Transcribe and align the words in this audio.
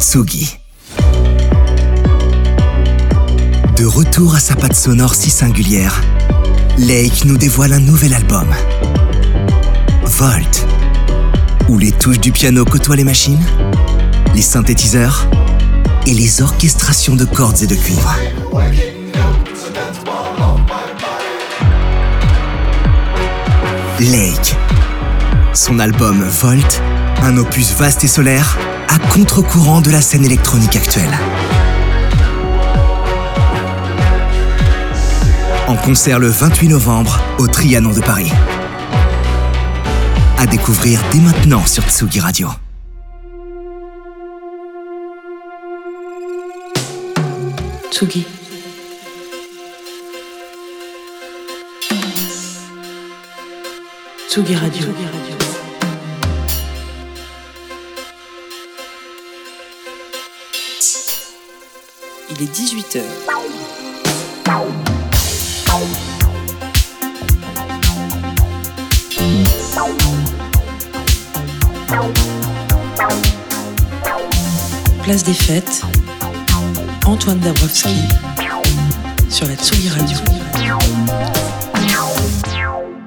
Tsugi. 0.00 0.58
De 3.76 3.84
retour 3.84 4.34
à 4.34 4.40
sa 4.40 4.56
patte 4.56 4.74
sonore 4.74 5.14
si 5.14 5.28
singulière, 5.30 6.00
Lake 6.78 7.26
nous 7.26 7.36
dévoile 7.36 7.74
un 7.74 7.80
nouvel 7.80 8.14
album. 8.14 8.46
Volt. 10.04 10.66
Où 11.68 11.76
les 11.76 11.92
touches 11.92 12.20
du 12.20 12.32
piano 12.32 12.64
côtoient 12.64 12.96
les 12.96 13.04
machines, 13.04 13.44
les 14.34 14.42
synthétiseurs 14.42 15.26
et 16.06 16.14
les 16.14 16.40
orchestrations 16.40 17.14
de 17.14 17.26
cordes 17.26 17.62
et 17.62 17.66
de 17.66 17.74
cuivre. 17.74 18.16
Lake. 24.00 24.56
Son 25.52 25.78
album 25.78 26.22
Volt, 26.40 26.82
un 27.22 27.36
opus 27.36 27.74
vaste 27.74 28.02
et 28.04 28.08
solaire, 28.08 28.56
à 28.90 28.98
contre-courant 29.14 29.80
de 29.80 29.90
la 29.90 30.00
scène 30.00 30.24
électronique 30.24 30.74
actuelle. 30.74 31.16
En 35.68 35.76
concert 35.76 36.18
le 36.18 36.26
28 36.26 36.68
novembre 36.68 37.20
au 37.38 37.46
Trianon 37.46 37.92
de 37.92 38.00
Paris. 38.00 38.32
À 40.38 40.46
découvrir 40.46 41.00
dès 41.12 41.20
maintenant 41.20 41.64
sur 41.66 41.84
Tsugi 41.84 42.18
Radio. 42.18 42.48
Tsugi. 47.92 48.26
Tsugi 54.28 54.54
Radio. 54.56 54.86
Il 55.28 55.39
est 62.42 62.54
18h. 62.54 63.00
Place 75.02 75.24
des 75.24 75.34
fêtes, 75.34 75.82
Antoine 77.04 77.40
Dabrowski 77.40 77.88
sur 79.28 79.46
la 79.46 79.56
Tsugi 79.56 79.88
Radio. 79.90 80.16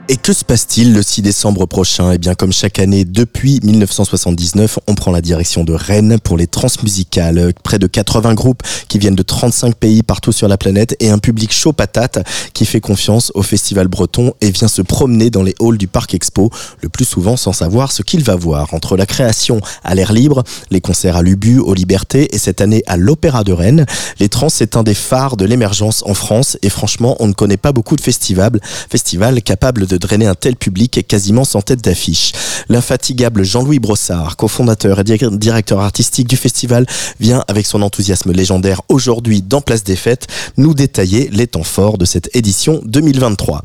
Et 0.09 0.17
que 0.17 0.33
se 0.33 0.43
passe-t-il 0.43 0.93
le 0.93 1.01
6 1.01 1.21
décembre 1.21 1.65
prochain? 1.65 2.11
Eh 2.11 2.17
bien, 2.17 2.35
comme 2.35 2.51
chaque 2.51 2.77
année 2.77 3.05
depuis 3.05 3.61
1979, 3.63 4.79
on 4.87 4.95
prend 4.95 5.11
la 5.11 5.21
direction 5.21 5.63
de 5.63 5.71
Rennes 5.71 6.19
pour 6.21 6.35
les 6.35 6.45
transmusicales. 6.45 7.53
Près 7.63 7.79
de 7.79 7.87
80 7.87 8.33
groupes 8.33 8.61
qui 8.89 8.99
viennent 8.99 9.15
de 9.15 9.23
35 9.23 9.75
pays 9.75 10.03
partout 10.03 10.33
sur 10.33 10.49
la 10.49 10.57
planète 10.57 10.97
et 10.99 11.09
un 11.09 11.19
public 11.19 11.53
chaud 11.53 11.71
patate 11.71 12.19
qui 12.53 12.65
fait 12.65 12.81
confiance 12.81 13.31
au 13.33 13.43
festival 13.43 13.87
breton 13.87 14.33
et 14.41 14.51
vient 14.51 14.67
se 14.67 14.81
promener 14.81 15.29
dans 15.29 15.41
les 15.41 15.55
halls 15.61 15.77
du 15.77 15.87
Parc 15.87 16.13
Expo, 16.13 16.51
le 16.81 16.89
plus 16.89 17.05
souvent 17.05 17.37
sans 17.37 17.53
savoir 17.53 17.93
ce 17.93 18.01
qu'il 18.01 18.25
va 18.25 18.35
voir. 18.35 18.73
Entre 18.73 18.97
la 18.97 19.05
création 19.05 19.61
à 19.85 19.95
l'air 19.95 20.11
libre, 20.11 20.43
les 20.69 20.81
concerts 20.81 21.15
à 21.15 21.21
l'Ubu, 21.21 21.59
aux 21.59 21.73
Libertés 21.73 22.35
et 22.35 22.39
cette 22.39 22.59
année 22.59 22.83
à 22.87 22.97
l'Opéra 22.97 23.45
de 23.45 23.53
Rennes, 23.53 23.85
les 24.19 24.27
trans 24.27 24.49
c'est 24.49 24.75
un 24.75 24.83
des 24.83 24.95
phares 24.95 25.37
de 25.37 25.45
l'émergence 25.45 26.03
en 26.05 26.13
France 26.13 26.57
et 26.61 26.69
franchement, 26.69 27.15
on 27.21 27.27
ne 27.27 27.33
connaît 27.33 27.55
pas 27.55 27.71
beaucoup 27.71 27.95
de 27.95 28.01
festivals, 28.01 28.59
festivals 28.89 29.41
capables 29.41 29.87
de 29.87 29.92
drainer 29.97 30.27
un 30.27 30.35
tel 30.35 30.55
public 30.55 31.05
quasiment 31.07 31.43
sans 31.43 31.61
tête 31.61 31.83
d'affiche. 31.83 32.31
L'infatigable 32.69 33.43
Jean-Louis 33.43 33.79
Brossard, 33.79 34.37
cofondateur 34.37 34.99
et 34.99 35.03
directeur 35.03 35.79
artistique 35.79 36.27
du 36.27 36.37
festival, 36.37 36.85
vient 37.19 37.43
avec 37.47 37.65
son 37.65 37.81
enthousiasme 37.81 38.31
légendaire 38.31 38.81
aujourd'hui 38.89 39.41
dans 39.41 39.61
Place 39.61 39.83
des 39.83 39.95
Fêtes 39.95 40.27
nous 40.57 40.73
détailler 40.73 41.29
les 41.31 41.47
temps 41.47 41.63
forts 41.63 41.97
de 41.97 42.05
cette 42.05 42.29
édition 42.35 42.81
2023. 42.85 43.61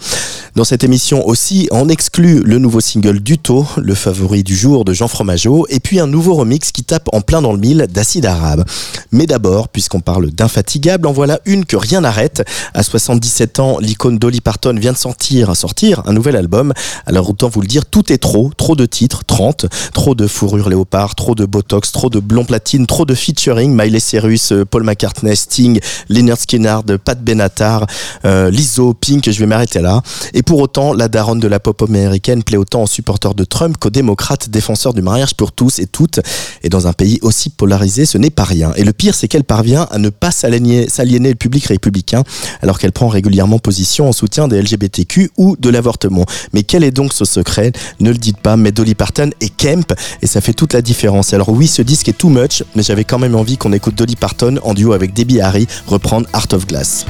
Dans 0.54 0.64
cette 0.64 0.84
émission 0.84 1.26
aussi, 1.26 1.68
on 1.70 1.88
exclut 1.88 2.40
le 2.42 2.58
nouveau 2.58 2.80
single 2.80 3.20
Duto, 3.20 3.66
le 3.76 3.94
favori 3.94 4.42
du 4.42 4.56
jour 4.56 4.84
de 4.84 4.92
Jean 4.92 5.08
Fromageau, 5.08 5.66
et 5.68 5.80
puis 5.80 6.00
un 6.00 6.06
nouveau 6.06 6.34
remix 6.34 6.72
qui 6.72 6.84
tape 6.84 7.08
en 7.12 7.20
plein 7.20 7.42
dans 7.42 7.52
le 7.52 7.58
mille 7.58 7.86
d'Acide 7.88 8.26
Arabe. 8.26 8.64
Mais 9.12 9.26
d'abord, 9.26 9.68
puisqu'on 9.68 10.00
parle 10.00 10.30
d'infatigable, 10.30 11.06
en 11.06 11.12
voilà 11.12 11.40
une 11.44 11.64
que 11.64 11.76
rien 11.76 12.00
n'arrête. 12.00 12.42
À 12.74 12.82
77 12.82 13.60
ans, 13.60 13.78
l'icône 13.78 14.18
Dolly 14.18 14.40
Parton 14.40 14.74
vient 14.74 14.92
de 14.92 14.98
sortir, 14.98 15.54
sortir 15.56 16.02
un 16.06 16.16
nouvel 16.18 16.34
album. 16.34 16.72
Alors 17.06 17.30
autant 17.30 17.48
vous 17.48 17.60
le 17.60 17.68
dire, 17.68 17.86
tout 17.86 18.12
est 18.12 18.18
trop, 18.18 18.50
trop 18.56 18.74
de 18.74 18.86
titres, 18.86 19.22
30, 19.24 19.66
trop 19.92 20.16
de 20.16 20.26
fourrure 20.26 20.68
léopard, 20.68 21.14
trop 21.14 21.36
de 21.36 21.46
botox, 21.46 21.92
trop 21.92 22.10
de 22.10 22.18
blond 22.18 22.44
platine, 22.44 22.86
trop 22.86 23.04
de 23.04 23.14
featuring, 23.14 23.72
Miley 23.72 24.00
Cyrus, 24.00 24.52
Paul 24.68 24.82
McCartney, 24.82 25.36
Sting, 25.36 25.78
Leonard 26.08 26.38
Skinner, 26.38 26.78
Pat 27.04 27.22
Benatar, 27.22 27.86
euh, 28.24 28.50
Lizzo, 28.50 28.94
Pink, 28.94 29.30
je 29.30 29.38
vais 29.38 29.46
m'arrêter 29.46 29.80
là. 29.80 30.02
Et 30.34 30.42
pour 30.42 30.58
autant, 30.58 30.92
la 30.92 31.06
daronne 31.06 31.38
de 31.38 31.46
la 31.46 31.60
pop 31.60 31.80
américaine 31.82 32.42
plaît 32.42 32.56
autant 32.56 32.82
aux 32.82 32.88
supporters 32.88 33.34
de 33.34 33.44
Trump 33.44 33.76
qu'aux 33.78 33.90
démocrates 33.90 34.50
défenseurs 34.50 34.92
du 34.92 35.02
mariage 35.02 35.34
pour 35.34 35.52
tous 35.52 35.78
et 35.78 35.86
toutes. 35.86 36.18
Et 36.64 36.68
dans 36.68 36.88
un 36.88 36.92
pays 36.92 37.20
aussi 37.22 37.50
polarisé, 37.50 38.06
ce 38.06 38.18
n'est 38.18 38.30
pas 38.30 38.44
rien. 38.44 38.72
Et 38.76 38.82
le 38.82 38.92
pire, 38.92 39.14
c'est 39.14 39.28
qu'elle 39.28 39.44
parvient 39.44 39.86
à 39.92 39.98
ne 39.98 40.08
pas 40.08 40.32
s'aliéner 40.32 40.88
le 41.28 41.34
public 41.36 41.66
républicain 41.66 42.24
alors 42.60 42.80
qu'elle 42.80 42.92
prend 42.92 43.06
régulièrement 43.06 43.60
position 43.60 44.08
en 44.08 44.12
soutien 44.12 44.48
des 44.48 44.60
LGBTQ 44.60 45.30
ou 45.36 45.56
de 45.56 45.70
l'avortement. 45.70 46.07
Mais 46.52 46.62
quel 46.62 46.84
est 46.84 46.90
donc 46.90 47.12
ce 47.12 47.24
secret? 47.24 47.72
Ne 48.00 48.10
le 48.10 48.18
dites 48.18 48.38
pas, 48.38 48.56
mais 48.56 48.72
Dolly 48.72 48.94
Parton 48.94 49.30
et 49.40 49.48
Kemp, 49.48 49.92
et 50.22 50.26
ça 50.26 50.40
fait 50.40 50.52
toute 50.52 50.72
la 50.72 50.82
différence. 50.82 51.32
Alors 51.34 51.50
oui, 51.50 51.66
ce 51.66 51.82
disque 51.82 52.08
est 52.08 52.18
too 52.18 52.28
much, 52.28 52.62
mais 52.74 52.82
j'avais 52.82 53.04
quand 53.04 53.18
même 53.18 53.34
envie 53.34 53.56
qu'on 53.56 53.72
écoute 53.72 53.94
Dolly 53.94 54.16
Parton 54.16 54.58
en 54.62 54.74
duo 54.74 54.92
avec 54.92 55.14
Debbie 55.14 55.40
Harry 55.40 55.66
reprendre 55.86 56.26
Art 56.32 56.48
of 56.52 56.66
Glass. 56.66 57.06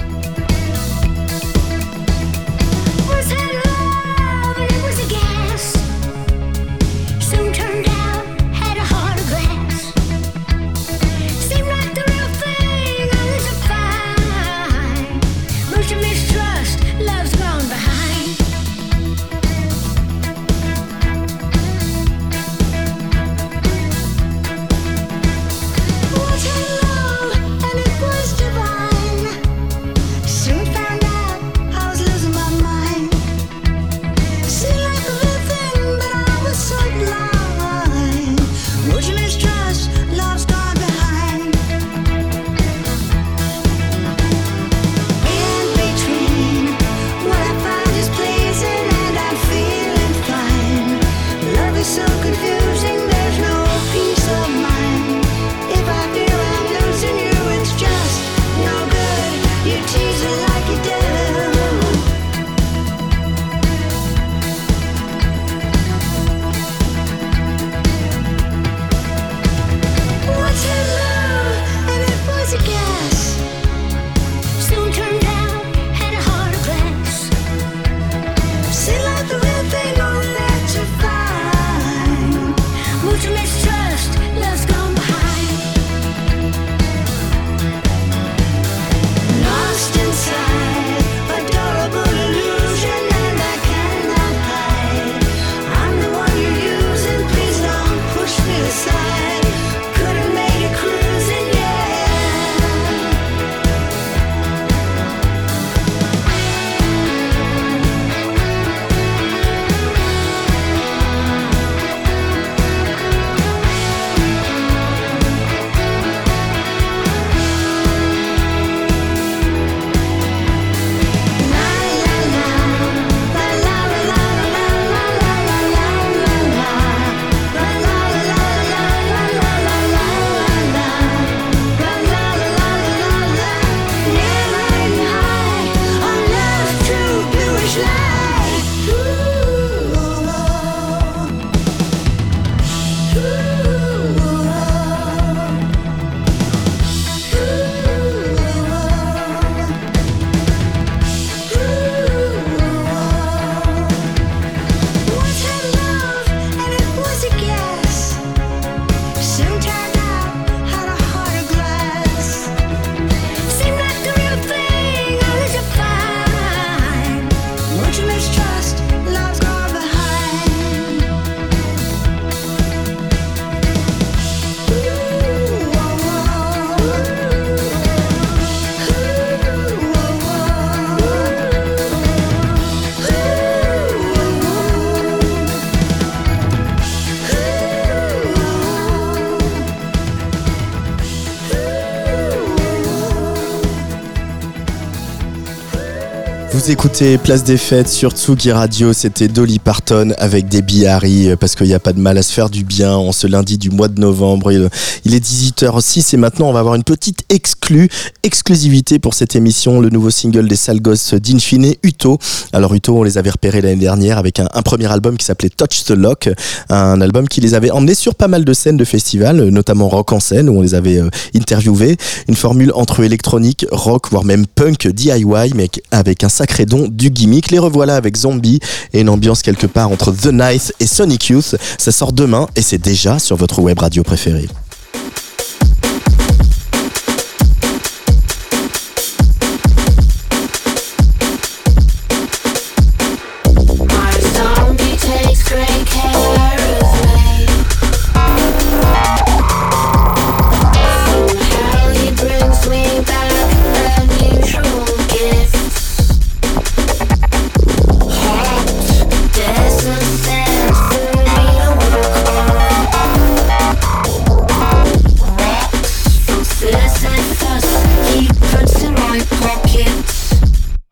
Écoutez 196.70 197.16
Place 197.16 197.44
des 197.44 197.56
Fêtes 197.56 197.88
sur 197.88 198.10
Tsugi 198.10 198.52
Radio, 198.52 198.92
c'était 198.92 199.26
Dolly 199.26 199.58
Parton 199.58 200.12
avec 200.18 200.48
des 200.48 200.86
Harry 200.86 201.30
parce 201.40 201.54
qu'il 201.54 201.66
n'y 201.66 201.72
a 201.72 201.78
pas 201.78 201.94
de 201.94 201.98
mal 201.98 202.18
à 202.18 202.22
se 202.22 202.30
faire 202.30 202.50
du 202.50 202.62
bien 202.62 202.94
en 202.94 203.10
ce 203.10 203.26
lundi 203.26 203.56
du 203.56 203.70
mois 203.70 203.88
de 203.88 203.98
novembre. 203.98 204.52
Il 204.52 205.14
est 205.14 205.24
18h06 205.24 206.14
et 206.14 206.18
maintenant 206.18 206.50
on 206.50 206.52
va 206.52 206.60
avoir 206.60 206.74
une 206.74 206.84
petite 206.84 207.24
exclue, 207.30 207.88
exclusivité 208.22 208.98
pour 208.98 209.14
cette 209.14 209.34
émission, 209.34 209.80
le 209.80 209.88
nouveau 209.88 210.10
single 210.10 210.46
des 210.46 210.56
sales 210.56 210.82
gosses 210.82 211.14
d'Infine, 211.14 211.72
Uto. 211.82 212.18
Alors 212.52 212.74
Uto, 212.74 212.98
on 212.98 213.02
les 213.02 213.16
avait 213.16 213.30
repérés 213.30 213.62
l'année 213.62 213.76
dernière 213.76 214.18
avec 214.18 214.38
un, 214.38 214.46
premier 214.62 214.92
album 214.92 215.16
qui 215.16 215.24
s'appelait 215.24 215.48
Touch 215.48 215.84
the 215.84 215.92
Lock, 215.92 216.28
un 216.68 217.00
album 217.00 217.28
qui 217.28 217.40
les 217.40 217.54
avait 217.54 217.70
emmenés 217.70 217.94
sur 217.94 218.14
pas 218.14 218.28
mal 218.28 218.44
de 218.44 218.52
scènes 218.52 218.76
de 218.76 218.84
festivals, 218.84 219.42
notamment 219.48 219.88
rock 219.88 220.12
en 220.12 220.20
scène 220.20 220.50
où 220.50 220.58
on 220.58 220.62
les 220.62 220.74
avait 220.74 220.98
euh, 220.98 221.08
interviewés. 221.34 221.96
Une 222.28 222.36
formule 222.36 222.72
entre 222.74 223.02
électronique, 223.02 223.64
rock, 223.70 224.10
voire 224.10 224.24
même 224.24 224.46
punk 224.46 224.86
DIY, 224.88 225.54
mais 225.54 225.70
avec 225.92 226.24
un 226.24 226.28
sacré 226.28 226.57
don 226.66 226.88
du 226.88 227.10
gimmick. 227.10 227.50
Les 227.50 227.58
revoilà 227.58 227.96
avec 227.96 228.16
Zombie 228.16 228.60
et 228.92 229.00
une 229.00 229.08
ambiance 229.08 229.42
quelque 229.42 229.66
part 229.66 229.90
entre 229.90 230.12
The 230.12 230.32
Night 230.32 230.74
et 230.80 230.86
Sonic 230.86 231.28
Youth. 231.28 231.56
Ça 231.78 231.92
sort 231.92 232.12
demain 232.12 232.46
et 232.56 232.62
c'est 232.62 232.78
déjà 232.78 233.18
sur 233.18 233.36
votre 233.36 233.60
web 233.60 233.78
radio 233.78 234.02
préférée. 234.02 234.48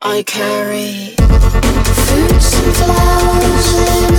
I 0.08 0.22
carry 0.22 1.16
fruits 2.06 2.54
and 2.54 2.76
flowers 2.76 4.15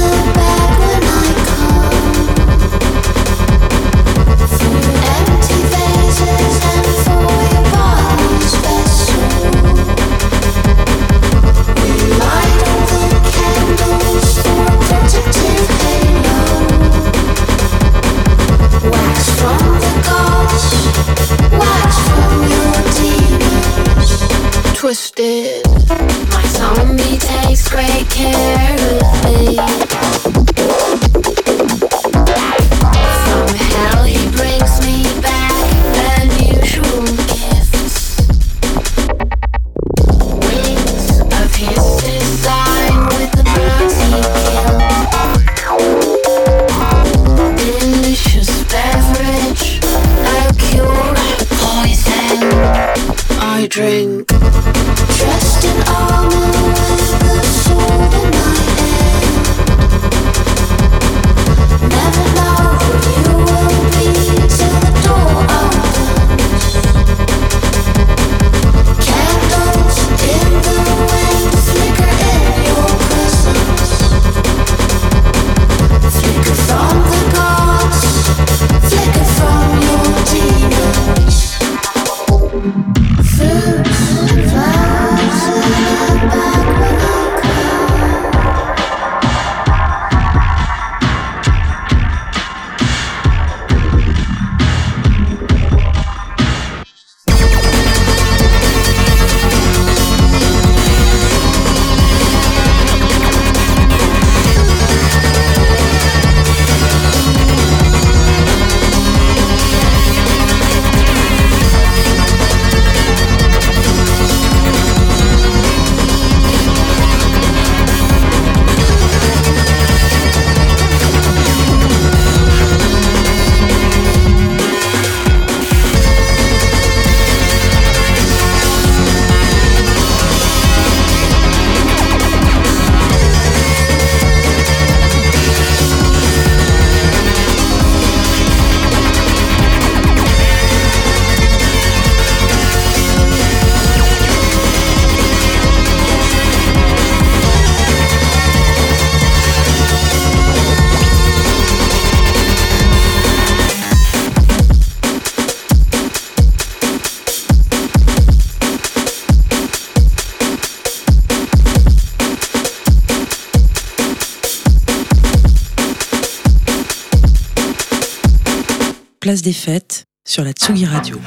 des 169.41 169.53
fêtes 169.53 170.05
sur 170.27 170.43
la 170.43 170.51
Tsugi 170.51 170.85
Radio. 170.85 171.19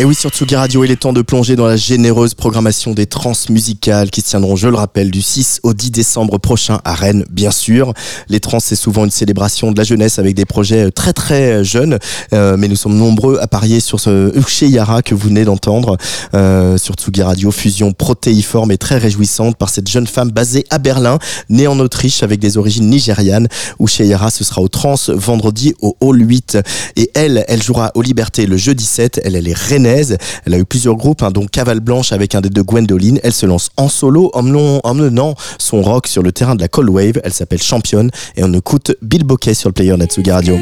Et 0.00 0.04
oui, 0.06 0.14
sur 0.14 0.30
Tsugi 0.30 0.56
Radio, 0.56 0.82
il 0.82 0.90
est 0.90 0.96
temps 0.96 1.12
de 1.12 1.20
plonger 1.20 1.56
dans 1.56 1.66
la 1.66 1.76
généreuse 1.76 2.32
programmation 2.32 2.94
des 2.94 3.04
trans 3.04 3.34
musicales 3.50 4.08
qui 4.08 4.22
se 4.22 4.30
tiendront, 4.30 4.56
je 4.56 4.66
le 4.66 4.76
rappelle, 4.76 5.10
du 5.10 5.20
6 5.20 5.60
au 5.62 5.74
10 5.74 5.90
décembre 5.90 6.38
prochain 6.38 6.80
à 6.86 6.94
Rennes, 6.94 7.26
bien 7.30 7.50
sûr. 7.50 7.92
Les 8.30 8.40
trans, 8.40 8.60
c'est 8.60 8.76
souvent 8.76 9.04
une 9.04 9.10
célébration 9.10 9.72
de 9.72 9.76
la 9.76 9.84
jeunesse 9.84 10.18
avec 10.18 10.34
des 10.34 10.46
projets 10.46 10.90
très 10.90 11.12
très 11.12 11.62
jeunes, 11.64 11.98
euh, 12.32 12.56
mais 12.56 12.68
nous 12.68 12.76
sommes 12.76 12.96
nombreux 12.96 13.36
à 13.42 13.46
parier 13.46 13.80
sur 13.80 14.00
ce 14.00 14.34
Uche 14.38 14.62
Yara 14.62 15.02
que 15.02 15.14
vous 15.14 15.28
venez 15.28 15.44
d'entendre 15.44 15.98
euh, 16.32 16.78
sur 16.78 16.94
Tsugi 16.94 17.20
Radio, 17.20 17.50
fusion 17.50 17.92
protéiforme 17.92 18.70
et 18.70 18.78
très 18.78 18.96
réjouissante 18.96 19.58
par 19.58 19.68
cette 19.68 19.90
jeune 19.90 20.06
femme 20.06 20.30
basée 20.30 20.64
à 20.70 20.78
Berlin, 20.78 21.18
née 21.50 21.66
en 21.66 21.78
Autriche 21.78 22.22
avec 22.22 22.40
des 22.40 22.56
origines 22.56 22.88
nigérianes. 22.88 23.48
Uche 23.78 23.98
Yara, 23.98 24.30
ce 24.30 24.44
sera 24.44 24.62
au 24.62 24.68
trans 24.68 24.94
vendredi 25.08 25.74
au 25.82 25.94
Hall 26.00 26.26
8 26.26 26.56
et 26.96 27.10
elle, 27.12 27.44
elle 27.48 27.62
jouera 27.62 27.90
aux 27.94 28.00
Libertés 28.00 28.46
le 28.46 28.56
jeudi 28.56 28.86
7. 28.86 29.20
Elle, 29.24 29.36
elle 29.36 29.46
est 29.46 29.58
rennaise. 29.58 29.89
Elle 30.46 30.54
a 30.54 30.58
eu 30.58 30.64
plusieurs 30.64 30.96
groupes, 30.96 31.22
hein, 31.22 31.30
dont 31.30 31.46
Cavale 31.46 31.80
Blanche 31.80 32.12
avec 32.12 32.34
un 32.34 32.40
des 32.40 32.50
deux 32.50 32.62
Gwendoline. 32.62 33.18
Elle 33.22 33.32
se 33.32 33.46
lance 33.46 33.70
en 33.76 33.88
solo, 33.88 34.30
emmenant 34.34 35.34
son 35.58 35.82
rock 35.82 36.06
sur 36.06 36.22
le 36.22 36.32
terrain 36.32 36.54
de 36.54 36.60
la 36.60 36.68
Cold 36.68 36.90
Wave. 36.90 37.20
Elle 37.24 37.32
s'appelle 37.32 37.62
Championne 37.62 38.10
et 38.36 38.44
on 38.44 38.52
écoute 38.52 38.96
Bill 39.02 39.24
Bokeh 39.24 39.54
sur 39.54 39.68
le 39.68 39.74
player 39.74 39.96
Natsuga 39.96 40.34
Radio. 40.34 40.58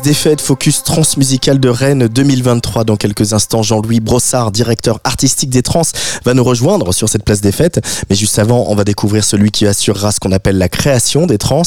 Des 0.00 0.14
fêtes, 0.14 0.40
focus 0.40 0.82
transmusical 0.84 1.60
de 1.60 1.68
Rennes 1.68 2.08
2023. 2.08 2.84
Dans 2.84 2.96
quelques 2.96 3.34
instants, 3.34 3.62
Jean-Louis 3.62 4.00
Brossard, 4.00 4.50
directeur 4.50 5.00
artistique 5.04 5.50
des 5.50 5.62
Trans, 5.62 5.82
va 6.24 6.32
nous 6.32 6.44
rejoindre 6.44 6.94
sur 6.94 7.10
cette 7.10 7.24
place 7.24 7.42
des 7.42 7.52
fêtes. 7.52 7.80
Mais 8.08 8.16
juste 8.16 8.38
avant, 8.38 8.64
on 8.68 8.74
va 8.74 8.84
découvrir 8.84 9.24
celui 9.24 9.50
qui 9.50 9.66
assurera 9.66 10.10
ce 10.10 10.20
qu'on 10.20 10.32
appelle 10.32 10.56
la 10.56 10.70
création 10.70 11.26
des 11.26 11.36
Trans. 11.36 11.62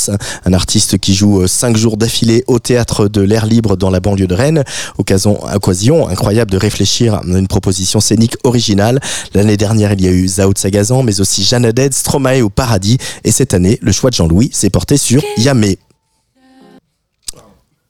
Un 0.45 0.53
artiste 0.53 0.97
qui 0.97 1.13
joue 1.13 1.41
euh, 1.41 1.47
cinq 1.47 1.77
jours 1.77 1.97
d'affilée 1.97 2.43
au 2.47 2.57
théâtre 2.57 3.07
de 3.07 3.21
l'air 3.21 3.45
libre 3.45 3.75
dans 3.75 3.91
la 3.91 3.99
banlieue 3.99 4.27
de 4.27 4.33
Rennes. 4.33 4.63
Occasion, 4.97 5.43
occasion 5.53 6.07
incroyable 6.07 6.49
de 6.49 6.57
réfléchir 6.57 7.15
à 7.15 7.21
une 7.25 7.47
proposition 7.47 7.99
scénique 7.99 8.37
originale. 8.43 8.99
L'année 9.35 9.57
dernière, 9.57 9.93
il 9.93 10.01
y 10.01 10.07
a 10.07 10.11
eu 10.11 10.27
Zao 10.27 10.53
Sagazan, 10.55 11.03
mais 11.03 11.21
aussi 11.21 11.43
Jeanne 11.43 11.65
Haddad, 11.65 11.93
Stromae 11.93 12.41
au 12.41 12.49
paradis. 12.49 12.97
Et 13.23 13.31
cette 13.31 13.53
année, 13.53 13.77
le 13.81 13.91
choix 13.91 14.09
de 14.09 14.15
Jean-Louis 14.15 14.49
s'est 14.51 14.71
porté 14.71 14.97
sur 14.97 15.21
Yamé. 15.37 15.77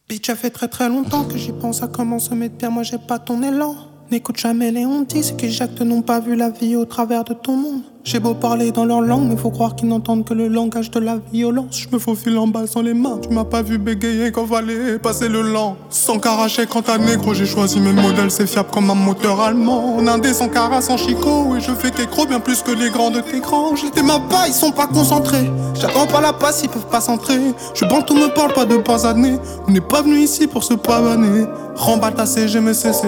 Bitch, 0.08 0.28
ça 0.28 0.36
fait 0.36 0.52
très 0.52 0.68
très 0.68 0.88
longtemps 0.88 1.24
que 1.24 1.36
j'y 1.36 1.52
pense 1.52 1.82
à 1.82 1.88
comment 1.88 2.20
se 2.20 2.34
mettre 2.36 2.56
bien, 2.56 2.70
moi 2.70 2.84
j'ai 2.84 3.00
pas 3.00 3.18
ton 3.18 3.42
élan. 3.42 3.76
N'écoute 4.12 4.38
jamais 4.38 4.70
les 4.70 4.86
hontis, 4.86 5.24
c'est 5.24 5.36
que 5.36 5.48
j'acte 5.48 5.82
n'ont 5.82 6.04
pas 6.04 6.20
vu 6.20 6.36
la 6.36 6.52
vie 6.52 6.76
au 6.76 6.86
travers 6.86 7.24
de 7.24 7.34
ton 7.34 7.58
monde. 7.58 7.82
J'ai 8.04 8.20
beau 8.20 8.36
parler 8.36 8.72
dans 8.72 8.86
leur 8.86 9.02
langue, 9.02 9.28
mais 9.28 9.36
faut 9.36 9.50
croire 9.50 9.76
qu'ils 9.76 9.88
n'entendent 9.88 10.24
que 10.24 10.36
le 10.36 10.48
langage 10.48 10.92
de 10.92 11.00
la 11.00 11.18
violence. 11.34 11.76
Je 11.76 11.88
me 11.92 11.98
faufile 11.98 12.38
en 12.38 12.46
bas 12.46 12.68
sans 12.68 12.84
les 12.84 12.94
mains. 12.94 13.18
Tu 13.20 13.30
m'as 13.30 13.46
pas 13.46 13.64
vu 13.64 13.80
bégayer 13.80 14.32
quand 14.32 14.46
fallait 14.46 15.00
passer 15.00 15.28
le 15.28 15.42
lent? 15.42 15.76
Sans 15.90 16.20
caracher 16.20 16.68
quand 16.68 16.84
t'as 16.84 17.00
négro, 17.00 17.34
j'ai 17.34 17.48
choisi 17.48 17.80
mes 17.80 17.94
modèles, 17.94 18.30
c'est 18.30 18.46
fiable 18.46 18.70
comme 18.72 18.92
un 18.92 18.96
moteur 18.96 19.42
allemand. 19.42 19.96
En 19.96 20.06
indé 20.06 20.36
sans 20.36 20.50
cara, 20.50 20.82
sans 20.82 20.98
chicot, 20.98 21.56
et 21.58 21.60
je 21.60 21.72
fais 21.72 21.90
qu'écro 21.90 22.28
bien 22.28 22.40
plus 22.40 22.62
que 22.62 22.72
les 22.72 22.92
grands 22.92 23.10
de 23.10 23.22
tes 23.22 23.40
grands. 23.40 23.76
J'étais 23.76 24.04
ma 24.04 24.20
pas, 24.20 24.48
ils 24.48 24.54
sont 24.54 24.72
pas 24.72 24.86
concentrés. 24.86 25.50
J'attends 25.74 26.06
pas 26.06 26.22
la 26.22 26.32
passe, 26.34 26.62
ils 26.64 26.70
peuvent 26.70 26.90
pas 26.92 27.02
s'entrer. 27.02 27.40
Je 27.74 27.86
bande, 27.86 28.06
tout 28.06 28.16
me 28.16 28.32
parle 28.36 28.54
pas 28.54 28.66
de 28.66 28.78
pas 28.78 29.08
années. 29.08 29.40
On 29.68 29.72
n'est 29.72 29.82
pas 29.82 30.04
venu 30.04 30.20
ici 30.20 30.46
pour 30.46 30.64
se 30.64 30.76
pavaner. 30.76 31.46
Remballe 31.76 32.14
ta 32.14 32.28
CGMCC. 32.28 33.08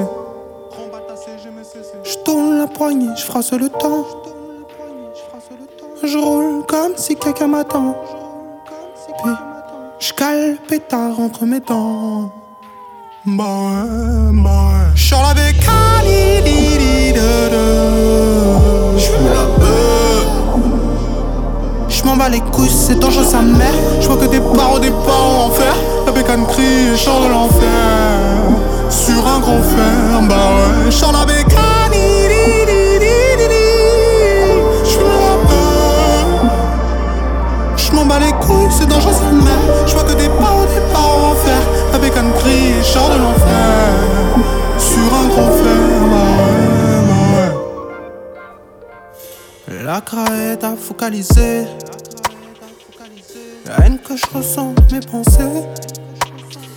Je 2.10 2.18
tourne 2.20 2.58
la 2.58 2.68
poignée, 2.68 3.10
je 3.18 3.24
frasse 3.24 3.52
le 3.52 3.68
temps. 3.68 4.06
Je 6.02 6.18
roule 6.18 6.66
comme 6.66 6.94
si 6.96 7.18
quelqu'un 7.18 7.48
m'attend. 7.48 7.96
Puis 9.24 9.32
je 10.00 10.14
cale 10.14 10.56
pétard 10.70 11.20
entre 11.20 11.44
mes 11.46 11.60
dents. 11.60 12.32
Ouais, 13.26 13.34
bah 13.36 13.44
ouais. 13.44 14.92
J'suis 14.96 15.16
avec 15.16 15.58
Ali, 16.00 17.14
J'fous 18.98 19.28
la 19.28 19.46
beuh. 19.60 20.26
m'en 22.06 22.16
bats 22.16 22.30
les 22.30 22.40
couilles, 22.40 22.70
c'est 22.70 23.00
dangereux 23.00 23.26
sa 23.26 23.42
mère. 23.42 23.74
Je 24.00 24.08
vois 24.08 24.16
que 24.16 24.32
des 24.32 24.40
parents, 24.40 24.80
des 24.80 24.92
parents 24.92 25.44
en 25.44 25.48
enfer. 25.48 25.76
La 26.06 26.14
bécane 26.14 26.46
crie 26.46 26.96
chante 26.96 27.24
de 27.26 27.30
l'enfer. 27.30 27.68
Sur 28.90 29.28
un 29.28 29.40
gros 29.40 29.62
fer, 29.62 30.22
bah 30.30 30.36
ouais, 30.36 30.90
chante 30.90 31.12
la 31.12 31.26
bécane. 31.26 31.67
Bats 38.08 38.20
les 38.20 38.32
couilles, 38.46 38.72
c'est 38.72 38.88
dangereux 38.88 39.14
sa 39.14 39.32
mère. 39.32 39.88
Je 39.88 39.94
vois 39.94 40.04
que 40.04 40.14
des 40.14 40.30
parents, 40.30 40.66
des 40.66 40.82
parents 40.94 41.18
en 41.22 41.32
enfer. 41.32 41.62
La 41.92 42.00
bécane 42.00 42.32
et 42.48 42.84
chante 42.84 43.12
de 43.14 43.18
l'enfer. 43.20 43.94
Sur 44.78 45.14
un 45.14 45.28
gros 45.28 45.52
fer, 45.62 45.82
ouais, 46.14 46.30
ouais. 49.68 49.84
La 49.84 50.02
crainte 50.02 50.64
à 50.64 50.76
focaliser. 50.76 51.66
La 53.66 53.86
haine 53.86 54.00
que 54.00 54.16
je 54.16 54.26
ressens 54.38 54.74
mes 54.92 55.00
pensées. 55.02 55.64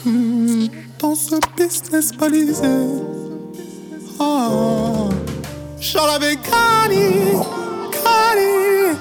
Hmm, 0.05 0.67
Dans 0.99 1.15
ce 1.15 1.37
business 1.57 2.13
balisé. 2.13 2.67
Oh. 4.19 5.09
Charles 5.81 6.11
avec 6.17 6.39
Cani. 6.43 7.13
Cani. 7.93 8.97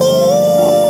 Ouh. 0.00 0.83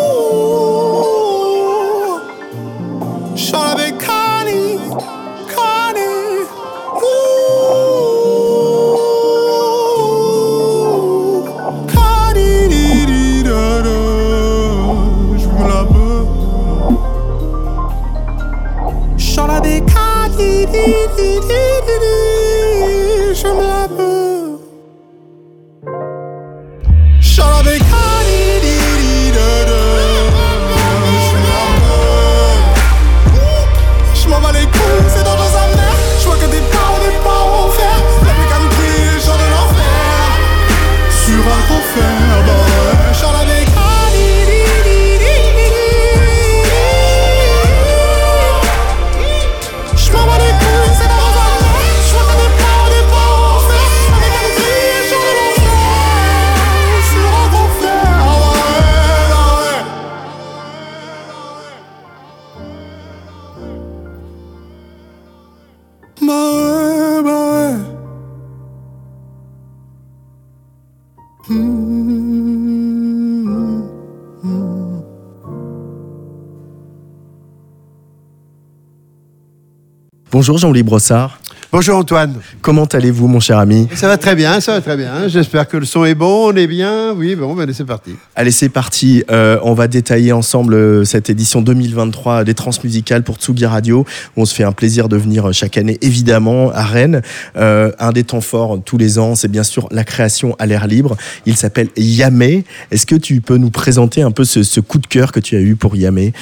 Bonjour 80.35 80.59
Jean-Louis 80.59 80.83
Brossard. 80.83 81.39
Bonjour 81.71 81.97
Antoine. 81.97 82.35
Comment 82.61 82.87
allez-vous, 82.87 83.29
mon 83.29 83.39
cher 83.39 83.57
ami? 83.57 83.87
Ça 83.95 84.09
va 84.09 84.17
très 84.17 84.35
bien, 84.35 84.59
ça 84.61 84.73
va 84.73 84.81
très 84.81 84.97
bien. 84.97 85.29
J'espère 85.29 85.69
que 85.69 85.77
le 85.77 85.85
son 85.85 86.05
est 86.05 86.17
bon, 86.17 86.53
on 86.53 86.57
est 86.57 86.67
bien. 86.67 87.13
Oui, 87.13 87.37
bon, 87.37 87.55
ben, 87.55 87.73
c'est 87.73 87.85
parti. 87.85 88.17
Allez, 88.35 88.51
c'est 88.51 88.69
parti. 88.69 89.23
Euh, 89.31 89.61
on 89.63 89.75
va 89.75 89.87
détailler 89.87 90.33
ensemble 90.33 90.75
euh, 90.75 91.05
cette 91.05 91.31
édition 91.31 91.63
2023 91.63 92.43
des 92.43 92.55
Transmusicales 92.55 93.23
pour 93.23 93.37
Tsugi 93.37 93.65
Radio. 93.65 94.05
On 94.37 94.45
se 94.45 94.57
fait 94.57 94.65
un 94.65 94.73
plaisir 94.73 95.09
de 95.09 95.17
venir 95.17 95.53
chaque 95.53 95.79
année, 95.79 95.99
évidemment, 96.03 96.73
à 96.73 96.83
Rennes. 96.83 97.23
Euh, 97.57 97.93
un 98.01 98.11
des 98.11 98.25
temps 98.25 98.41
forts 98.41 98.81
tous 98.85 98.99
les 98.99 99.21
ans, 99.21 99.37
c'est 99.37 99.47
bien 99.47 99.63
sûr 99.63 99.87
la 99.93 100.03
création 100.03 100.57
à 100.59 100.67
l'air 100.67 100.89
libre. 100.89 101.17
Il 101.47 101.57
s'appelle 101.57 101.91
Yamé. 101.97 102.65
Est-ce 102.91 103.07
que 103.07 103.15
tu 103.15 103.41
peux 103.41 103.57
nous 103.57 103.71
présenter 103.71 104.23
un 104.23 104.33
peu 104.33 104.43
ce, 104.43 104.65
ce 104.65 104.81
coup 104.81 104.99
de 104.99 105.07
cœur 105.07 105.31
que 105.31 105.39
tu 105.39 105.55
as 105.55 105.61
eu 105.61 105.77
pour 105.77 105.95
Yamé? 105.95 106.33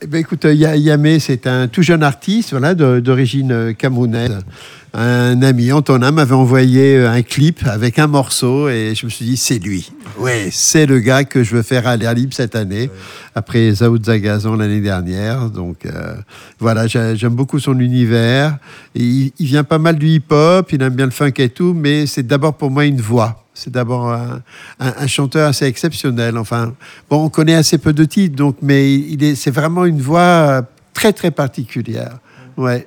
Eh 0.00 0.06
ben, 0.06 0.18
écoute, 0.18 0.44
euh, 0.44 0.54
Ya- 0.54 0.76
Yamé, 0.76 1.18
c'est 1.18 1.46
un 1.48 1.66
tout 1.66 1.82
jeune 1.82 2.04
artiste 2.04 2.50
voilà, 2.52 2.74
d'origine 2.74 3.50
euh, 3.50 3.72
camerounaise. 3.72 4.38
Un 4.94 5.42
ami, 5.42 5.72
Antonin, 5.72 6.12
m'avait 6.12 6.34
envoyé 6.34 6.96
euh, 6.96 7.10
un 7.10 7.22
clip 7.22 7.66
avec 7.66 7.98
un 7.98 8.06
morceau 8.06 8.68
et 8.68 8.94
je 8.94 9.06
me 9.06 9.10
suis 9.10 9.24
dit, 9.24 9.36
c'est 9.36 9.58
lui. 9.58 9.90
Ouais, 10.18 10.48
c'est 10.52 10.86
le 10.86 11.00
gars 11.00 11.24
que 11.24 11.42
je 11.42 11.56
veux 11.56 11.62
faire 11.62 11.86
à 11.88 11.96
l'air 11.96 12.14
libre 12.14 12.32
cette 12.32 12.54
année, 12.54 12.90
après 13.34 13.72
Zao 13.72 13.98
Zagazan 14.02 14.54
l'année 14.54 14.80
dernière. 14.80 15.50
Donc 15.50 15.78
voilà, 16.60 16.86
j'a- 16.86 17.14
j'aime 17.16 17.34
beaucoup 17.34 17.58
son 17.58 17.78
univers. 17.80 18.56
Il 18.94 19.32
vient 19.40 19.64
pas 19.64 19.78
mal 19.78 19.98
du 19.98 20.06
hip-hop, 20.06 20.70
il 20.72 20.80
aime 20.82 20.94
bien 20.94 21.06
le 21.06 21.10
funk 21.12 21.32
et 21.38 21.48
tout, 21.48 21.74
mais 21.74 22.06
c'est 22.06 22.26
d'abord 22.26 22.54
pour 22.56 22.70
moi 22.70 22.84
une 22.84 23.00
voix. 23.00 23.44
C'est 23.58 23.70
d'abord 23.72 24.10
un, 24.12 24.40
un- 24.80 24.94
un 24.98 25.06
chanteur 25.06 25.48
assez 25.48 25.64
exceptionnel. 25.66 26.38
Enfin, 26.38 26.74
bon, 27.10 27.24
on 27.24 27.28
connaît 27.28 27.54
assez 27.56 27.78
peu 27.78 27.92
de 27.92 28.04
titres, 28.04 28.36
donc, 28.36 28.56
mais 28.62 28.94
il 28.94 29.22
est, 29.24 29.34
c'est 29.34 29.50
vraiment 29.50 29.84
une 29.84 30.00
voix 30.00 30.62
très 30.94 31.12
très 31.12 31.30
particulière. 31.30 32.18
Ouais. 32.56 32.86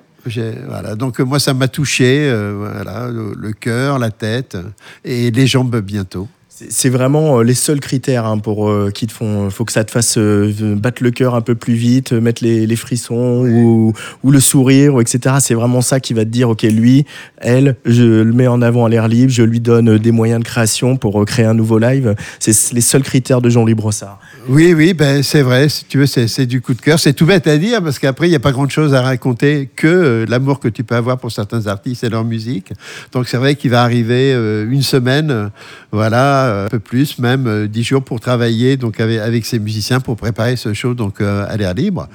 Voilà, 0.67 0.93
donc 0.95 1.19
moi 1.19 1.39
ça 1.39 1.53
m'a 1.55 1.67
touché, 1.67 2.29
euh, 2.29 2.53
voilà, 2.55 3.07
le, 3.09 3.33
le 3.35 3.53
cœur, 3.53 3.97
la 3.97 4.11
tête 4.11 4.55
et 5.03 5.31
les 5.31 5.47
jambes 5.47 5.75
bientôt. 5.81 6.27
C'est- 6.69 6.89
vraiment 6.89 7.39
euh, 7.39 7.43
les 7.43 7.53
seuls 7.53 7.79
critères 7.79 8.25
hein, 8.25 8.37
pour 8.37 8.69
euh, 8.69 8.91
qui 8.93 9.07
te 9.07 9.13
font. 9.13 9.49
faut 9.49 9.63
que 9.65 9.71
ça 9.71 9.83
te 9.85 9.91
fasse 9.91 10.17
euh, 10.17 10.51
battre 10.75 11.01
le 11.03 11.11
cœur 11.11 11.35
un 11.35 11.41
peu 11.41 11.55
plus 11.55 11.73
vite, 11.73 12.11
euh, 12.13 12.19
mettre 12.19 12.43
les, 12.43 12.67
les 12.67 12.75
frissons 12.75 13.45
ou, 13.47 13.93
ou 14.23 14.31
le 14.31 14.39
sourire, 14.41 14.95
ou 14.95 15.01
etc. 15.01 15.35
C'est 15.39 15.53
vraiment 15.53 15.79
ça 15.81 15.99
qui 16.01 16.13
va 16.13 16.25
te 16.25 16.29
dire, 16.29 16.49
ok, 16.49 16.63
lui, 16.63 17.05
elle, 17.37 17.77
je 17.85 18.03
le 18.03 18.33
mets 18.33 18.47
en 18.47 18.61
avant 18.61 18.85
à 18.85 18.89
l'air 18.89 19.07
libre, 19.07 19.31
je 19.31 19.43
lui 19.43 19.59
donne 19.61 19.97
des 19.97 20.11
moyens 20.11 20.41
de 20.41 20.45
création 20.45 20.97
pour 20.97 21.23
créer 21.25 21.45
un 21.45 21.53
nouveau 21.53 21.79
live. 21.79 22.15
C'est 22.39 22.73
les 22.73 22.81
seuls 22.81 23.03
critères 23.03 23.41
de 23.41 23.49
Jean-Louis 23.49 23.73
Brossard. 23.75 24.19
Oui, 24.49 24.73
oui, 24.73 24.93
ben, 24.93 25.23
c'est 25.23 25.41
vrai, 25.43 25.69
si 25.69 25.85
tu 25.85 25.99
veux, 25.99 26.05
c'est, 26.05 26.45
du 26.45 26.59
coup 26.61 26.73
de 26.73 26.81
cœur. 26.81 26.99
C'est 26.99 27.13
tout 27.13 27.25
bête 27.25 27.47
à 27.47 27.57
dire 27.57 27.81
parce 27.81 27.99
qu'après, 27.99 28.27
il 28.27 28.31
n'y 28.31 28.35
a 28.35 28.39
pas 28.39 28.51
grand-chose 28.51 28.93
à 28.93 29.01
raconter 29.01 29.69
que 29.75 30.25
l'amour 30.27 30.59
que 30.59 30.67
tu 30.67 30.83
peux 30.83 30.95
avoir 30.95 31.17
pour 31.17 31.31
certains 31.31 31.67
artistes 31.67 32.03
et 32.03 32.09
leur 32.09 32.25
musique. 32.25 32.73
Donc 33.13 33.27
c'est 33.29 33.37
vrai 33.37 33.55
qu'il 33.55 33.71
va 33.71 33.81
arriver 33.83 34.33
une 34.69 34.81
semaine, 34.81 35.51
voilà, 35.91 36.50
un 36.51 36.69
peu 36.69 36.79
plus, 36.79 37.19
même 37.19 37.47
euh, 37.47 37.67
dix 37.67 37.83
jours 37.83 38.03
pour 38.03 38.19
travailler 38.19 38.77
donc 38.77 38.99
avec, 38.99 39.19
avec 39.19 39.45
ses 39.45 39.59
musiciens 39.59 39.99
pour 39.99 40.15
préparer 40.15 40.55
ce 40.55 40.73
show 40.73 40.93
donc 40.93 41.21
euh, 41.21 41.45
à 41.47 41.57
l'air 41.57 41.73
libre. 41.73 42.07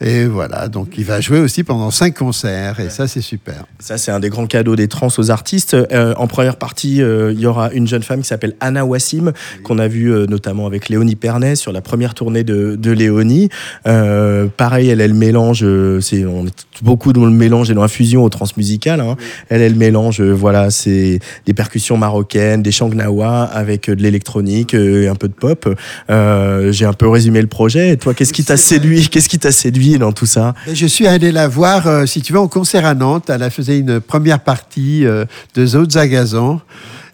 Et 0.00 0.26
voilà, 0.26 0.68
donc 0.68 0.94
il 0.96 1.04
va 1.04 1.20
jouer 1.20 1.40
aussi 1.40 1.64
pendant 1.64 1.90
cinq 1.90 2.14
concerts 2.18 2.78
et 2.78 2.88
ça 2.88 3.08
c'est 3.08 3.20
super. 3.20 3.64
Ça, 3.80 3.98
c'est 3.98 4.12
un 4.12 4.20
des 4.20 4.28
grands 4.28 4.46
cadeaux 4.46 4.76
des 4.76 4.86
trans 4.86 5.08
aux 5.18 5.30
artistes. 5.32 5.74
Euh, 5.74 6.14
en 6.16 6.28
première 6.28 6.56
partie, 6.56 7.02
euh, 7.02 7.32
il 7.32 7.40
y 7.40 7.46
aura 7.46 7.72
une 7.72 7.88
jeune 7.88 8.04
femme 8.04 8.20
qui 8.20 8.28
s'appelle 8.28 8.54
Anna 8.60 8.84
Wassim, 8.84 9.32
qu'on 9.64 9.78
a 9.78 9.88
vue 9.88 10.12
euh, 10.12 10.26
notamment 10.26 10.66
avec 10.66 10.88
Léonie 10.88 11.16
Pernet 11.16 11.56
sur 11.56 11.72
la 11.72 11.80
première 11.80 12.14
tournée 12.14 12.44
de, 12.44 12.76
de 12.76 12.90
Léonie. 12.92 13.48
Euh, 13.88 14.46
pareil, 14.56 14.88
elle, 14.88 15.00
elle 15.00 15.14
mélange, 15.14 15.64
euh, 15.64 16.00
c'est, 16.00 16.24
on 16.24 16.46
est 16.46 16.64
beaucoup 16.82 17.12
dans 17.12 17.24
le 17.24 17.32
mélange 17.32 17.68
et 17.70 17.74
dans 17.74 17.82
la 17.82 17.88
fusion 17.88 18.22
au 18.22 18.28
transmusical. 18.28 19.00
Hein. 19.00 19.16
Elle, 19.48 19.62
elle 19.62 19.74
mélange, 19.74 20.20
euh, 20.20 20.30
voilà, 20.30 20.70
c'est 20.70 21.18
des 21.44 21.54
percussions 21.54 21.96
marocaines, 21.96 22.62
des 22.62 22.70
chants 22.70 22.88
gnawa 22.88 23.42
avec 23.42 23.88
euh, 23.88 23.96
de 23.96 24.02
l'électronique 24.02 24.74
euh, 24.74 25.02
et 25.02 25.08
un 25.08 25.16
peu 25.16 25.26
de 25.26 25.34
pop. 25.34 25.68
Euh, 26.08 26.70
J'ai 26.70 26.84
un 26.84 26.92
peu 26.92 27.08
résumé 27.08 27.40
le 27.40 27.48
projet. 27.48 27.90
Et 27.90 27.96
toi, 27.96 28.14
qu'est-ce 28.14 28.32
qui 28.32 28.44
t'a 28.44 28.56
séduit 28.56 29.08
Qu'est-ce 29.08 29.28
qui 29.28 29.40
t'a 29.40 29.50
séduit 29.50 29.87
dans 29.96 30.12
tout 30.12 30.26
ça 30.26 30.54
Je 30.70 30.86
suis 30.86 31.06
allé 31.06 31.32
la 31.32 31.48
voir, 31.48 31.86
euh, 31.86 32.04
si 32.04 32.20
tu 32.20 32.34
veux, 32.34 32.38
en 32.38 32.48
concert 32.48 32.84
à 32.84 32.94
Nantes. 32.94 33.30
Elle 33.30 33.42
a 33.42 33.50
faisait 33.50 33.78
une 33.78 34.00
première 34.00 34.40
partie 34.40 35.06
euh, 35.06 35.24
de 35.54 35.64
Zao 35.64 35.88
Zagazan. 35.88 36.60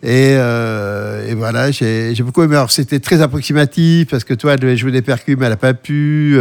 Et, 0.03 0.35
euh, 0.37 1.27
et 1.31 1.35
voilà, 1.35 1.71
j'ai 1.71 2.15
beaucoup 2.21 2.43
aimé. 2.43 2.57
Alors, 2.57 2.71
c'était 2.71 3.01
très 3.01 3.23
approximatif 3.23 4.09
parce 4.11 4.25
que 4.25 4.35
toi, 4.35 4.55
elle 4.55 4.61
devait 4.61 4.77
jouer 4.77 4.93
des 4.93 5.01
percus, 5.01 5.39
elle 5.41 5.49
n'a 5.49 5.57
pas 5.57 5.73
pu. 5.73 6.37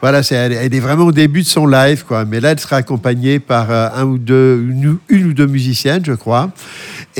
voilà, 0.00 0.22
c'est, 0.22 0.36
elle, 0.36 0.52
est 0.52 0.80
vraiment 0.80 1.06
au 1.06 1.12
début 1.12 1.42
de 1.42 1.46
son 1.46 1.66
live, 1.66 2.04
quoi. 2.06 2.24
Mais 2.24 2.38
là, 2.38 2.52
elle 2.52 2.60
sera 2.60 2.76
accompagnée 2.76 3.40
par 3.40 3.72
un 3.72 4.04
ou 4.04 4.18
deux, 4.18 4.64
une 5.08 5.26
ou 5.26 5.32
deux 5.32 5.48
musiciennes, 5.48 6.04
je 6.04 6.12
crois. 6.12 6.52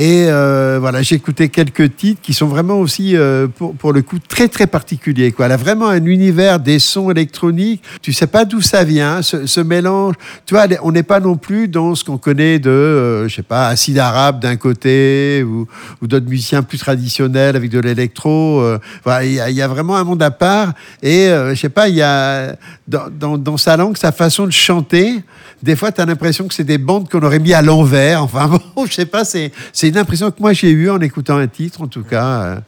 Et 0.01 0.27
euh, 0.29 0.77
voilà, 0.79 1.01
j'ai 1.01 1.15
écouté 1.15 1.49
quelques 1.49 1.93
titres 1.97 2.21
qui 2.21 2.33
sont 2.33 2.47
vraiment 2.47 2.79
aussi, 2.79 3.17
euh, 3.17 3.47
pour, 3.47 3.75
pour 3.75 3.91
le 3.91 4.01
coup, 4.01 4.17
très 4.17 4.47
très 4.47 4.65
particuliers. 4.65 5.33
Quoi. 5.33 5.47
Elle 5.47 5.51
a 5.51 5.57
vraiment 5.57 5.89
un 5.89 6.05
univers 6.05 6.61
des 6.61 6.79
sons 6.79 7.11
électroniques. 7.11 7.83
Tu 8.01 8.13
sais 8.13 8.25
pas 8.25 8.45
d'où 8.45 8.61
ça 8.61 8.85
vient, 8.85 9.21
ce, 9.21 9.59
mélange. 9.59 10.15
Tu 10.45 10.53
vois, 10.53 10.67
on 10.83 10.93
n'est 10.93 11.03
pas 11.03 11.19
non 11.19 11.35
plus 11.35 11.67
dans 11.67 11.95
ce 11.95 12.05
qu'on 12.05 12.17
connaît 12.17 12.59
de, 12.59 12.69
euh, 12.69 13.27
je 13.27 13.35
sais 13.35 13.41
pas, 13.43 13.67
acide 13.67 13.97
arabe 13.97 14.39
d'un 14.39 14.55
côté 14.55 15.43
ou, 15.43 15.67
d'autres 16.01 16.29
musiciens 16.29 16.63
plus 16.63 16.77
traditionnels 16.77 17.57
avec 17.57 17.69
de 17.69 17.79
l'électro. 17.79 18.61
euh, 18.61 18.79
il 19.21 19.33
y, 19.33 19.61
a- 19.61 19.67
vraiment 19.67 19.97
un 19.97 20.05
monde 20.05 20.23
à 20.23 20.31
part. 20.31 20.71
Et 21.03 21.27
euh, 21.27 21.53
je 21.53 21.59
sais 21.59 21.67
pas, 21.67 21.89
il 21.89 21.95
y 21.95 22.01
a 22.01 22.55
dans, 22.87 23.37
dans 23.37 23.57
sa 23.57 23.75
langue, 23.75 23.97
sa 23.97 24.13
façon 24.13 24.45
de 24.45 24.53
chanter. 24.53 25.23
Des 25.61 25.75
fois, 25.75 25.91
tu 25.91 26.01
as 26.01 26.05
l'impression 26.05 26.47
que 26.47 26.53
c'est 26.53 26.63
des 26.63 26.77
bandes 26.77 27.09
qu'on 27.09 27.21
aurait 27.21 27.39
mis 27.39 27.53
à 27.53 27.61
l'envers. 27.61 28.23
Enfin 28.23 28.47
bon, 28.75 28.85
je 28.85 28.93
sais 28.93 29.05
pas, 29.05 29.25
c'est 29.25 29.51
une 29.83 29.97
impression 29.97 30.31
que 30.31 30.39
moi 30.39 30.53
j'ai 30.53 30.71
eue 30.71 30.89
en 30.89 30.99
écoutant 31.01 31.37
un 31.37 31.47
titre, 31.47 31.81
en 31.81 31.87
tout 31.87 32.03
cas. 32.03 32.41
euh, 32.41 32.59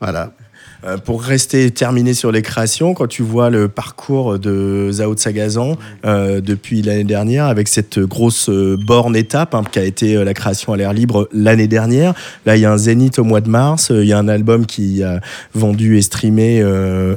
voilà. 0.00 0.32
Euh, 0.84 0.96
pour 0.96 1.22
rester 1.22 1.70
terminé 1.70 2.14
sur 2.14 2.32
les 2.32 2.40
créations, 2.40 2.94
quand 2.94 3.06
tu 3.06 3.22
vois 3.22 3.50
le 3.50 3.68
parcours 3.68 4.38
de 4.38 4.88
Zao 4.90 5.14
Sagazan 5.16 5.76
euh, 6.06 6.40
depuis 6.40 6.80
l'année 6.80 7.04
dernière, 7.04 7.46
avec 7.46 7.68
cette 7.68 7.98
grosse 7.98 8.48
euh, 8.48 8.78
borne 8.86 9.14
étape 9.14 9.54
hein, 9.54 9.62
qui 9.70 9.78
a 9.78 9.84
été 9.84 10.24
la 10.24 10.32
création 10.32 10.72
à 10.72 10.76
l'air 10.78 10.94
libre 10.94 11.28
l'année 11.34 11.68
dernière, 11.68 12.14
là 12.46 12.56
il 12.56 12.62
y 12.62 12.64
a 12.64 12.72
un 12.72 12.78
zénith 12.78 13.18
au 13.18 13.24
mois 13.24 13.42
de 13.42 13.50
mars, 13.50 13.92
il 13.94 14.06
y 14.06 14.12
a 14.14 14.18
un 14.18 14.28
album 14.28 14.64
qui 14.64 15.02
a 15.02 15.20
vendu 15.54 15.98
et 15.98 16.02
streamé 16.02 16.64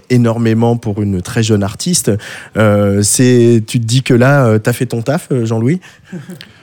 énormément 0.09 0.75
pour 0.75 1.01
une 1.01 1.21
très 1.21 1.43
jeune 1.43 1.63
artiste. 1.63 2.11
Tu 2.55 3.61
te 3.61 3.77
dis 3.77 4.03
que 4.03 4.13
là, 4.13 4.59
tu 4.59 4.69
as 4.69 4.73
fait 4.73 4.85
ton 4.87 5.01
taf, 5.01 5.29
Jean-Louis? 5.43 5.79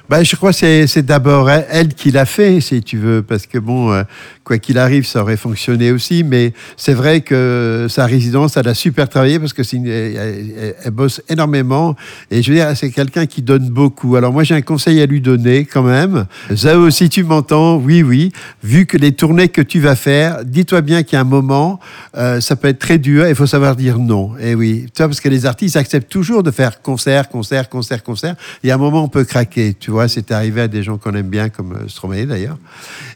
Ben, 0.08 0.24
je 0.24 0.34
crois 0.34 0.52
que 0.52 0.86
c'est- 0.86 1.02
d'abord 1.02 1.48
elle, 1.50 1.94
qui 1.94 2.10
l'a 2.10 2.26
fait, 2.26 2.60
si 2.60 2.82
tu 2.82 2.98
veux, 2.98 3.22
parce 3.22 3.46
que 3.46 3.58
bon, 3.58 4.02
quoi 4.50 4.58
qu'il 4.58 4.78
arrive, 4.78 5.06
ça 5.06 5.22
aurait 5.22 5.36
fonctionné 5.36 5.92
aussi, 5.92 6.24
mais 6.24 6.52
c'est 6.76 6.92
vrai 6.92 7.20
que 7.20 7.86
sa 7.88 8.04
résidence, 8.04 8.56
elle 8.56 8.66
a 8.66 8.74
super 8.74 9.08
travaillé 9.08 9.38
parce 9.38 9.52
que 9.52 9.62
une- 9.76 9.86
elle, 9.86 10.90
bosse 10.90 11.22
énormément 11.28 11.94
et 12.32 12.42
je 12.42 12.50
veux 12.50 12.56
dire, 12.56 12.66
c'est 12.74 12.90
quelqu'un 12.90 13.26
qui 13.26 13.42
donne 13.42 13.70
beaucoup. 13.70 14.16
Alors 14.16 14.32
moi, 14.32 14.42
j'ai 14.42 14.56
un 14.56 14.60
conseil 14.62 15.00
à 15.00 15.06
lui 15.06 15.20
donner 15.20 15.66
quand 15.66 15.84
même. 15.84 16.26
Zao, 16.52 16.90
si 16.90 17.08
tu 17.08 17.22
m'entends, 17.22 17.76
oui, 17.76 18.02
oui, 18.02 18.32
vu 18.64 18.86
que 18.86 18.96
les 18.96 19.12
tournées 19.12 19.46
que 19.46 19.62
tu 19.62 19.78
vas 19.78 19.94
faire, 19.94 20.44
dis-toi 20.44 20.80
bien 20.80 21.04
qu'il 21.04 21.12
y 21.12 21.18
a 21.18 21.20
un 21.20 21.24
moment, 21.38 21.78
euh, 22.16 22.40
ça 22.40 22.56
peut 22.56 22.66
être 22.66 22.80
très 22.80 22.98
dur, 22.98 23.28
il 23.28 23.36
faut 23.36 23.46
savoir 23.46 23.76
dire 23.76 24.00
non. 24.00 24.32
Et 24.40 24.56
oui, 24.56 24.86
tu 24.92 25.00
vois, 25.00 25.06
parce 25.06 25.20
que 25.20 25.28
les 25.28 25.46
artistes 25.46 25.76
acceptent 25.76 26.10
toujours 26.10 26.42
de 26.42 26.50
faire 26.50 26.82
concert, 26.82 27.28
concert, 27.28 27.68
concert, 27.68 28.02
concert. 28.02 28.34
Il 28.64 28.68
y 28.68 28.72
a 28.72 28.74
un 28.74 28.78
moment, 28.78 29.04
on 29.04 29.08
peut 29.08 29.22
craquer, 29.24 29.74
tu 29.78 29.92
vois, 29.92 30.08
c'est 30.08 30.32
arrivé 30.32 30.62
à 30.62 30.66
des 30.66 30.82
gens 30.82 30.98
qu'on 30.98 31.14
aime 31.14 31.28
bien, 31.28 31.50
comme 31.50 31.74
euh, 31.74 31.86
Stromae 31.88 32.26
d'ailleurs. 32.26 32.58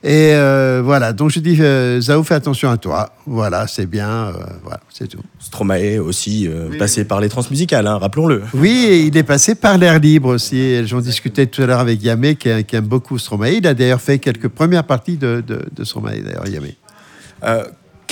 Et 0.05 0.31
euh, 0.35 0.81
voilà, 0.85 1.13
donc 1.13 1.24
je 1.29 1.41
dis, 1.41 1.57
euh, 1.61 2.01
Zao, 2.01 2.23
fais 2.23 2.35
attention 2.35 2.71
à 2.71 2.77
toi. 2.77 3.11
Voilà, 3.27 3.67
c'est 3.67 3.87
bien, 3.87 4.09
euh, 4.09 4.33
voilà, 4.63 4.81
c'est 4.91 5.09
tout. 5.09 5.21
Stromae 5.39 5.99
aussi, 5.99 6.49
euh, 6.49 6.79
passé 6.79 7.05
par 7.05 7.21
les 7.21 7.29
transmusicales, 7.29 7.87
hein, 7.87 7.99
rappelons-le. 7.99 8.43
Oui, 8.55 8.87
et 8.89 9.01
il 9.03 9.17
est 9.17 9.23
passé 9.23 9.55
par 9.55 9.79
l'air 9.79 9.99
libre 9.99 10.29
aussi. 10.29 10.87
J'en 10.87 11.01
discutais 11.01 11.47
tout 11.47 11.63
à 11.63 11.67
l'heure 11.67 11.81
avec 11.81 12.03
Yamé, 12.03 12.37
qui, 12.37 12.65
qui 12.65 12.77
aime 12.77 12.87
beaucoup 12.87 13.19
Stromae. 13.19 13.53
Il 13.53 13.67
a 13.67 13.75
d'ailleurs 13.75 14.01
fait 14.01 14.19
quelques 14.19 14.49
premières 14.49 14.85
parties 14.85 15.17
de, 15.17 15.43
de, 15.47 15.61
de 15.73 15.85
Stromae, 15.85 16.21
d'ailleurs, 16.23 16.49
Yamé. 16.49 16.77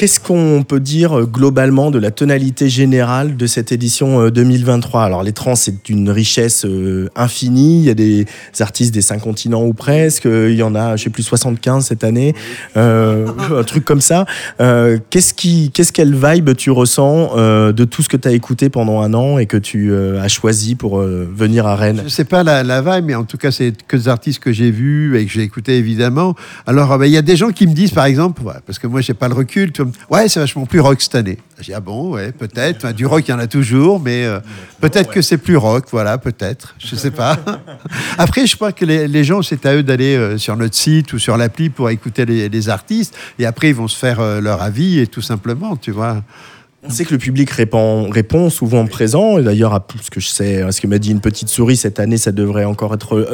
Euh, 0.02 0.06
Qu'est-ce 0.12 0.18
qu'on 0.18 0.64
peut 0.64 0.80
dire 0.80 1.16
euh, 1.16 1.26
globalement 1.26 1.92
de 1.92 1.98
la 1.98 2.10
tonalité 2.10 2.68
générale 2.68 3.36
de 3.36 3.46
cette 3.46 3.70
édition 3.70 4.20
euh, 4.20 4.30
2023 4.30 5.04
Alors 5.04 5.22
les 5.22 5.32
trans, 5.32 5.54
c'est 5.54 5.84
d'une 5.84 6.10
richesse 6.10 6.64
euh, 6.64 7.08
infinie. 7.14 7.78
Il 7.78 7.84
y 7.84 7.90
a 7.90 7.94
des 7.94 8.26
artistes 8.58 8.92
des 8.92 9.00
cinq 9.00 9.20
continents 9.20 9.62
ou 9.62 9.72
presque. 9.74 10.26
Euh, 10.26 10.50
Il 10.50 10.56
y 10.56 10.62
en 10.64 10.74
a, 10.74 10.96
je 10.96 11.04
sais 11.04 11.10
plus, 11.10 11.22
75 11.22 11.86
cette 11.86 12.02
année. 12.02 12.34
Euh, 12.76 13.28
un 13.56 13.62
truc 13.62 13.84
comme 13.84 14.00
ça. 14.00 14.26
Euh, 14.60 14.98
Qu'est-ce 15.10 15.34
qui, 15.34 15.70
qu'est-ce 15.70 15.92
quelle 15.92 16.14
vibe 16.14 16.56
tu 16.56 16.72
ressens 16.72 17.32
euh, 17.36 17.72
de 17.72 17.84
tout 17.84 18.02
ce 18.02 18.08
que 18.08 18.16
tu 18.16 18.26
as 18.26 18.32
écouté 18.32 18.70
pendant 18.70 19.02
un 19.02 19.14
an 19.14 19.38
et 19.38 19.46
que 19.46 19.56
tu 19.56 19.92
euh, 19.92 20.20
as 20.20 20.28
choisi 20.28 20.74
pour 20.74 20.98
euh, 20.98 21.28
venir 21.32 21.66
à 21.66 21.76
Rennes? 21.76 22.02
Je 22.04 22.08
sais 22.08 22.24
pas 22.24 22.42
la, 22.42 22.82
vibe, 22.82 23.04
mais 23.06 23.14
en 23.14 23.24
tout 23.24 23.38
cas, 23.38 23.52
c'est 23.52 23.72
que 23.86 23.96
des 23.96 24.08
artistes 24.08 24.40
que 24.40 24.52
j'ai 24.52 24.72
vus 24.72 25.16
et 25.16 25.26
que 25.26 25.32
j'ai 25.32 25.42
écoutés 25.42 25.76
évidemment. 25.76 26.34
Alors, 26.66 26.90
euh, 26.90 26.98
ben, 26.98 27.06
il 27.06 27.12
y 27.12 27.16
a 27.16 27.22
des 27.22 27.36
gens 27.36 27.50
qui 27.50 27.68
me 27.68 27.72
disent, 27.72 27.92
par 27.92 28.06
exemple, 28.06 28.42
parce 28.66 28.80
que 28.80 28.88
moi, 28.88 29.00
j'ai 29.00 29.14
pas 29.14 29.28
le 29.28 29.34
recul, 29.34 29.70
tu 29.70 29.82
vois, 29.82 29.91
ouais, 30.10 30.28
c'est 30.28 30.40
vachement 30.40 30.66
plus 30.66 30.80
rock 30.80 31.00
cette 31.00 31.14
année. 31.14 31.38
J'ai 31.58 31.66
dit, 31.66 31.74
ah 31.74 31.80
bon, 31.80 32.12
ouais, 32.14 32.32
peut-être. 32.32 32.78
Enfin, 32.78 32.92
du 32.92 33.06
rock, 33.06 33.24
il 33.26 33.30
y 33.30 33.34
en 33.34 33.38
a 33.38 33.46
toujours, 33.46 34.00
mais 34.00 34.24
euh, 34.24 34.40
peut-être 34.80 35.10
que 35.10 35.22
c'est 35.22 35.38
plus 35.38 35.56
rock, 35.56 35.86
voilà, 35.90 36.18
peut-être. 36.18 36.74
Je 36.78 36.96
sais 36.96 37.10
pas. 37.10 37.38
Après, 38.18 38.46
je 38.46 38.56
crois 38.56 38.72
que 38.72 38.84
les, 38.84 39.08
les 39.08 39.24
gens, 39.24 39.42
c'est 39.42 39.64
à 39.66 39.74
eux 39.74 39.82
d'aller 39.82 40.16
euh, 40.16 40.38
sur 40.38 40.56
notre 40.56 40.74
site 40.74 41.12
ou 41.12 41.18
sur 41.18 41.36
l'appli 41.36 41.70
pour 41.70 41.90
écouter 41.90 42.24
les, 42.24 42.48
les 42.48 42.68
artistes. 42.68 43.16
Et 43.38 43.46
après, 43.46 43.68
ils 43.68 43.74
vont 43.74 43.88
se 43.88 43.96
faire 43.96 44.20
euh, 44.20 44.40
leur 44.40 44.62
avis 44.62 44.98
et 44.98 45.06
tout 45.06 45.22
simplement, 45.22 45.76
tu 45.76 45.90
vois. 45.90 46.22
On 46.84 46.90
sait 46.90 47.04
que 47.04 47.12
le 47.12 47.18
public 47.18 47.48
répond, 47.50 48.10
répond 48.10 48.50
souvent 48.50 48.86
présent. 48.86 49.38
Et 49.38 49.44
d'ailleurs, 49.44 49.72
à 49.72 49.86
ce 50.02 50.10
que 50.10 50.18
je 50.18 50.26
sais, 50.26 50.62
à 50.62 50.72
ce 50.72 50.80
que 50.80 50.88
m'a 50.88 50.98
dit 50.98 51.12
une 51.12 51.20
petite 51.20 51.48
souris 51.48 51.76
cette 51.76 52.00
année, 52.00 52.16
ça 52.16 52.32
devrait 52.32 52.64
encore 52.64 52.92
être, 52.92 53.24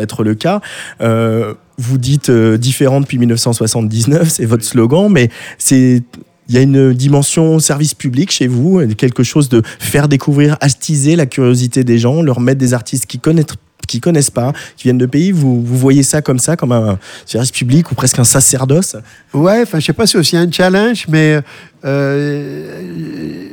être 0.00 0.24
le 0.24 0.34
cas. 0.34 0.62
Euh, 1.02 1.52
vous 1.78 1.98
dites 1.98 2.30
euh, 2.30 2.56
différent 2.56 3.00
depuis 3.00 3.18
1979, 3.18 4.28
c'est 4.28 4.44
votre 4.44 4.64
slogan, 4.64 5.08
mais 5.10 5.30
c'est 5.58 6.02
il 6.48 6.54
y 6.54 6.58
a 6.58 6.60
une 6.60 6.92
dimension 6.92 7.58
service 7.58 7.94
public 7.94 8.30
chez 8.30 8.46
vous, 8.48 8.86
quelque 8.98 9.22
chose 9.22 9.48
de 9.48 9.62
faire 9.78 10.08
découvrir, 10.08 10.58
attiser 10.60 11.16
la 11.16 11.24
curiosité 11.24 11.84
des 11.84 11.98
gens, 11.98 12.20
leur 12.20 12.38
mettre 12.40 12.58
des 12.58 12.74
artistes 12.74 13.06
qui 13.06 13.18
connaissent 13.18 13.46
qui 13.86 14.00
connaissent 14.00 14.30
pas, 14.30 14.52
qui 14.76 14.84
viennent 14.84 14.98
de 14.98 15.06
pays, 15.06 15.30
vous, 15.30 15.62
vous 15.62 15.76
voyez 15.76 16.02
ça 16.02 16.22
comme 16.22 16.38
ça, 16.38 16.56
comme 16.56 16.72
un 16.72 16.98
service 17.26 17.50
public 17.50 17.90
ou 17.90 17.94
presque 17.94 18.18
un 18.18 18.24
sacerdoce? 18.24 18.96
Ouais, 19.34 19.60
enfin, 19.62 19.78
je 19.78 19.86
sais 19.86 19.92
pas 19.92 20.06
si 20.06 20.12
c'est 20.12 20.18
aussi 20.18 20.36
un 20.36 20.50
challenge, 20.50 21.06
mais 21.08 21.40
euh, 21.84 23.48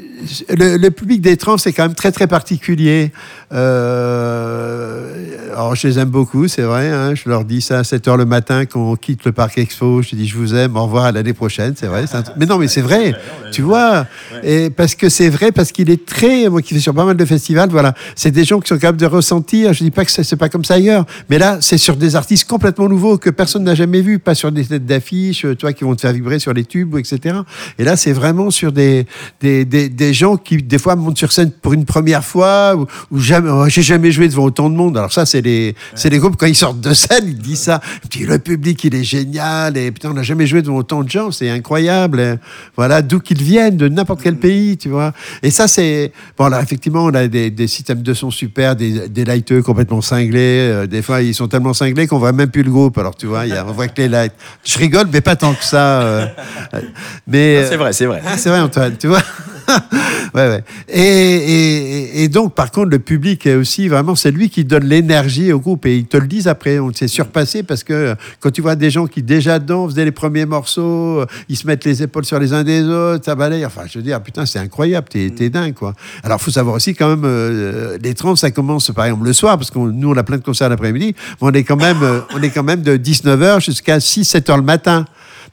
le, 0.49 0.89
public 0.89 1.21
des 1.21 1.37
trans, 1.37 1.57
c'est 1.57 1.73
quand 1.73 1.83
même 1.83 1.95
très, 1.95 2.11
très 2.11 2.27
particulier. 2.27 3.11
Euh, 3.53 5.51
alors, 5.53 5.75
je 5.75 5.87
les 5.87 5.99
aime 5.99 6.09
beaucoup, 6.09 6.47
c'est 6.47 6.61
vrai. 6.61 6.89
hein, 6.89 7.15
je 7.15 7.29
leur 7.29 7.45
dis 7.45 7.61
ça 7.61 7.79
à 7.79 7.83
7 7.83 8.07
h 8.07 8.17
le 8.17 8.25
matin 8.25 8.65
quand 8.65 8.91
on 8.91 8.95
quitte 8.95 9.25
le 9.25 9.31
parc 9.31 9.57
Expo. 9.57 10.01
Je 10.01 10.15
dis, 10.15 10.27
je 10.27 10.37
vous 10.37 10.55
aime, 10.55 10.75
au 10.75 10.83
revoir 10.83 11.05
à 11.05 11.11
l'année 11.11 11.33
prochaine, 11.33 11.73
c'est 11.75 11.87
vrai. 11.87 12.05
Mais 12.37 12.45
non, 12.45 12.57
mais 12.57 12.67
c'est 12.67 12.81
vrai, 12.81 13.13
tu 13.51 13.61
vois. 13.61 14.05
Et 14.43 14.69
parce 14.69 14.95
que 14.95 15.09
c'est 15.09 15.29
vrai, 15.29 15.51
parce 15.51 15.71
qu'il 15.71 15.89
est 15.89 16.05
très, 16.05 16.49
moi 16.49 16.61
qui 16.61 16.73
vais 16.73 16.79
sur 16.79 16.93
pas 16.93 17.05
mal 17.05 17.17
de 17.17 17.25
festivals, 17.25 17.69
voilà, 17.69 17.93
c'est 18.15 18.31
des 18.31 18.45
gens 18.45 18.59
qui 18.59 18.69
sont 18.69 18.77
capables 18.77 18.99
de 18.99 19.05
ressentir. 19.05 19.73
Je 19.73 19.83
dis 19.83 19.91
pas 19.91 20.05
que 20.05 20.11
c'est 20.11 20.35
pas 20.35 20.49
comme 20.49 20.65
ça 20.65 20.75
ailleurs, 20.75 21.05
mais 21.29 21.37
là, 21.37 21.57
c'est 21.61 21.77
sur 21.77 21.95
des 21.95 22.15
artistes 22.15 22.47
complètement 22.47 22.87
nouveaux 22.87 23.17
que 23.17 23.29
personne 23.29 23.63
n'a 23.63 23.75
jamais 23.75 24.01
vus, 24.01 24.19
pas 24.19 24.35
sur 24.35 24.51
des 24.51 24.65
têtes 24.65 24.85
d'affiches, 24.85 25.41
tu 25.41 25.61
vois, 25.61 25.73
qui 25.73 25.83
vont 25.83 25.95
te 25.95 26.01
faire 26.01 26.13
vibrer 26.13 26.39
sur 26.39 26.53
les 26.53 26.65
tubes, 26.65 26.95
etc. 26.97 27.39
Et 27.77 27.83
là, 27.83 27.95
c'est 27.95 28.13
vraiment 28.13 28.51
sur 28.51 28.71
des, 28.71 29.05
des, 29.41 29.65
des, 29.65 30.10
des 30.11 30.15
gens 30.15 30.35
qui, 30.35 30.57
des 30.57 30.77
fois, 30.77 30.97
montent 30.97 31.17
sur 31.17 31.31
scène 31.31 31.51
pour 31.51 31.71
une 31.71 31.85
première 31.85 32.25
fois, 32.25 32.75
ou, 32.75 32.85
ou 33.11 33.19
jamais, 33.19 33.49
oh, 33.49 33.69
j'ai 33.69 33.81
jamais 33.81 34.11
joué 34.11 34.27
devant 34.27 34.43
autant 34.43 34.69
de 34.69 34.75
monde. 34.75 34.97
Alors 34.97 35.13
ça, 35.13 35.25
c'est 35.25 35.39
les, 35.39 35.73
c'est 35.95 36.09
les 36.09 36.17
groupes, 36.17 36.35
quand 36.35 36.47
ils 36.47 36.55
sortent 36.55 36.81
de 36.81 36.93
scène, 36.93 37.23
ils 37.27 37.37
disent 37.37 37.61
ça. 37.61 37.79
Puis 38.09 38.25
le 38.25 38.37
public, 38.39 38.83
il 38.83 38.93
est 38.93 39.05
génial, 39.05 39.77
et 39.77 39.89
putain, 39.89 40.11
on 40.11 40.13
n'a 40.13 40.23
jamais 40.23 40.47
joué 40.47 40.61
devant 40.61 40.75
autant 40.75 41.01
de 41.01 41.09
gens, 41.09 41.31
c'est 41.31 41.49
incroyable. 41.49 42.39
Voilà, 42.75 43.01
d'où 43.01 43.21
qu'ils 43.21 43.41
viennent, 43.41 43.77
de 43.77 43.87
n'importe 43.87 44.21
quel 44.21 44.35
pays, 44.35 44.75
tu 44.75 44.89
vois. 44.89 45.13
Et 45.43 45.49
ça, 45.49 45.69
c'est, 45.69 46.11
bon, 46.37 46.49
là, 46.49 46.61
effectivement, 46.61 47.05
on 47.05 47.13
a 47.13 47.29
des, 47.29 47.49
des 47.49 47.67
systèmes 47.67 48.01
de 48.01 48.13
son 48.13 48.31
super, 48.31 48.75
des, 48.75 49.07
des 49.07 49.23
lighteux 49.23 49.61
complètement 49.61 50.01
cinglés. 50.01 50.67
Euh, 50.71 50.87
des 50.87 51.01
fois, 51.01 51.21
ils 51.21 51.33
sont 51.33 51.47
tellement 51.47 51.73
cinglés 51.73 52.05
qu'on 52.05 52.19
voit 52.19 52.33
même 52.33 52.49
plus 52.49 52.63
le 52.63 52.71
groupe. 52.71 52.97
Alors, 52.97 53.15
tu 53.15 53.27
vois, 53.27 53.45
il 53.45 53.53
y 53.53 53.55
a, 53.55 53.65
on 53.65 53.71
voit 53.71 53.87
que 53.87 54.01
les 54.01 54.09
lights. 54.09 54.33
Je 54.65 54.77
rigole, 54.77 55.07
mais 55.13 55.21
pas 55.21 55.37
tant 55.37 55.53
que 55.53 55.63
ça. 55.63 56.01
euh, 56.01 56.25
mais, 57.27 57.65
C'est 57.65 57.77
vrai, 57.77 57.93
c'est 57.93 58.07
vrai. 58.07 58.21
ah, 58.27 58.37
c'est 58.37 58.49
vrai, 58.49 58.59
Antoine, 58.59 58.97
tu 58.97 59.07
vois. 59.07 59.21
ouais, 60.33 60.47
ouais. 60.47 60.63
Et, 60.89 61.01
et, 61.01 62.23
et 62.23 62.27
donc, 62.29 62.53
par 62.53 62.71
contre, 62.71 62.89
le 62.89 62.99
public 62.99 63.45
est 63.45 63.55
aussi 63.55 63.87
vraiment, 63.87 64.15
c'est 64.15 64.31
lui 64.31 64.49
qui 64.49 64.65
donne 64.65 64.85
l'énergie 64.85 65.51
au 65.51 65.59
groupe. 65.59 65.85
Et 65.85 65.97
ils 65.97 66.05
te 66.05 66.17
le 66.17 66.27
disent 66.27 66.47
après, 66.47 66.79
on 66.79 66.93
s'est 66.93 67.07
surpassé 67.07 67.63
parce 67.63 67.83
que 67.83 68.15
quand 68.39 68.51
tu 68.51 68.61
vois 68.61 68.75
des 68.75 68.89
gens 68.89 69.07
qui 69.07 69.23
déjà 69.23 69.59
dedans 69.59 69.87
faisaient 69.87 70.05
les 70.05 70.11
premiers 70.11 70.45
morceaux, 70.45 71.25
ils 71.49 71.57
se 71.57 71.67
mettent 71.67 71.85
les 71.85 72.03
épaules 72.03 72.25
sur 72.25 72.39
les 72.39 72.53
uns 72.53 72.63
des 72.63 72.83
autres, 72.83 73.25
ça 73.25 73.35
balaye. 73.35 73.65
Enfin, 73.65 73.83
je 73.87 73.97
veux 73.97 74.03
dire, 74.03 74.21
putain, 74.21 74.45
c'est 74.45 74.59
incroyable, 74.59 75.07
t'es 75.09 75.29
t'es 75.29 75.49
dingue, 75.49 75.73
quoi. 75.73 75.93
Alors, 76.23 76.41
faut 76.41 76.51
savoir 76.51 76.75
aussi 76.75 76.93
quand 76.93 77.09
même, 77.09 77.23
euh, 77.25 77.97
les 78.01 78.13
trans, 78.13 78.35
ça 78.35 78.51
commence 78.51 78.91
par 78.91 79.05
exemple 79.05 79.25
le 79.25 79.33
soir, 79.33 79.57
parce 79.57 79.71
que 79.71 79.79
nous, 79.79 80.11
on 80.11 80.17
a 80.17 80.23
plein 80.23 80.37
de 80.37 80.43
concerts 80.43 80.69
l'après-midi, 80.69 81.15
on 81.39 81.51
est 81.51 81.63
quand 81.63 81.77
même, 81.77 82.01
euh, 82.03 82.21
on 82.35 82.41
est 82.41 82.49
quand 82.49 82.63
même 82.63 82.81
de 82.81 82.97
19h 82.97 83.63
jusqu'à 83.63 83.97
6-7h 83.99 84.57
le 84.57 84.63
matin. 84.63 85.05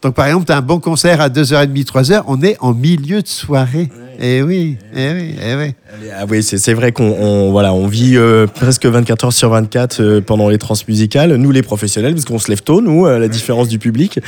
Donc, 0.02 0.14
par 0.14 0.26
exemple, 0.26 0.46
tu 0.46 0.52
as 0.52 0.56
un 0.58 0.62
bon 0.62 0.78
concert 0.78 1.20
à 1.20 1.28
2h30, 1.28 1.84
3h, 1.84 2.22
on 2.28 2.40
est 2.42 2.56
en 2.61 2.72
milieu 2.72 3.20
de 3.20 3.26
soirée. 3.28 3.88
Eh 4.20 4.42
oui, 4.42 4.76
eh 4.96 5.12
oui, 5.12 5.34
eh 5.40 5.54
oui. 5.54 5.74
Ah 6.18 6.24
oui, 6.28 6.42
c'est 6.42 6.74
vrai 6.74 6.90
qu'on 6.90 7.04
on- 7.20 7.52
voilà, 7.52 7.72
on 7.72 7.87
vit 7.87 8.16
euh, 8.16 8.48
presque 8.48 8.84
24 8.84 9.26
heures 9.26 9.32
sur 9.32 9.50
24 9.50 10.00
euh, 10.00 10.20
pendant 10.20 10.48
les 10.48 10.58
transmusicales. 10.58 11.34
Nous, 11.37 11.50
les 11.52 11.62
professionnels, 11.62 12.14
parce 12.14 12.24
qu'on 12.24 12.40
se 12.40 12.48
lève 12.48 12.62
tôt, 12.62 12.80
nous, 12.80 13.06
à 13.06 13.18
la 13.20 13.28
différence 13.28 13.68
du 13.68 13.78
public. 13.78 14.18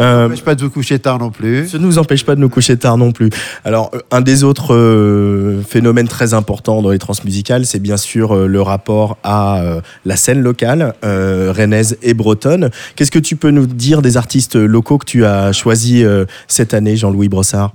Euh, 0.00 0.26
Empêche 0.26 0.42
pas 0.42 0.56
de 0.56 0.62
vous 0.64 0.70
coucher 0.70 0.98
tard 0.98 1.20
non 1.20 1.30
plus. 1.30 1.68
Ça 1.68 1.78
ne 1.78 1.84
nous 1.84 1.98
empêche 1.98 2.24
pas 2.24 2.34
de 2.34 2.40
nous 2.40 2.48
coucher 2.48 2.76
tard 2.76 2.98
non 2.98 3.12
plus. 3.12 3.30
Alors, 3.64 3.92
euh, 3.94 4.00
un 4.10 4.20
des 4.20 4.42
autres 4.42 4.74
euh, 4.74 5.62
phénomènes 5.68 6.08
très 6.08 6.34
importants 6.34 6.82
dans 6.82 6.90
les 6.90 6.98
transmusicales, 6.98 7.66
c'est 7.66 7.78
bien 7.80 7.96
sûr 7.96 8.34
euh, 8.34 8.46
le 8.48 8.60
rapport 8.62 9.16
à 9.22 9.60
euh, 9.60 9.80
la 10.04 10.16
scène 10.16 10.40
locale, 10.40 10.92
euh, 11.04 11.52
rennaise 11.56 11.98
et 12.02 12.14
bretonne. 12.14 12.70
Qu'est-ce 12.96 13.12
que 13.12 13.18
tu 13.20 13.36
peux 13.36 13.50
nous 13.50 13.66
dire 13.66 14.02
des 14.02 14.16
artistes 14.16 14.56
locaux 14.56 14.98
que 14.98 15.06
tu 15.06 15.15
as 15.24 15.52
choisis 15.52 16.04
euh, 16.04 16.26
cette 16.48 16.74
année, 16.74 16.96
Jean-Louis 16.96 17.28
Brossard? 17.28 17.72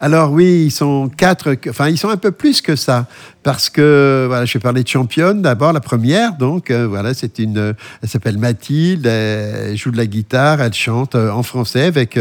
Alors 0.00 0.32
oui, 0.32 0.64
ils 0.66 0.70
sont 0.70 1.08
quatre, 1.08 1.56
enfin 1.68 1.88
ils 1.88 1.96
sont 1.96 2.10
un 2.10 2.16
peu 2.16 2.30
plus 2.30 2.60
que 2.60 2.76
ça, 2.76 3.06
parce 3.42 3.70
que 3.70 4.24
voilà, 4.26 4.44
je 4.44 4.52
vais 4.52 4.60
parler 4.60 4.82
de 4.82 4.88
championne 4.88 5.40
d'abord, 5.40 5.72
la 5.72 5.80
première, 5.80 6.36
donc 6.36 6.70
euh, 6.70 6.86
voilà, 6.86 7.14
c'est 7.14 7.38
une, 7.38 7.74
elle 8.02 8.08
s'appelle 8.08 8.36
Mathilde, 8.36 9.06
elle 9.06 9.76
joue 9.76 9.90
de 9.90 9.96
la 9.96 10.06
guitare, 10.06 10.60
elle 10.60 10.74
chante 10.74 11.14
euh, 11.14 11.30
en 11.30 11.42
français 11.42 11.84
avec 11.84 12.18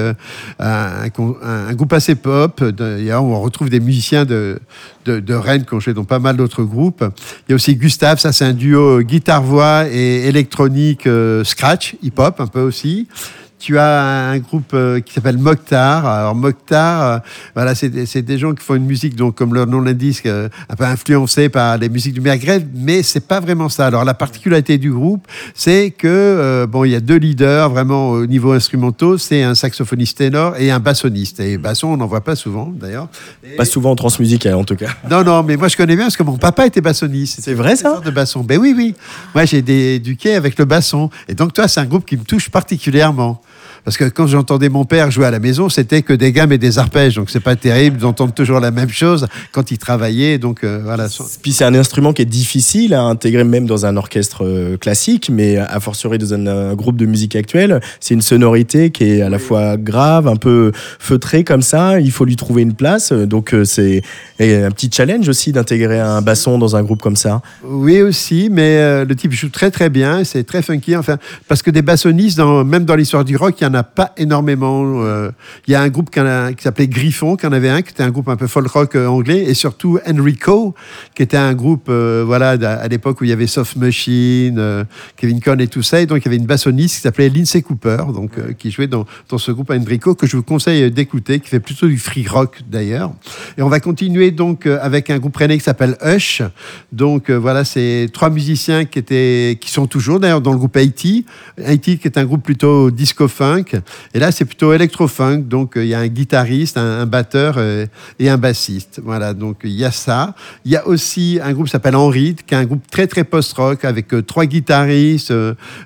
un, 0.60 1.08
groupe 1.73 1.93
assez 1.93 2.15
pop, 2.15 2.63
d'ailleurs 2.63 3.23
on 3.23 3.41
retrouve 3.41 3.69
des 3.69 3.82
musiciens 3.82 4.23
de, 4.23 4.60
de, 5.06 5.34
Rennes 5.34 5.65
ont 5.71 5.80
joué 5.80 5.93
dans 5.93 6.06
pas 6.06 6.19
mal 6.19 6.38
d'autres 6.38 6.63
groupes. 6.63 7.04
Il 7.47 7.52
y 7.52 7.54
a 7.54 7.56
aussi 7.56 7.76
Gustave, 7.76 8.19
ça 8.19 8.32
c'est 8.32 8.45
un 8.45 8.54
duo 8.54 9.02
guitare-voix 9.02 9.88
et 9.89 10.28
électronique 10.28 11.08
scratch, 11.43 11.95
hip-hop 12.02 12.39
un 12.39 12.47
peu 12.47 12.62
aussi. 12.62 13.08
Tu 13.63 13.80
as 13.80 14.02
un 14.28 14.39
groupe 14.39 14.73
euh, 14.73 14.99
qui 14.99 15.13
s'appelle 15.13 15.38
Mokhtar. 15.38 16.06
Alors 16.06 16.36
Mokhtar, 16.36 17.02
euh, 17.02 17.19
voilà, 17.56 17.76
c'est 17.76 17.88
des, 17.88 18.38
gens 18.38 18.54
qui 18.54 18.62
font 18.62 18.76
une 18.76 18.84
musique, 18.86 19.15
donc 19.15 19.36
comme 19.36 19.54
leur 19.54 19.67
nom 19.67 19.80
l'indique, 19.80 20.26
euh, 20.26 20.49
un 20.67 20.76
peu 20.76 20.84
influencée 20.84 21.47
par 21.47 21.78
les 21.78 21.88
musiques 21.88 22.13
du 22.13 22.19
Maghreb, 22.19 22.67
mais 22.76 23.04
c'est 23.04 23.26
pas 23.26 23.39
vraiment 23.39 23.69
ça. 23.69 23.88
Alors 23.88 24.04
la 24.04 24.15
particularité 24.15 24.78
du 24.78 24.91
groupe, 24.91 25.26
c'est 25.54 25.91
que 25.91 26.65
bon, 26.69 26.84
il 26.84 26.91
y 26.91 26.95
a 26.95 26.99
deux 26.99 27.15
leaders 27.15 27.69
vraiment 27.69 28.10
au 28.10 28.26
niveau 28.26 28.52
instrumentaux, 28.52 29.17
c'est 29.17 29.43
un 29.43 29.56
saxophoniste 29.56 30.17
ténor 30.17 30.58
et 30.58 30.69
un 30.69 30.82
bassoniste. 30.82 31.39
Et 31.39 31.58
basson, 31.58 31.88
on 31.88 31.95
n'en 31.95 32.08
voit 32.08 32.26
pas 32.26 32.36
souvent 32.36 32.69
d'ailleurs. 32.69 33.08
Pas 33.56 33.63
souvent 33.63 33.91
en 33.91 33.95
transmusicale, 33.95 34.56
en 34.56 34.65
tout 34.65 34.76
cas. 34.76 34.89
Non, 35.10 35.23
non, 35.23 35.41
mais 35.41 35.56
moi 35.56 35.69
je 35.69 35.78
connais 35.78 35.95
bien 35.95 36.08
parce 36.08 36.17
que 36.17 36.23
mon 36.23 36.38
papa 36.38 36.65
était 36.65 36.82
bassoniste. 36.82 37.39
C'est 37.41 37.54
vrai, 37.54 37.78
ça 37.78 38.02
de 38.04 38.12
basson. 38.12 38.41
Ben 38.41 38.60
oui, 38.60 38.73
oui. 38.76 38.93
Moi 39.34 39.45
j'ai 39.45 39.60
été 39.60 39.95
éduqué 39.95 40.36
avec 40.36 40.60
le 40.60 40.65
basson. 40.65 41.10
Et 41.30 41.34
donc 41.34 41.54
toi, 41.54 41.69
c'est 41.69 41.80
un 41.80 41.86
groupe 41.86 42.06
qui 42.06 42.17
me 42.17 42.26
touche 42.26 42.49
particulièrement. 42.49 43.41
Parce 43.85 43.97
que 43.97 44.05
quand 44.05 44.27
j'entendais 44.27 44.69
mon 44.69 44.85
père 44.85 45.11
jouer 45.11 45.25
à 45.25 45.31
la 45.31 45.39
maison, 45.39 45.67
c'était 45.67 46.01
que 46.03 46.13
des 46.13 46.31
gammes 46.31 46.51
et 46.53 46.57
des 46.57 46.79
arpèges. 46.79 47.15
Donc 47.15 47.29
c'est 47.29 47.41
pas 47.41 47.55
terrible 47.57 47.97
d'entendre 47.97 48.33
toujours 48.33 48.59
la 48.61 48.71
même 48.71 48.89
chose 48.89 49.27
quand 49.51 49.71
il 49.71 49.77
travaillait. 49.77 50.37
Donc 50.37 50.63
euh, 50.63 50.79
voilà. 50.83 51.07
Puis 51.41 51.51
c'est 51.51 51.65
un 51.65 51.75
instrument 51.75 52.13
qui 52.13 52.21
est 52.21 52.25
difficile 52.25 52.93
à 52.93 53.01
intégrer 53.03 53.43
même 53.43 53.65
dans 53.65 53.85
un 53.85 53.97
orchestre 53.97 54.45
euh, 54.45 54.77
classique, 54.77 55.29
mais 55.31 55.57
a 55.57 55.79
fortiori 55.81 56.17
dans 56.17 56.33
un, 56.33 56.47
un 56.47 56.75
groupe 56.75 56.95
de 56.95 57.05
musique 57.05 57.35
actuelle. 57.35 57.81
C'est 57.99 58.13
une 58.13 58.21
sonorité 58.21 58.89
qui 58.91 59.03
est 59.03 59.21
à 59.21 59.29
la 59.29 59.39
fois 59.39 59.75
grave, 59.77 60.27
un 60.27 60.37
peu 60.37 60.71
feutrée 60.99 61.43
comme 61.43 61.61
ça. 61.61 61.99
Il 61.99 62.11
faut 62.11 62.23
lui 62.25 62.35
trouver 62.37 62.61
une 62.61 62.75
place. 62.75 63.11
Donc 63.11 63.53
euh, 63.53 63.65
c'est 63.65 64.01
un 64.39 64.71
petit 64.71 64.89
challenge 64.93 65.27
aussi 65.27 65.51
d'intégrer 65.51 65.99
un 65.99 66.21
basson 66.21 66.57
dans 66.57 66.75
un 66.77 66.83
groupe 66.83 67.01
comme 67.01 67.15
ça. 67.17 67.41
Oui 67.65 68.01
aussi, 68.01 68.47
mais 68.49 69.03
le 69.03 69.15
type 69.15 69.31
joue 69.33 69.49
très 69.49 69.71
très 69.71 69.89
bien, 69.89 70.23
c'est 70.23 70.43
très 70.45 70.61
funky. 70.61 70.95
Enfin, 70.95 71.17
parce 71.47 71.61
que 71.61 71.69
des 71.71 71.81
bassonistes, 71.81 72.37
dans- 72.37 72.63
même 72.63 72.85
dans 72.85 72.95
l'histoire 72.95 73.25
du 73.25 73.35
rock, 73.35 73.55
il 73.59 73.63
y 73.63 73.67
en 73.67 73.72
a 73.73 73.83
pas 73.83 74.13
énormément. 74.17 75.01
euh. 75.03 75.31
Il 75.67 75.71
y 75.71 75.75
a 75.75 75.81
un 75.81 75.89
groupe 75.89 76.09
qui, 76.09 76.19
en 76.19 76.51
s'appelait 76.59 76.88
Griffon, 76.88 77.36
qui 77.36 77.45
en 77.47 77.51
avait 77.51 77.69
un, 77.69 77.81
qui 77.81 77.91
était 77.91 78.03
un 78.03 78.12
groupe 78.12 78.29
un 78.29 78.36
peu 78.36 78.47
folk 78.47 78.67
rock 78.67 78.95
euh, 78.95 79.07
anglais, 79.07 79.43
et 79.47 79.53
surtout 79.53 79.99
Enrico, 80.07 80.75
qui 81.15 81.23
était 81.23 81.38
un 81.38 81.53
groupe, 81.53 81.88
euh, 81.89 82.23
voilà, 82.25 82.51
à 82.51 82.88
l'époque 82.88 83.21
où 83.21 83.23
il 83.23 83.29
y 83.29 83.33
avait 83.33 83.47
Soft 83.47 83.75
Machine, 83.77 84.86
Kevin 85.17 85.41
Conn 85.41 85.59
et 85.62 85.67
tout 85.67 85.83
ça, 85.83 86.01
et 86.01 86.05
donc 86.05 86.19
il 86.19 86.25
y 86.25 86.27
avait 86.27 86.38
une 86.38 86.45
bassoniste 86.45 86.95
qui 86.95 87.01
s'appelait 87.01 87.29
Lindsay 87.29 87.62
Cooper, 87.62 88.05
donc 88.13 88.31
qui 88.57 88.71
jouait 88.71 88.88
dans, 88.88 89.05
dans 89.29 89.38
ce 89.38 89.51
groupe 89.51 89.71
Enrico 89.71 90.15
que 90.15 90.27
je 90.27 90.38
vous 90.38 90.43
conseille 90.43 90.91
d'écouter, 90.91 91.39
qui 91.39 91.49
fait 91.49 91.59
plutôt 91.59 91.88
du 91.88 91.97
free 91.97 92.27
rock 92.27 92.62
d'ailleurs. 92.69 93.12
Et 93.57 93.62
on 93.62 93.69
va 93.69 93.79
continuer 93.79 94.31
donc 94.31 94.65
avec 94.65 95.09
un 95.09 95.19
groupe 95.19 95.36
rennais 95.36 95.57
qui 95.57 95.63
s'appelle 95.63 95.97
Hush. 96.03 96.41
Donc 96.91 97.29
voilà, 97.29 97.63
c'est 97.63 98.09
trois 98.13 98.29
musiciens 98.29 98.86
qui 98.86 98.99
étaient, 98.99 99.57
qui 99.59 99.71
sont 99.71 99.88
toujours 99.88 100.19
d'ailleurs 100.19 100.41
dans 100.41 100.51
le 100.51 100.57
groupe 100.57 100.77
Haiti. 100.77 101.25
Haiti 101.57 101.97
qui 101.97 102.07
est 102.07 102.17
un 102.17 102.25
groupe 102.25 102.43
plutôt 102.43 102.91
disco 102.91 103.27
funk. 103.27 103.62
Et 104.13 104.19
là, 104.19 104.32
c'est 104.32 104.45
plutôt 104.45 104.73
électro 104.73 105.08
funk. 105.08 105.43
Donc 105.47 105.78
euh, 105.78 105.84
il 105.84 105.89
y 105.89 105.93
a 105.93 105.99
un 105.99 106.08
guitariste, 106.08 106.78
un, 106.78 107.06
batteur 107.06 107.56
euh, 107.58 107.86
et 108.19 108.30
un 108.30 108.38
bassiste. 108.38 109.02
Voilà, 109.04 109.34
donc 109.34 109.60
il 109.63 109.71
y 109.71 109.86
a 109.86 109.91
ça. 109.91 110.36
Il 110.65 110.71
y 110.71 110.76
a 110.76 110.88
aussi 110.88 111.39
un 111.43 111.54
groupe 111.54 111.65
qui 111.65 111.71
s'appelle 111.71 111.95
Henri, 111.95 112.36
qui 112.45 112.54
est 112.54 112.58
un 112.58 112.65
groupe 112.65 112.89
très 112.89 113.08
très 113.08 113.23
post-rock 113.23 113.86
avec 113.86 114.13
euh, 114.13 114.21
trois 114.21 114.45
guitaristes, 114.45 115.34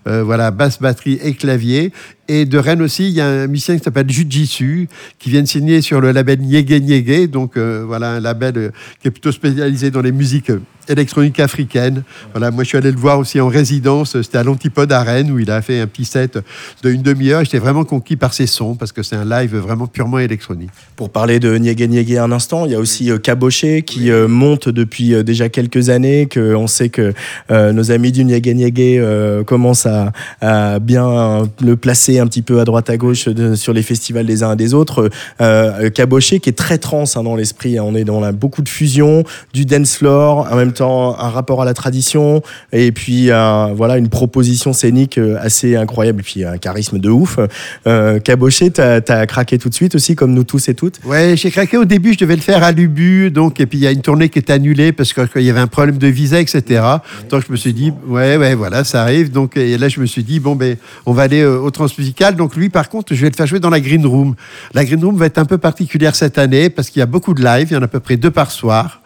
voilà, 0.05 0.51
basse, 0.51 0.79
batterie 0.79 1.19
et 1.21 1.33
clavier. 1.33 1.91
Et 2.29 2.45
de 2.45 2.57
Rennes 2.57 2.81
aussi, 2.81 3.07
il 3.07 3.13
y 3.13 3.21
a 3.21 3.27
un 3.27 3.47
musicien 3.47 3.77
qui 3.77 3.83
s'appelle 3.83 4.09
Jujitsu, 4.09 4.89
qui 5.17 5.29
vient 5.29 5.41
de 5.41 5.47
signer 5.47 5.81
sur 5.81 6.01
le 6.01 6.11
label 6.11 6.39
Nyege 6.39 6.81
Nyege, 6.81 7.29
donc 7.29 7.55
euh, 7.55 7.83
voilà 7.85 8.11
un 8.11 8.19
label 8.19 8.57
euh, 8.57 8.69
qui 9.01 9.07
est 9.07 9.11
plutôt 9.11 9.31
spécialisé 9.31 9.91
dans 9.91 10.01
les 10.01 10.11
musiques 10.11 10.49
euh, 10.49 10.61
électroniques 10.89 11.39
africaines. 11.39 12.03
Voilà, 12.33 12.51
moi 12.51 12.63
je 12.63 12.69
suis 12.69 12.77
allé 12.77 12.91
le 12.91 12.97
voir 12.97 13.19
aussi 13.19 13.39
en 13.39 13.47
résidence, 13.47 14.21
c'était 14.21 14.37
à 14.37 14.43
l'Antipode 14.43 14.91
à 14.91 15.03
Rennes, 15.03 15.31
où 15.31 15.39
il 15.39 15.49
a 15.51 15.61
fait 15.61 15.79
un 15.79 15.87
petit 15.87 16.05
set 16.05 16.37
de 16.83 16.89
une 16.89 17.01
demi-heure. 17.01 17.43
J'étais 17.43 17.59
vraiment 17.59 17.85
conquis 17.85 18.15
par 18.17 18.33
ses 18.33 18.47
sons, 18.47 18.75
parce 18.75 18.91
que 18.91 19.03
c'est 19.03 19.15
un 19.15 19.25
live 19.25 19.55
vraiment 19.55 19.87
purement 19.87 20.19
électronique. 20.19 20.69
Pour 20.95 21.09
parler 21.09 21.39
de 21.39 21.55
Niégué 21.57 21.87
Niégué 21.87 22.17
un 22.17 22.31
instant, 22.31 22.65
il 22.65 22.73
y 22.73 22.75
a 22.75 22.79
aussi 22.79 23.09
euh, 23.09 23.17
Cabochet 23.17 23.83
qui 23.83 24.11
monte 24.11 24.69
depuis 24.69 25.23
déjà 25.23 25.49
quelques 25.49 25.89
années, 25.89 26.25
que 26.25 26.55
on 26.55 26.67
sait 26.67 26.89
que 26.89 27.13
nos 27.49 27.91
amis 27.91 28.11
du 28.11 28.25
Niégué 28.25 28.97
euh, 28.99 29.43
commencent 29.43 29.85
à, 29.85 30.11
à 30.41 30.79
bien 30.79 31.47
le 31.61 31.75
placer 31.75 32.16
un 32.19 32.27
petit 32.27 32.41
peu 32.41 32.59
à 32.59 32.65
droite 32.65 32.89
à 32.89 32.97
gauche 32.97 33.27
de- 33.27 33.55
sur 33.55 33.73
les 33.73 33.81
festivals 33.83 34.25
des 34.25 34.43
uns 34.43 34.53
et 34.53 34.55
des 34.55 34.73
autres. 34.73 35.09
Euh, 35.41 35.89
Cabochet 35.89 36.39
qui 36.39 36.49
est 36.49 36.53
très 36.57 36.77
trans 36.77 37.03
hein, 37.15 37.23
dans 37.23 37.35
l'esprit, 37.35 37.77
hein. 37.77 37.83
on 37.85 37.95
est 37.95 38.03
dans 38.03 38.19
la- 38.19 38.31
beaucoup 38.31 38.61
de 38.61 38.69
fusion, 38.69 39.23
du 39.53 39.65
dance 39.65 39.95
floor, 39.97 40.47
en 40.51 40.55
même 40.55 40.73
temps 40.73 41.17
un 41.19 41.29
rapport 41.29 41.61
à 41.61 41.65
la 41.65 41.73
tradition, 41.73 42.41
et 42.71 42.91
puis 42.91 43.31
euh, 43.31 43.67
voilà 43.75 43.97
une 43.97 44.09
proposition 44.09 44.73
scénique 44.73 45.17
euh, 45.17 45.37
assez 45.41 45.75
incroyable, 45.75 46.19
et 46.21 46.23
puis 46.23 46.43
un 46.43 46.57
charisme 46.57 46.99
de 46.99 47.09
ouf. 47.09 47.39
Euh, 47.87 48.19
Cabochet, 48.19 48.69
t'as 48.71 48.99
as 49.07 49.25
craqué 49.27 49.57
tout 49.57 49.69
de 49.69 49.73
suite 49.73 49.95
aussi, 49.95 50.15
comme 50.15 50.33
nous 50.33 50.43
tous 50.43 50.69
et 50.69 50.73
toutes? 50.73 50.99
Ouais, 51.05 51.35
j'ai 51.35 51.51
craqué 51.51 51.77
au 51.77 51.85
début, 51.85 52.13
je 52.13 52.19
devais 52.19 52.35
le 52.35 52.41
faire 52.41 52.63
à 52.63 52.71
Lubu, 52.71 53.31
donc, 53.31 53.59
et 53.59 53.65
puis 53.65 53.77
il 53.79 53.83
y 53.83 53.87
a 53.87 53.91
une 53.91 54.01
tournée 54.01 54.29
qui 54.29 54.39
est 54.39 54.49
annulée 54.49 54.91
parce 54.91 55.13
qu'il 55.13 55.41
y 55.43 55.49
avait 55.49 55.59
un 55.59 55.67
problème 55.67 55.97
de 55.97 56.07
visa, 56.07 56.39
etc. 56.39 56.81
Donc 57.29 57.43
je 57.47 57.51
me 57.51 57.57
suis 57.57 57.73
dit, 57.73 57.91
ouais, 58.07 58.37
ouais, 58.37 58.55
voilà, 58.55 58.83
ça 58.83 59.01
arrive. 59.01 59.31
Donc, 59.31 59.57
et 59.57 59.77
là, 59.77 59.87
je 59.89 59.99
me 59.99 60.05
suis 60.05 60.23
dit, 60.23 60.39
bon, 60.39 60.55
ben, 60.55 60.75
on 61.05 61.13
va 61.13 61.23
aller 61.23 61.41
euh, 61.41 61.59
au 61.59 61.69
Transmusical. 61.71 62.06
Donc 62.35 62.55
lui, 62.55 62.69
par 62.69 62.89
contre, 62.89 63.13
je 63.13 63.21
vais 63.21 63.29
le 63.29 63.35
faire 63.35 63.47
jouer 63.47 63.59
dans 63.59 63.69
la 63.69 63.79
Green 63.79 64.05
Room. 64.05 64.35
La 64.73 64.85
Green 64.85 65.03
Room 65.03 65.17
va 65.17 65.25
être 65.25 65.37
un 65.37 65.45
peu 65.45 65.57
particulière 65.57 66.15
cette 66.15 66.37
année 66.37 66.69
parce 66.69 66.89
qu'il 66.89 66.99
y 66.99 67.03
a 67.03 67.05
beaucoup 67.05 67.33
de 67.33 67.43
live, 67.43 67.67
il 67.71 67.73
y 67.73 67.77
en 67.77 67.81
a 67.81 67.85
à 67.85 67.87
peu 67.87 67.99
près 67.99 68.17
deux 68.17 68.31
par 68.31 68.51
soir. 68.51 69.01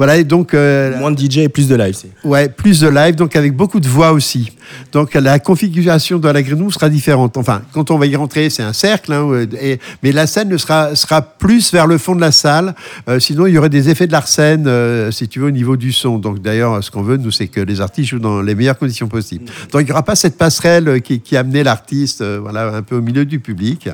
Voilà, 0.00 0.16
et 0.16 0.24
donc. 0.24 0.54
euh, 0.54 0.96
Moins 0.98 1.10
de 1.10 1.20
DJ 1.20 1.38
et 1.40 1.48
plus 1.50 1.68
de 1.68 1.74
live. 1.74 1.94
c'est- 1.94 2.08
Ouais, 2.26 2.48
plus 2.48 2.80
de 2.80 2.88
live, 2.88 3.16
donc 3.16 3.36
avec 3.36 3.54
beaucoup 3.54 3.80
de 3.80 3.86
voix 3.86 4.12
aussi. 4.12 4.50
Donc 4.92 5.12
la 5.12 5.38
configuration 5.38 6.18
de 6.18 6.26
la 6.26 6.40
Room 6.40 6.70
sera 6.70 6.88
différente. 6.88 7.36
Enfin, 7.36 7.60
quand 7.74 7.90
on 7.90 7.98
va 7.98 8.06
y 8.06 8.16
rentrer, 8.16 8.48
c'est 8.48 8.62
un 8.62 8.72
cercle, 8.72 9.12
hein, 9.12 9.28
et- 9.60 9.78
mais 10.02 10.12
la 10.12 10.26
scène 10.26 10.48
ne 10.48 10.56
sera, 10.56 10.94
sera 10.96 11.20
plus 11.20 11.70
vers 11.70 11.86
le 11.86 11.98
fond 11.98 12.14
de 12.14 12.20
la 12.22 12.32
salle. 12.32 12.74
Euh, 13.10 13.20
sinon, 13.20 13.44
il 13.46 13.52
y 13.52 13.58
aurait 13.58 13.68
des 13.68 13.90
effets 13.90 14.06
de 14.06 14.12
l'arsène, 14.12 14.64
euh, 14.68 15.10
si 15.10 15.28
tu 15.28 15.38
veux, 15.40 15.48
au 15.48 15.50
niveau 15.50 15.76
du 15.76 15.92
son. 15.92 16.18
Donc 16.18 16.40
d'ailleurs, 16.40 16.82
ce 16.82 16.90
qu'on 16.90 17.02
veut, 17.02 17.18
nous, 17.18 17.30
c'est 17.30 17.48
que 17.48 17.60
les 17.60 17.82
artistes 17.82 18.08
jouent 18.08 18.20
dans 18.20 18.40
les 18.40 18.54
meilleures 18.54 18.78
conditions 18.78 19.08
possibles. 19.08 19.44
Donc 19.70 19.82
il 19.82 19.84
n'y 19.84 19.90
aura 19.92 20.02
pas 20.04 20.16
cette 20.16 20.38
passerelle 20.38 20.88
euh, 20.88 20.98
qui, 21.00 21.20
qui 21.20 21.36
amenait 21.36 21.62
l'artiste 21.62 22.24
voilà, 22.24 22.68
un 22.74 22.82
peu 22.82 22.96
au 22.96 23.02
milieu 23.02 23.26
du 23.26 23.38
public. 23.38 23.90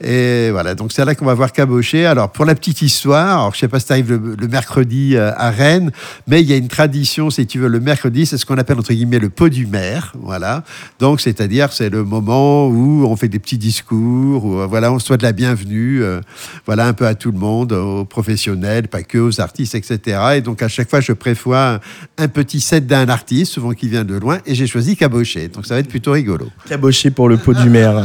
Et 0.00 0.48
voilà, 0.52 0.74
donc 0.74 0.92
c'est 0.92 1.04
là 1.04 1.14
qu'on 1.14 1.26
va 1.26 1.34
voir 1.34 1.52
Cabochet. 1.52 2.06
Alors 2.06 2.30
pour 2.30 2.46
la 2.46 2.54
petite 2.54 2.80
histoire, 2.80 3.40
alors, 3.40 3.54
je 3.54 3.58
sais 3.60 3.68
pas 3.68 3.78
si 3.80 3.86
ça 3.86 3.94
arrive 3.94 4.10
le, 4.10 4.36
le 4.38 4.48
mercredi 4.48 5.16
à 5.36 5.50
Rennes, 5.50 5.90
mais 6.26 6.40
il 6.42 6.48
y 6.48 6.52
a 6.52 6.56
une 6.56 6.68
tradition, 6.68 7.30
si 7.30 7.46
tu 7.46 7.58
veux, 7.58 7.68
le 7.68 7.80
mercredi, 7.80 8.26
c'est 8.26 8.38
ce 8.38 8.46
qu'on 8.46 8.58
appelle 8.58 8.78
entre 8.78 8.92
guillemets 8.92 9.18
le 9.18 9.30
pot 9.30 9.48
du 9.48 9.66
maire. 9.66 10.12
Voilà. 10.20 10.64
Donc 10.98 11.20
c'est-à-dire 11.20 11.72
c'est 11.72 11.90
le 11.90 12.04
moment 12.04 12.68
où 12.68 13.04
on 13.06 13.16
fait 13.16 13.28
des 13.28 13.38
petits 13.38 13.58
discours, 13.58 14.44
où 14.44 14.60
euh, 14.60 14.66
voilà, 14.66 14.92
on 14.92 14.98
souhaite 14.98 15.22
la 15.22 15.32
bienvenue, 15.32 16.02
euh, 16.02 16.20
voilà 16.66 16.86
un 16.86 16.92
peu 16.92 17.06
à 17.06 17.14
tout 17.14 17.32
le 17.32 17.38
monde, 17.38 17.72
aux 17.72 18.04
professionnels, 18.04 18.88
pas 18.88 19.02
que 19.02 19.18
aux 19.18 19.40
artistes, 19.40 19.74
etc. 19.74 20.18
Et 20.36 20.40
donc 20.40 20.62
à 20.62 20.68
chaque 20.68 20.90
fois, 20.90 21.00
je 21.00 21.12
prévois 21.12 21.74
un, 21.74 21.80
un 22.18 22.28
petit 22.28 22.60
set 22.60 22.86
d'un 22.86 23.08
artiste, 23.08 23.52
souvent 23.52 23.72
qui 23.72 23.88
vient 23.88 24.04
de 24.04 24.14
loin, 24.14 24.38
et 24.46 24.54
j'ai 24.54 24.66
choisi 24.66 24.96
Cabochet. 24.96 25.48
Donc 25.48 25.66
ça 25.66 25.74
va 25.74 25.80
être 25.80 25.88
plutôt 25.88 26.12
rigolo. 26.12 26.48
Cabochet 26.68 27.10
pour 27.10 27.28
le 27.28 27.36
pot 27.36 27.54
du 27.54 27.68
maire. 27.68 28.04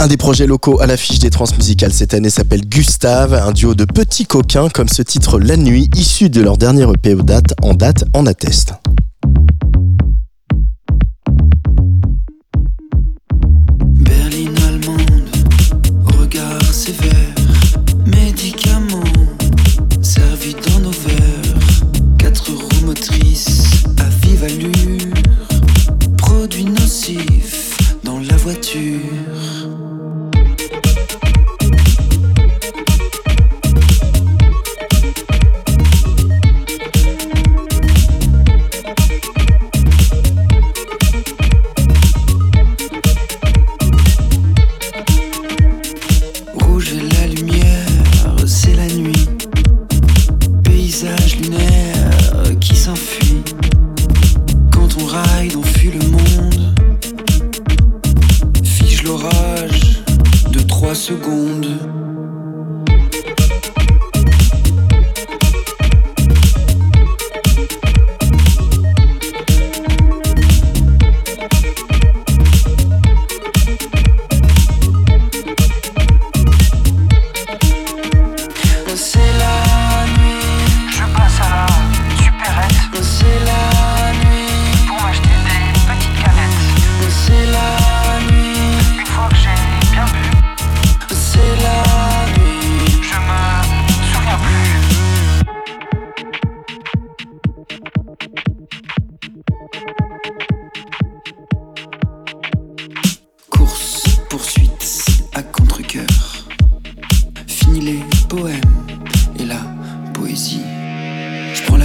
Un 0.00 0.06
des 0.06 0.16
projets 0.16 0.46
locaux 0.46 0.80
à 0.80 0.86
l'affiche 0.86 1.18
des 1.18 1.28
transmusicales 1.28 1.92
cette 1.92 2.14
année 2.14 2.30
s'appelle 2.30 2.62
Gustave, 2.62 3.34
un 3.34 3.52
duo 3.52 3.74
de 3.74 3.84
petits 3.84 4.24
coquins 4.24 4.70
comme 4.70 4.88
ce 4.88 5.02
titre 5.02 5.38
La 5.38 5.58
Nuit, 5.58 5.90
issu 5.94 6.30
de 6.30 6.40
leur 6.40 6.56
dernier 6.56 6.86
EP 6.90 7.14
en 7.60 7.74
date 7.74 8.04
en 8.14 8.24
atteste. 8.24 8.72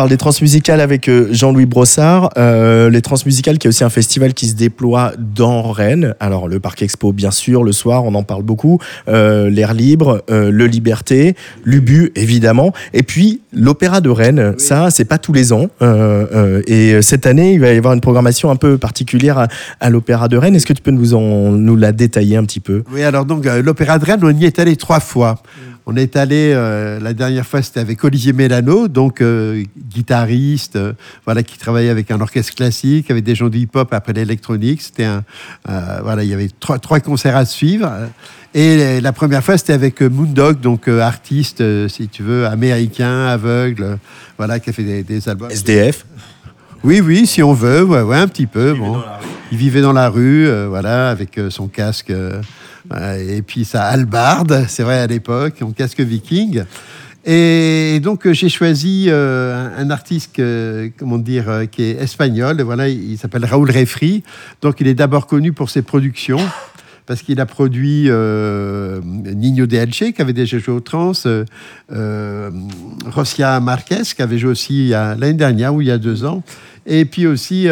parle 0.00 0.08
des 0.08 0.16
transmusicales 0.16 0.80
avec 0.80 1.10
euh, 1.10 1.28
Jean-Louis 1.30 1.66
Brossard. 1.66 2.30
Euh, 2.38 2.88
les 2.88 3.02
transmusicales, 3.02 3.58
qui 3.58 3.66
est 3.66 3.68
aussi 3.68 3.84
un 3.84 3.90
festival 3.90 4.32
qui 4.32 4.46
se 4.46 4.54
déploie 4.54 5.12
dans 5.18 5.72
Rennes. 5.72 6.14
Alors, 6.20 6.48
le 6.48 6.58
Parc 6.58 6.80
Expo, 6.80 7.12
bien 7.12 7.30
sûr, 7.30 7.64
le 7.64 7.72
soir, 7.72 8.06
on 8.06 8.14
en 8.14 8.22
parle 8.22 8.42
beaucoup. 8.42 8.78
Euh, 9.08 9.50
L'air 9.50 9.74
libre, 9.74 10.24
le 10.30 10.66
Liberté, 10.66 11.36
l'Ubu, 11.64 12.12
évidemment. 12.14 12.72
Et 12.94 13.02
puis, 13.02 13.42
l'Opéra 13.52 14.00
de 14.00 14.08
Rennes. 14.08 14.54
Ça, 14.56 14.90
c'est 14.90 15.04
pas 15.04 15.18
tous 15.18 15.34
les 15.34 15.52
ans. 15.52 15.68
et 16.66 17.02
cette 17.02 17.26
année, 17.26 17.52
il 17.52 17.60
va 17.60 17.70
y 17.70 17.76
avoir 17.76 17.92
une 17.92 18.00
programmation 18.00 18.50
un 18.50 18.56
peu 18.56 18.78
particulière 18.78 19.48
à, 19.80 19.90
l'Opéra 19.90 20.28
de 20.28 20.38
Rennes. 20.38 20.54
Est-ce 20.54 20.64
que 20.64 20.72
tu 20.72 20.80
peux 20.80 20.92
nous, 20.92 21.12
en, 21.12 21.50
nous 21.50 21.76
la 21.76 21.92
détailler 21.92 22.38
un 22.38 22.44
petit 22.44 22.60
peu? 22.60 22.84
Oui, 22.90 23.02
alors, 23.02 23.26
donc, 23.26 23.44
l'Opéra 23.44 23.98
de 23.98 24.06
Rennes, 24.06 24.20
on 24.22 24.30
y 24.30 24.46
est 24.46 24.58
allé 24.58 24.76
trois 24.76 25.00
fois. 25.00 25.42
On 25.92 25.96
est 25.96 26.14
allé, 26.14 26.52
euh, 26.54 27.00
la 27.00 27.14
dernière 27.14 27.44
fois, 27.44 27.62
c'était 27.62 27.80
avec 27.80 28.04
Olivier 28.04 28.32
Mélano, 28.32 28.86
donc 28.86 29.20
euh, 29.20 29.64
guitariste, 29.88 30.76
euh, 30.76 30.92
voilà, 31.24 31.42
qui 31.42 31.58
travaillait 31.58 31.90
avec 31.90 32.12
un 32.12 32.20
orchestre 32.20 32.54
classique, 32.54 33.10
avec 33.10 33.24
des 33.24 33.34
gens 33.34 33.48
du 33.48 33.58
hip-hop 33.58 33.92
après 33.92 34.12
l'électronique. 34.12 34.82
C'était 34.82 35.02
un, 35.02 35.24
voilà, 35.64 36.22
il 36.22 36.30
y 36.30 36.32
avait 36.32 36.48
trois, 36.60 36.78
trois 36.78 37.00
concerts 37.00 37.34
à 37.34 37.44
suivre. 37.44 37.90
Et 38.54 39.00
la 39.00 39.12
première 39.12 39.42
fois, 39.42 39.58
c'était 39.58 39.72
avec 39.72 40.00
Moondog, 40.00 40.60
donc 40.60 40.86
artiste, 40.86 41.88
si 41.88 42.06
tu 42.06 42.22
veux, 42.22 42.46
américain, 42.46 43.26
aveugle, 43.26 43.98
voilà, 44.38 44.60
qui 44.60 44.70
a 44.70 44.72
fait 44.72 45.02
des, 45.02 45.28
albums. 45.28 45.50
SDF 45.50 46.06
oui, 46.82 47.02
oui, 47.02 47.26
si 47.26 47.42
on 47.42 47.52
veut, 47.52 47.82
ouais, 47.82 48.16
un 48.16 48.28
petit 48.28 48.46
peu. 48.46 48.72
Il, 48.74 48.78
bon. 48.78 48.92
vivait, 48.92 49.02
dans 49.02 49.18
il 49.52 49.58
vivait 49.58 49.80
dans 49.82 49.92
la 49.92 50.08
rue, 50.08 50.48
voilà, 50.68 51.10
avec 51.10 51.38
son 51.50 51.66
casque 51.66 52.12
et 53.28 53.42
puis 53.42 53.64
sa 53.64 53.84
halbarde, 53.84 54.64
c'est 54.68 54.82
vrai 54.82 54.98
à 54.98 55.06
l'époque, 55.06 55.62
en 55.62 55.72
casque 55.72 56.00
viking. 56.00 56.64
Et 57.26 58.00
donc 58.02 58.30
j'ai 58.30 58.48
choisi 58.48 59.06
euh, 59.08 59.68
un, 59.76 59.90
artiste, 59.90 60.40
comment 60.98 61.18
dire, 61.18 61.50
euh, 61.50 61.66
qui 61.66 61.82
est 61.82 62.02
espagnol. 62.02 62.60
Voilà, 62.62 62.88
il 62.88 63.18
s'appelle 63.18 63.44
Raoul 63.44 63.70
Refri. 63.70 64.22
Donc 64.62 64.80
il 64.80 64.88
est 64.88 64.94
d'abord 64.94 65.26
connu 65.26 65.52
pour 65.52 65.68
ses 65.68 65.82
productions 65.82 66.40
parce 67.04 67.22
qu'il 67.22 67.40
a 67.40 67.46
produit 67.46 68.04
euh, 68.06 69.00
Nino 69.02 69.66
de 69.66 69.76
Elche, 69.76 70.12
qui 70.14 70.22
avait 70.22 70.32
déjà 70.32 70.58
joué 70.58 70.74
au 70.74 70.80
trans, 70.80 71.12
euh, 71.92 72.50
Rosia 73.06 73.58
Marquez, 73.58 74.02
qui 74.14 74.22
avait 74.22 74.38
joué 74.38 74.50
aussi 74.50 74.88
l'année 74.90 75.32
dernière 75.32 75.74
ou 75.74 75.80
il 75.80 75.88
y 75.88 75.90
a 75.90 75.98
deux 75.98 76.24
ans, 76.24 76.44
et 76.86 77.04
puis 77.04 77.26
aussi, 77.26 77.66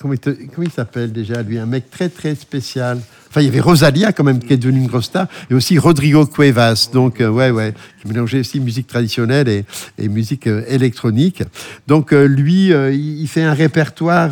comment 0.00 0.14
il 0.62 0.70
s'appelle 0.72 1.12
déjà 1.12 1.40
lui, 1.42 1.56
un 1.56 1.66
mec 1.66 1.88
très 1.88 2.08
très 2.08 2.34
spécial. 2.34 2.98
Enfin, 3.30 3.42
il 3.42 3.46
y 3.46 3.48
avait 3.48 3.60
Rosalia 3.60 4.12
quand 4.12 4.24
même 4.24 4.38
qui 4.38 4.52
est 4.52 4.56
devenue 4.56 4.80
une 4.80 4.86
grosse 4.86 5.06
star, 5.06 5.26
et 5.50 5.54
aussi 5.54 5.78
Rodrigo 5.78 6.24
Cuevas, 6.26 6.88
donc 6.92 7.20
euh, 7.20 7.28
ouais 7.28 7.50
ouais, 7.50 7.74
qui 8.00 8.08
mélangeait 8.08 8.40
aussi 8.40 8.58
musique 8.60 8.86
traditionnelle 8.86 9.48
et, 9.48 10.08
musique 10.08 10.46
euh, 10.46 10.62
électronique. 10.68 11.42
Donc 11.86 12.12
euh, 12.12 12.26
lui, 12.26 12.68
il 12.68 13.26
fait 13.28 13.42
un 13.42 13.54
répertoire 13.54 14.30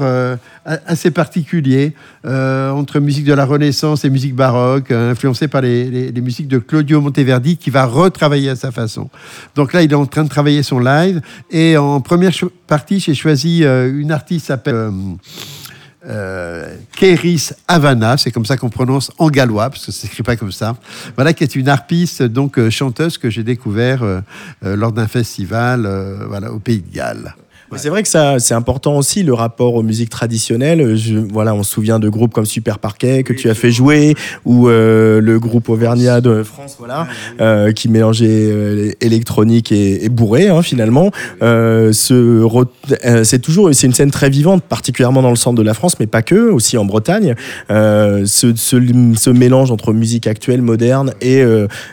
assez 0.65 1.11
particulier 1.11 1.93
entre 2.25 3.01
musique 3.01 3.25
de 3.25 3.33
la 3.33 3.45
Renaissance 3.45 4.05
et 4.05 4.11
musique 4.11 4.35
baroque, 4.35 4.91
influencé 4.91 5.49
par 5.49 5.63
les, 5.63 6.11
les, 6.11 6.21
musiques 6.21 6.49
de 6.49 6.59
Claudio 6.59 7.01
Monteverdi, 7.01 7.57
qui 7.57 7.71
va 7.71 7.85
retravailler 7.85 8.51
à 8.51 8.57
sa 8.57 8.73
façon. 8.73 9.09
Donc 9.55 9.73
là, 9.73 9.83
il 9.83 9.93
est 9.93 9.97
en 9.97 10.07
train 10.07 10.25
de 10.25 10.29
travailler 10.29 10.63
son 10.63 10.79
live, 10.79 11.21
et 11.51 11.77
en 11.77 12.01
première 12.01 12.33
partie, 12.67 13.01
j'ai 13.01 13.15
choisi 13.15 13.63
une 13.63 14.11
artiste 14.11 14.47
qui 14.47 14.47
s'appelle 14.47 14.91
Kéris 16.97 17.51
Havana, 17.67 18.17
c'est 18.17 18.31
comme 18.31 18.47
ça 18.47 18.57
qu'on 18.57 18.71
prononce 18.71 19.11
en 19.19 19.29
gallois, 19.29 19.71
parce 19.71 19.87
que 19.87 19.93
ça 19.93 20.03
s'écrit 20.03 20.23
pas 20.23 20.37
comme 20.37 20.53
ça. 20.53 20.77
Voilà, 21.15 21.33
qui 21.33 21.45
est 21.45 21.57
une 21.57 21.69
harpiste, 21.69 22.23
donc 22.23 22.69
chanteuse 22.71 23.19
que 23.19 23.31
j'ai 23.31 23.43
découvert 23.43 24.03
lors 24.63 24.93
d'un 24.93 25.09
festival 25.09 25.89
voilà, 26.29 26.53
au 26.53 26.59
Pays 26.59 26.81
de 26.81 26.95
Galles. 26.95 27.35
C'est 27.75 27.89
vrai 27.89 28.03
que 28.03 28.09
ça, 28.09 28.39
c'est 28.39 28.55
important 28.55 28.97
aussi 28.97 29.25
le 29.25 29.35
rapport 29.35 29.75
aux 29.75 29.83
musiques 29.83 30.11
traditionnelles. 30.11 30.97
Je, 30.97 31.19
voilà, 31.19 31.53
on 31.55 31.65
se 31.65 31.73
souvient 31.73 31.99
de 31.99 32.09
groupes 32.09 32.33
comme 32.33 32.47
Super 32.47 32.79
Parquet 32.79 33.25
que 33.25 33.33
tu 33.33 33.51
as 33.51 33.55
fait 33.55 33.73
jouer 33.73 34.15
ou 34.45 34.69
euh, 34.69 35.21
le 35.21 35.41
groupe 35.41 35.69
Auvergnat 35.69 36.21
de 36.21 36.43
France, 36.45 36.77
voilà, 36.79 37.09
euh, 37.41 37.73
qui 37.73 37.89
mélangeait 37.89 38.29
euh, 38.29 38.93
électronique 39.01 39.73
et, 39.73 40.05
et 40.05 40.09
bourré 40.09 40.49
hein, 40.49 40.63
finalement. 40.63 41.11
C'est 41.41 43.39
toujours, 43.43 43.71
c'est 43.73 43.87
une 43.87 43.93
scène 43.93 44.11
très 44.11 44.31
vivante, 44.31 44.63
particulièrement 44.63 45.23
dans 45.23 45.31
le 45.31 45.37
centre 45.37 45.59
de 45.59 45.63
la 45.63 45.75
France, 45.75 45.99
mais 45.99 46.07
pas 46.07 46.23
que, 46.23 46.51
aussi 46.51 46.79
en 46.79 46.85
Bretagne. 46.85 47.35
Ce, 47.69 48.25
ce, 48.55 48.77
ce, 49.17 49.31
mélange 49.31 49.71
entre 49.71 49.93
musique 49.93 50.27
actuelle, 50.27 50.63
moderne 50.63 51.13
et, 51.21 51.43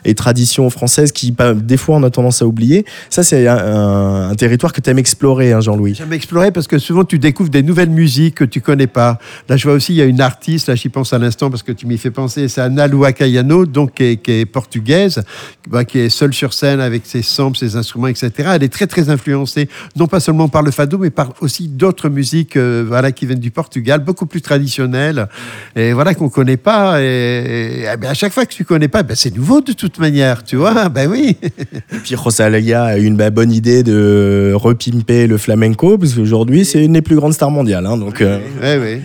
et 0.05 0.15
tradition 0.15 0.69
française 0.69 1.11
qui, 1.11 1.35
des 1.55 1.77
fois, 1.77 1.97
on 1.97 2.03
a 2.03 2.09
tendance 2.09 2.41
à 2.41 2.45
oublier. 2.45 2.85
Ça, 3.09 3.23
c'est 3.23 3.47
un, 3.47 4.29
un, 4.29 4.35
territoire 4.35 4.71
que 4.71 4.81
tu 4.81 4.89
aimes 4.89 4.99
explorer. 4.99 5.51
Hein, 5.51 5.61
Jean-Louis 5.63 5.95
J'aime 5.95 6.13
explorer 6.13 6.51
parce 6.51 6.67
que 6.67 6.77
souvent 6.77 7.03
tu 7.03 7.19
découvres 7.19 7.49
des 7.49 7.63
nouvelles 7.63 7.89
musiques 7.89 8.35
que 8.35 8.43
tu 8.43 8.61
connais 8.61 8.87
pas. 8.87 9.19
Là, 9.49 9.57
je 9.57 9.63
vois 9.63 9.73
aussi, 9.73 9.93
il 9.93 9.97
y 9.97 10.01
a 10.01 10.05
une 10.05 10.21
artiste, 10.21 10.67
là 10.67 10.75
j'y 10.75 10.89
pense 10.89 11.13
à 11.13 11.17
l'instant 11.17 11.49
parce 11.49 11.63
que 11.63 11.71
tu 11.71 11.87
m'y 11.87 11.97
fais 11.97 12.11
penser, 12.11 12.47
c'est 12.47 12.61
Ana 12.61 12.87
Cayano, 13.13 13.65
donc 13.65 13.95
qui 13.95 14.19
est, 14.25 14.45
portugaise, 14.45 15.23
bah, 15.67 15.85
qui 15.85 15.99
est 15.99 16.09
seule 16.09 16.33
sur 16.33 16.53
scène 16.53 16.79
avec 16.79 17.05
ses 17.05 17.21
samples, 17.21 17.57
ses 17.57 17.75
instruments, 17.75 18.07
etc. 18.07 18.31
Elle 18.55 18.63
est 18.63 18.71
très 18.71 18.87
très 18.87 19.09
influencée, 19.09 19.69
non 19.95 20.07
pas 20.07 20.19
seulement 20.19 20.47
par 20.47 20.61
le 20.61 20.71
fado, 20.71 20.97
mais 20.97 21.09
par 21.09 21.33
aussi 21.41 21.67
d'autres 21.67 22.09
musiques 22.09 22.57
euh, 22.57 22.83
voilà, 22.87 23.11
qui 23.11 23.25
viennent 23.25 23.39
du 23.39 23.51
Portugal, 23.51 24.03
beaucoup 24.03 24.25
plus 24.25 24.41
traditionnelles, 24.41 25.27
et 25.75 25.93
voilà 25.93 26.13
qu'on 26.13 26.29
connaît 26.29 26.57
pas. 26.57 27.01
Et, 27.01 27.85
eh 27.91 27.97
ben, 27.97 28.09
à 28.09 28.13
chaque 28.13 28.33
fois 28.33 28.45
que 28.45 28.53
tu 28.53 28.65
connais 28.65 28.87
pas, 28.87 29.03
ben, 29.03 29.15
c'est 29.15 29.35
nouveau 29.35 29.61
de 29.61 29.73
toute 29.73 29.99
manière, 29.99 30.43
tu 30.43 30.55
vois. 30.55 30.89
Ben 30.89 31.09
oui. 31.09 31.37
et 31.41 31.97
puis 32.03 32.15
Rosalia 32.15 32.83
a 32.83 32.97
eu 32.97 33.05
une 33.05 33.17
bonne 33.29 33.51
idée 33.51 33.83
de 33.83 34.53
repimper 34.53 35.27
le 35.27 35.37
flamenco, 35.53 35.97
parce 35.97 36.13
qu'aujourd'hui, 36.13 36.65
c'est 36.65 36.83
une 36.83 36.93
des 36.93 37.01
plus 37.01 37.15
grandes 37.15 37.33
stars 37.33 37.51
mondiales. 37.51 37.85
Hein, 37.85 37.97
donc, 37.97 38.21
euh. 38.21 38.39
oui, 38.61 39.01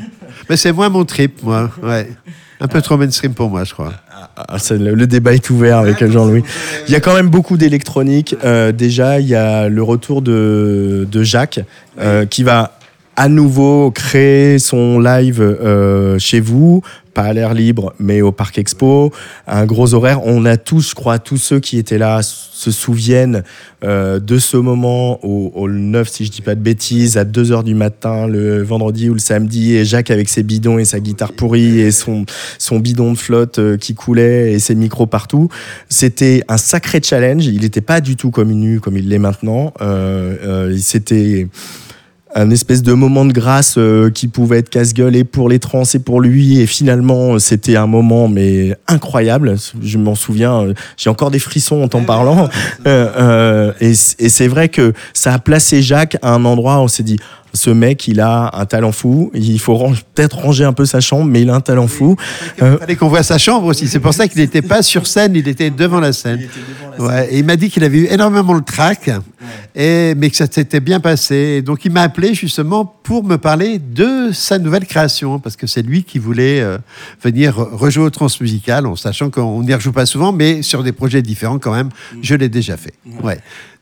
Mais 0.48 0.56
c'est 0.56 0.72
moins 0.72 0.88
mon 0.88 1.04
trip, 1.04 1.42
moi. 1.42 1.70
Ouais. 1.82 2.08
Un 2.60 2.66
peu 2.66 2.82
trop 2.82 2.96
mainstream 2.96 3.34
pour 3.34 3.50
moi, 3.50 3.64
je 3.64 3.72
crois. 3.72 3.92
Ah, 4.36 4.56
le 4.70 5.06
débat 5.06 5.34
est 5.34 5.50
ouvert 5.50 5.78
avec 5.78 6.04
Jean-Louis. 6.04 6.42
Il 6.88 6.92
y 6.92 6.96
a 6.96 7.00
quand 7.00 7.14
même 7.14 7.28
beaucoup 7.28 7.56
d'électronique. 7.56 8.34
Euh, 8.44 8.72
déjà, 8.72 9.20
il 9.20 9.28
y 9.28 9.34
a 9.34 9.68
le 9.68 9.82
retour 9.82 10.22
de, 10.22 11.06
de 11.10 11.22
Jacques, 11.22 11.60
euh, 12.00 12.24
qui 12.26 12.42
va 12.42 12.78
à 13.14 13.28
nouveau 13.28 13.90
créer 13.90 14.58
son 14.58 14.98
live 14.98 15.40
euh, 15.40 16.18
chez 16.18 16.40
vous, 16.40 16.82
pas 17.18 17.24
à 17.24 17.32
l'air 17.32 17.52
libre, 17.52 17.94
mais 17.98 18.22
au 18.22 18.30
Parc 18.30 18.58
Expo, 18.58 19.12
un 19.48 19.66
gros 19.66 19.92
horaire. 19.92 20.24
On 20.24 20.44
a 20.44 20.56
tous, 20.56 20.90
je 20.90 20.94
crois, 20.94 21.18
tous 21.18 21.36
ceux 21.36 21.58
qui 21.58 21.76
étaient 21.76 21.98
là 21.98 22.20
se 22.22 22.70
souviennent 22.70 23.42
euh, 23.82 24.20
de 24.20 24.38
ce 24.38 24.56
moment 24.56 25.18
au, 25.24 25.50
au, 25.56 25.68
9, 25.68 26.08
si 26.08 26.26
je 26.26 26.30
dis 26.30 26.42
pas 26.42 26.54
de 26.54 26.60
bêtises, 26.60 27.18
à 27.18 27.24
2h 27.24 27.64
du 27.64 27.74
matin, 27.74 28.28
le 28.28 28.62
vendredi 28.62 29.10
ou 29.10 29.14
le 29.14 29.18
samedi, 29.18 29.74
et 29.74 29.84
Jacques 29.84 30.12
avec 30.12 30.28
ses 30.28 30.44
bidons 30.44 30.78
et 30.78 30.84
sa 30.84 31.00
guitare 31.00 31.32
pourrie 31.32 31.80
et 31.80 31.90
son, 31.90 32.24
bidon 32.78 33.14
de 33.14 33.18
flotte 33.18 33.58
euh, 33.58 33.76
qui 33.76 33.96
coulait 33.96 34.52
et 34.52 34.60
ses 34.60 34.76
micros 34.76 35.06
partout. 35.06 35.48
C'était 35.88 36.44
un 36.46 36.56
sacré 36.56 37.00
challenge. 37.02 37.46
Il 37.46 37.62
n'était 37.62 37.80
pas 37.80 38.00
du 38.00 38.14
tout 38.14 38.30
comme 38.30 38.52
nu 38.52 38.78
comme 38.78 38.96
il 38.96 39.08
l'est 39.08 39.18
maintenant. 39.18 39.74
Euh, 39.80 40.36
euh, 40.44 40.76
C'était 40.80 41.48
un 42.34 42.50
espèce 42.50 42.82
de 42.82 42.92
moment 42.92 43.24
de 43.24 43.32
grâce 43.32 43.76
euh, 43.78 44.10
qui 44.10 44.28
pouvait 44.28 44.58
être 44.58 44.68
casse-gueule 44.68 45.16
et 45.16 45.24
pour 45.24 45.48
les 45.48 45.58
trans 45.58 45.84
et 45.92 45.98
pour 45.98 46.20
lui 46.20 46.60
et 46.60 46.66
finalement 46.66 47.38
c'était 47.38 47.76
un 47.76 47.86
moment 47.86 48.28
mais 48.28 48.76
incroyable 48.86 49.56
je 49.82 49.98
m'en 49.98 50.14
souviens 50.14 50.62
euh, 50.62 50.74
j'ai 50.96 51.10
encore 51.10 51.30
des 51.30 51.38
frissons 51.38 51.82
en 51.82 51.88
t'en 51.88 52.02
parlant 52.02 52.48
euh, 52.86 53.72
et, 53.80 53.90
et 53.90 54.28
c'est 54.28 54.48
vrai 54.48 54.68
que 54.68 54.92
ça 55.14 55.32
a 55.32 55.38
placé 55.38 55.82
Jacques 55.82 56.18
à 56.22 56.32
un 56.32 56.44
endroit 56.44 56.78
où 56.78 56.82
on 56.82 56.88
s'est 56.88 57.02
dit 57.02 57.18
ce 57.54 57.70
mec, 57.70 58.06
il 58.08 58.20
a 58.20 58.50
un 58.52 58.66
talent 58.66 58.92
fou. 58.92 59.30
Il 59.34 59.58
faut 59.58 59.76
peut-être 60.14 60.38
ranger 60.38 60.64
un 60.64 60.72
peu 60.72 60.84
sa 60.84 61.00
chambre, 61.00 61.24
mais 61.24 61.42
il 61.42 61.50
a 61.50 61.54
un 61.54 61.60
talent 61.60 61.86
fou. 61.86 62.16
Il 62.58 62.64
euh, 62.64 62.78
fallait 62.78 62.96
qu'on 62.96 63.08
voit 63.08 63.22
sa 63.22 63.38
chambre 63.38 63.66
aussi. 63.66 63.88
C'est 63.88 64.00
pour 64.00 64.14
ça 64.14 64.28
qu'il 64.28 64.40
n'était 64.40 64.62
pas 64.62 64.82
sur 64.82 65.06
scène, 65.06 65.34
il 65.34 65.48
était 65.48 65.70
devant 65.70 66.00
la 66.00 66.12
scène. 66.12 66.40
Il, 66.98 67.04
ouais, 67.04 67.28
et 67.30 67.38
il 67.38 67.44
m'a 67.44 67.56
dit 67.56 67.70
qu'il 67.70 67.84
avait 67.84 67.98
eu 67.98 68.06
énormément 68.10 68.52
le 68.52 68.62
trac, 68.62 69.10
et, 69.78 70.16
mais 70.16 70.28
que 70.28 70.36
ça 70.36 70.46
s'était 70.50 70.80
bien 70.80 70.98
passé. 70.98 71.62
donc 71.62 71.84
il 71.84 71.92
m'a 71.92 72.02
appelé 72.02 72.34
justement 72.34 72.84
pour 72.84 73.22
me 73.22 73.38
parler 73.38 73.78
de 73.78 74.32
sa 74.32 74.58
nouvelle 74.58 74.86
création, 74.86 75.38
parce 75.38 75.56
que 75.56 75.68
c'est 75.68 75.82
lui 75.82 76.02
qui 76.02 76.18
voulait 76.18 76.60
euh, 76.60 76.78
venir 77.22 77.54
rejouer 77.54 78.04
au 78.04 78.10
transmusical, 78.10 78.86
en 78.86 78.96
sachant 78.96 79.30
qu'on 79.30 79.62
n'y 79.62 79.72
rejoue 79.72 79.92
pas 79.92 80.04
souvent, 80.04 80.32
mais 80.32 80.62
sur 80.62 80.82
des 80.82 80.92
projets 80.92 81.22
différents 81.22 81.60
quand 81.60 81.72
même. 81.72 81.90
Je 82.22 82.34
l'ai 82.34 82.48
déjà 82.48 82.76
fait. 82.76 82.94
Ouais. 83.22 83.38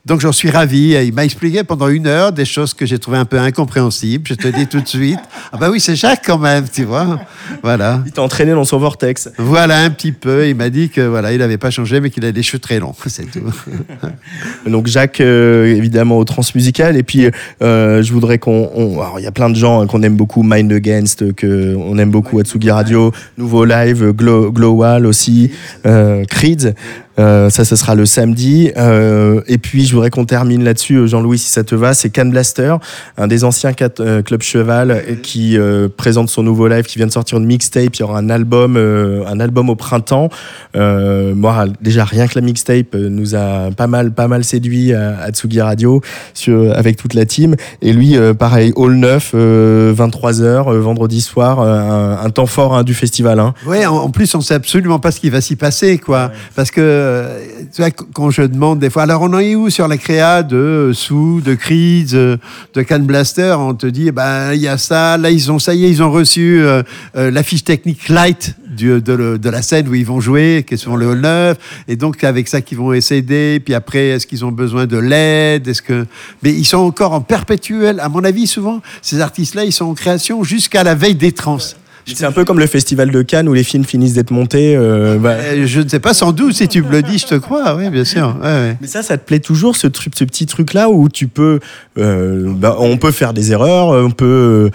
Donc 0.07 0.20
j'en 0.20 0.30
suis 0.30 0.50
ravi. 0.50 0.94
Il 1.04 1.12
m'a 1.12 1.24
expliqué 1.24 1.64
pendant 1.64 1.88
une 1.88 2.07
heure 2.07 2.32
des 2.32 2.44
choses 2.44 2.74
que 2.74 2.86
j'ai 2.86 2.98
trouvées 3.00 3.18
un 3.18 3.24
peu 3.24 3.40
incompréhensibles. 3.40 4.24
Je 4.28 4.34
te 4.34 4.46
dis 4.46 4.66
tout 4.68 4.80
de 4.80 4.88
suite. 4.88 5.18
Ah 5.52 5.59
bah 5.59 5.70
oui, 5.70 5.80
c'est 5.80 5.94
Jacques 5.96 6.24
quand 6.26 6.38
même, 6.38 6.64
tu 6.70 6.84
vois. 6.84 7.20
Voilà. 7.62 8.02
Il 8.04 8.12
t'a 8.12 8.20
entraîné 8.20 8.52
dans 8.52 8.64
son 8.64 8.78
vortex. 8.78 9.30
Voilà 9.38 9.78
un 9.78 9.90
petit 9.90 10.12
peu. 10.12 10.48
Il 10.48 10.57
m'a 10.57 10.70
dit 10.70 10.90
que 10.90 11.00
voilà, 11.00 11.32
il 11.32 11.38
n'avait 11.38 11.57
pas 11.57 11.70
changé, 11.70 12.00
mais 12.00 12.11
qu'il 12.11 12.24
avait 12.24 12.32
des 12.32 12.42
cheveux 12.42 12.59
très 12.59 12.78
longs. 12.78 12.94
C'est 13.07 13.30
tout. 13.30 13.52
Donc 14.66 14.86
Jacques, 14.86 15.20
euh, 15.20 15.64
évidemment 15.66 16.18
au 16.18 16.24
transmusical. 16.24 16.96
Et 16.96 17.04
puis 17.04 17.30
euh, 17.62 18.02
je 18.02 18.12
voudrais 18.12 18.38
qu'on. 18.38 19.00
Alors 19.00 19.18
il 19.18 19.22
y 19.22 19.28
a 19.28 19.32
plein 19.32 19.48
de 19.48 19.54
gens 19.54 19.80
hein, 19.80 19.86
qu'on 19.86 20.02
aime 20.02 20.16
beaucoup. 20.16 20.42
Mind 20.42 20.72
Against, 20.72 21.34
que 21.34 21.74
on 21.76 21.96
aime 21.96 22.11
beaucoup. 22.11 22.38
Atsugi 22.38 22.70
Radio, 22.70 23.12
nouveau 23.38 23.64
live, 23.64 24.11
Glow, 24.11 24.50
Glowal 24.50 25.07
aussi, 25.07 25.52
euh, 25.86 26.24
Creed. 26.24 26.74
Euh, 27.18 27.48
ça, 27.48 27.64
ce 27.64 27.76
sera 27.76 27.94
le 27.94 28.04
samedi. 28.04 28.70
Et 29.46 29.59
puis, 29.59 29.86
je 29.86 29.95
voudrais 29.97 30.11
qu'on 30.11 30.24
termine 30.24 30.62
là-dessus, 30.62 30.97
euh, 30.97 31.07
Jean-Louis, 31.07 31.38
si 31.38 31.51
ça 31.51 31.64
te 31.64 31.74
va. 31.74 31.94
C'est 31.94 32.11
Can 32.11 32.26
Blaster, 32.26 32.76
un 33.16 33.26
des 33.26 33.44
anciens 33.44 33.72
euh, 34.01 34.22
Club 34.22 34.42
Cheval, 34.42 35.03
qui 35.22 35.59
euh, 35.59 35.88
présente 35.94 36.28
son 36.28 36.42
nouveau 36.42 36.68
live, 36.68 36.84
qui 36.84 36.99
vient 36.99 37.07
de 37.07 37.12
sortir 37.12 37.38
une 37.38 37.47
mixtape. 37.47 37.97
Il 37.97 38.01
y 38.01 38.03
aura 38.03 38.18
un 38.18 38.30
album, 38.30 38.76
un 38.76 39.40
album 39.40 39.70
au 39.70 39.74
printemps. 39.74 40.28
moi, 40.74 41.66
déjà, 41.80 42.05
rien 42.05 42.26
que 42.26 42.34
la 42.34 42.42
mixtape 42.42 42.94
nous 42.94 43.34
a 43.34 43.70
pas 43.76 43.86
mal, 43.86 44.12
pas 44.12 44.28
mal 44.28 44.44
séduit 44.44 44.92
à, 44.92 45.18
à 45.18 45.30
Tsugi 45.30 45.61
Radio 45.61 46.01
sur, 46.34 46.72
avec 46.76 46.97
toute 46.97 47.14
la 47.14 47.24
team. 47.24 47.57
Et 47.82 47.92
lui, 47.92 48.16
pareil, 48.38 48.72
Hall 48.76 48.94
9, 48.97 49.34
23h, 49.94 50.76
vendredi 50.76 51.20
soir, 51.20 51.61
un, 51.61 52.18
un, 52.22 52.30
temps 52.30 52.47
fort 52.47 52.76
hein, 52.76 52.84
du 52.84 52.94
festival. 52.94 53.40
Hein. 53.40 53.55
Ouais, 53.66 53.86
en, 53.86 54.11
plus, 54.11 54.34
on 54.34 54.40
sait 54.40 54.55
absolument 54.55 54.99
pas 54.99 55.11
ce 55.11 55.20
qui 55.20 55.30
va 55.30 55.40
s'y 55.40 55.57
passer, 55.57 55.99
quoi. 55.99 56.30
Parce 56.55 56.70
que 56.70 57.24
tu 57.74 57.82
vois, 57.82 57.90
quand 57.90 58.30
je 58.30 58.42
demande 58.42 58.78
des 58.78 58.90
fois, 58.90 59.03
alors 59.03 59.22
on 59.22 59.32
en 59.32 59.38
est 59.38 59.55
où 59.55 59.70
sur 59.70 59.86
la 59.89 59.99
créa 59.99 60.43
de 60.43 60.93
Sous, 60.95 61.41
de 61.41 61.55
Creed, 61.55 62.11
de, 62.11 62.82
Can 62.82 63.01
Blaster 63.01 63.57
On 63.59 63.74
te 63.74 63.87
dit, 63.87 64.11
ben 64.11 64.53
il 64.55 64.61
y 64.61 64.68
a 64.68 64.78
ça, 64.78 65.16
là 65.16 65.30
ils 65.30 65.51
ont 65.51 65.59
ça 65.59 65.74
y 65.74 65.84
est, 65.84 65.91
ils 65.91 66.03
ont 66.03 66.11
reçu 66.11 66.61
euh, 66.61 66.82
euh, 67.16 67.30
la 67.30 67.43
fiche 67.43 67.64
technique 67.64 68.09
light 68.09 68.55
de, 68.76 68.99
de, 68.99 69.51
la 69.51 69.62
scène 69.62 69.89
où 69.89 69.95
ils 69.95 70.05
vont 70.05 70.20
jouer, 70.20 70.64
qui 70.66 70.74
est 70.74 70.76
souvent 70.76 70.97
le 70.97 71.07
hall 71.07 71.20
9, 71.20 71.57
et 71.89 71.97
donc 71.97 72.22
avec 72.24 72.47
ça 72.47 72.61
qu'ils 72.61 72.78
vont 72.78 72.93
essayer. 72.93 73.61
Puis 73.61 73.74
après, 73.74 74.09
est-ce 74.09 74.26
qu'ils 74.26 74.45
ont 74.45 74.53
besoin 74.53 74.87
de 74.87 74.99
l'aide? 74.99 75.66
Est-ce 75.66 75.80
que 75.80 76.07
mais 76.43 76.53
ils 76.53 76.64
sont 76.64 76.78
encore 76.78 77.12
en 77.12 77.20
perpétuel. 77.20 78.01
À 78.01 78.09
mon 78.09 78.24
avis, 78.24 78.47
souvent 78.47 78.80
ces 79.03 79.20
artistes-là, 79.20 79.64
ils 79.64 79.72
sont 79.72 79.87
en 79.87 79.95
création 79.95 80.45
jusqu'à 80.45 80.84
la 80.84 80.95
veille 80.95 81.14
des 81.14 81.32
trans. 81.32 81.59
C'est 82.14 82.24
un 82.24 82.32
peu 82.32 82.44
comme 82.44 82.61
le 82.61 82.66
festival 82.66 83.11
de 83.11 83.22
Cannes 83.22 83.48
où 83.48 83.52
les 83.52 83.64
films 83.64 83.84
finissent 83.84 84.14
d'être 84.14 84.30
montés. 84.30 84.76
Euh, 84.76 85.18
bah. 85.18 85.30
euh, 85.30 85.66
Je 85.66 85.80
ne 85.80 85.88
sais 85.88 85.98
pas, 85.98 86.14
sans 86.14 86.32
doute, 86.32 86.54
si 86.54 86.68
tu 86.68 86.82
me 86.82 86.90
le 86.90 87.02
dis, 87.02 87.18
je 87.18 87.26
te 87.26 87.34
crois, 87.34 87.74
oui, 87.74 87.90
bien 87.90 88.04
sûr. 88.04 88.36
Mais 88.42 88.86
ça, 88.86 89.02
ça 89.02 89.18
te 89.18 89.26
plaît 89.26 89.40
toujours, 89.40 89.76
ce, 89.76 89.88
truc, 89.88 90.12
ce 90.16 90.24
petit 90.24 90.46
truc-là 90.46 90.88
où 90.88 91.09
tu 91.09 91.26
peux. 91.26 91.59
Euh, 91.98 92.52
bah, 92.54 92.76
on 92.78 92.96
peut 92.96 93.11
faire 93.11 93.32
des 93.32 93.50
erreurs, 93.52 93.88
on 93.88 94.11
peut 94.11 94.70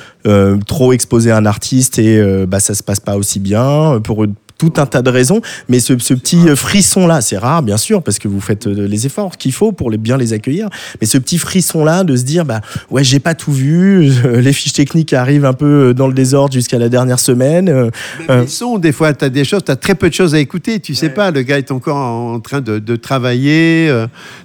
trop 0.67 0.93
exposer 0.93 1.31
un 1.31 1.45
artiste 1.45 1.99
et 1.99 2.21
bah, 2.45 2.59
ça 2.59 2.73
se 2.73 2.83
passe 2.83 2.99
pas 2.99 3.15
aussi 3.15 3.39
bien. 3.39 4.01
Pour, 4.03 4.25
tout 4.61 4.73
un 4.77 4.85
tas 4.85 5.01
de 5.01 5.09
raisons. 5.09 5.41
Mais 5.69 5.79
ce, 5.79 5.93
petit 5.93 6.55
frisson-là, 6.55 7.21
c'est 7.21 7.39
rare, 7.39 7.63
bien 7.63 7.77
sûr, 7.77 8.03
parce 8.03 8.19
que 8.19 8.27
vous 8.27 8.39
faites 8.39 8.67
euh, 8.67 8.87
les 8.87 9.07
efforts 9.07 9.37
qu'il 9.37 9.53
faut 9.53 9.71
pour 9.71 9.89
les, 9.89 9.97
bien 9.97 10.17
les 10.17 10.33
accueillir. 10.33 10.69
Mais 10.99 11.07
ce 11.07 11.17
petit 11.17 11.39
frisson-là 11.39 12.03
de 12.03 12.15
se 12.15 12.21
dire, 12.21 12.45
bah 12.45 12.61
ouais, 12.91 13.03
j'ai 13.03 13.17
pas 13.17 13.33
tout 13.33 13.51
vu, 13.51 14.11
les 14.23 14.53
fiches 14.53 14.73
techniques 14.73 15.13
arrivent 15.13 15.45
un 15.45 15.53
peu 15.53 15.95
dans 15.95 16.07
le 16.07 16.13
désordre 16.13 16.53
jusqu'à 16.53 16.77
la 16.77 16.89
dernière 16.89 17.19
semaine. 17.19 17.69
Euh, 17.69 17.89
euh. 18.29 18.45
sont, 18.45 18.77
des 18.77 18.91
fois, 18.91 19.13
tu 19.15 19.25
as 19.25 19.29
des 19.29 19.43
choses, 19.43 19.63
tu 19.65 19.71
as 19.71 19.75
très 19.75 19.95
peu 19.95 20.09
de 20.09 20.13
choses 20.13 20.35
à 20.35 20.39
écouter. 20.39 20.79
Tu 20.79 20.93
sais 20.93 21.09
pas, 21.09 21.31
le 21.31 21.41
gars 21.41 21.57
est 21.57 21.71
encore 21.71 21.97
en 21.97 22.39
train 22.39 22.61
de, 22.61 22.95
travailler. 22.97 23.91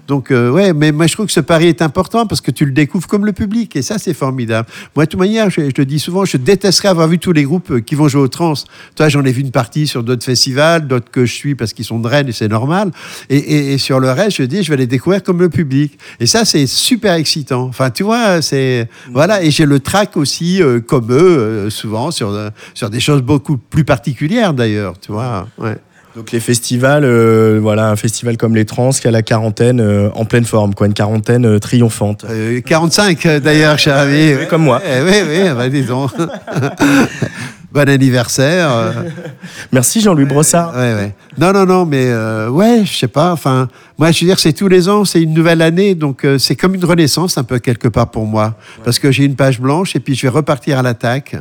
donc, 0.09 0.31
ouais, 0.31 0.73
mais 0.73 0.93
moi, 0.93 1.07
je 1.07 1.13
trouve 1.13 1.27
que 1.27 1.33
ce 1.33 1.41
pari 1.41 1.67
est 1.67 1.83
important 1.83 2.27
parce 2.27 2.41
que 2.41 2.51
tu 2.51 2.65
le 2.65 2.73
découvres 2.73 3.07
comme 3.07 3.27
le 3.27 3.33
public. 3.33 3.77
Et 3.77 3.83
ça, 3.83 3.99
c'est 3.99 4.15
formidable. 4.15 4.67
Moi, 4.95 5.05
de 5.05 5.11
toute 5.11 5.21
manière, 5.21 5.51
je, 5.51 5.61
je 5.63 5.71
te 5.73 5.83
dis 5.83 5.99
souvent, 5.99 6.25
je 6.25 6.39
détesterais 6.39 6.89
avoir 6.89 7.07
vu 7.09 7.19
tous 7.19 7.33
les 7.33 7.43
groupes 7.43 7.81
qui 7.83 7.95
vont 7.95 8.09
jouer 8.09 8.23
au 8.23 8.29
trans. 8.29 8.55
Toi, 8.95 9.11
j'en 9.11 9.23
ai 9.27 9.33
vu 9.33 9.43
une 9.43 9.51
partie 9.51 9.87
sur 9.87 10.06
d'autres 10.07 10.25
festivals, 10.25 10.87
d'autres 10.87 11.11
que 11.11 11.27
je 11.27 11.33
suis 11.33 11.55
parce 11.55 11.73
qu'ils 11.75 11.85
sont 11.85 11.99
de 11.99 12.09
Rennes 12.09 12.29
et 12.29 12.33
c'est 12.33 12.49
normal. 12.49 12.91
Et, 13.29 13.75
et, 13.75 13.79
sur 13.79 14.01
le 14.01 14.11
reste, 14.11 14.39
je 14.39 14.45
dis, 14.45 14.63
je 14.63 14.71
vais 14.71 14.79
les 14.79 14.87
découvrir 14.87 15.23
comme 15.23 15.41
le 15.41 15.51
public. 15.51 15.99
Et 16.21 16.27
ça, 16.27 16.45
c'est 16.45 16.67
super 16.67 17.15
excitant. 17.15 17.65
Enfin, 17.65 17.91
tu 17.91 18.03
vois, 18.03 18.41
c'est 18.41 18.89
voilà. 19.13 19.43
Et 19.43 19.51
j'ai 19.51 19.67
le 19.67 19.81
track 19.81 20.17
aussi, 20.17 20.63
euh, 20.63 20.81
comme 20.81 21.13
eux, 21.13 21.39
euh, 21.39 21.71
souvent 21.71 22.11
sur 22.11 22.35
sur 22.73 22.89
des 22.89 23.01
choses 23.01 23.23
beaucoup 23.23 23.59
plus 23.59 23.85
particulières 23.85 24.55
d'ailleurs. 24.55 24.99
Tu 24.99 25.13
vois. 25.13 25.49
Ouais. 25.59 25.77
Donc 26.17 26.33
les 26.33 26.41
festivals, 26.41 27.05
euh, 27.05 27.59
voilà, 27.61 27.91
un 27.91 27.97
festival 27.97 28.39
comme 28.39 28.55
les 28.55 28.65
Trans 28.65 28.89
qui 28.89 29.07
a 29.07 29.11
la 29.11 29.21
quarantaine 29.21 29.81
euh, 29.81 30.09
en 30.15 30.25
pleine 30.25 30.47
forme, 30.47 30.75
quoi, 30.75 30.87
une 30.87 30.95
quarantaine 30.95 31.45
euh, 31.45 31.59
triomphante. 31.59 32.25
45 32.65 33.43
d'ailleurs, 33.43 33.79
cher 33.79 33.99
ami. 33.99 34.33
comme 34.49 34.63
moi. 34.63 34.81
Eh 34.83 35.03
oui, 35.03 35.13
oui, 35.29 35.51
bah, 35.55 35.69
dis 35.69 35.83
donc. 35.83 36.13
bon 37.77 37.89
anniversaire. 37.91 38.95
Merci 39.73 40.01
Jean-Louis 40.01 40.25
Brossard. 40.25 40.75
Ouais, 40.75 40.95
ouais. 40.95 41.15
Non, 41.37 41.53
non, 41.53 41.67
non, 41.67 41.85
mais 41.85 42.11
ouais, 42.49 42.85
je 42.85 42.97
sais 42.97 43.09
pas. 43.09 43.33
Enfin, 43.33 43.69
moi, 43.99 44.11
je 44.11 44.21
veux 44.21 44.29
dire, 44.29 44.39
c'est 44.39 44.53
tous 44.53 44.69
les 44.69 44.89
ans, 44.89 45.05
c'est 45.05 45.23
une 45.23 45.33
nouvelle 45.33 45.63
année, 45.63 45.95
donc 45.95 46.27
c'est 46.39 46.57
comme 46.57 46.75
une 46.75 46.85
renaissance 46.85 47.39
un 47.39 47.45
peu 47.45 47.59
quelque 47.59 47.89
part 47.89 48.11
pour 48.11 48.27
moi, 48.27 48.57
parce 48.85 48.99
que 48.99 49.11
j'ai 49.11 49.25
une 49.25 49.37
page 49.37 49.61
blanche 49.61 49.97
et 49.97 50.01
puis 50.01 50.15
je 50.15 50.23
vais 50.23 50.29
repartir 50.29 50.79
à 50.79 50.83
l'attaque. 50.83 51.37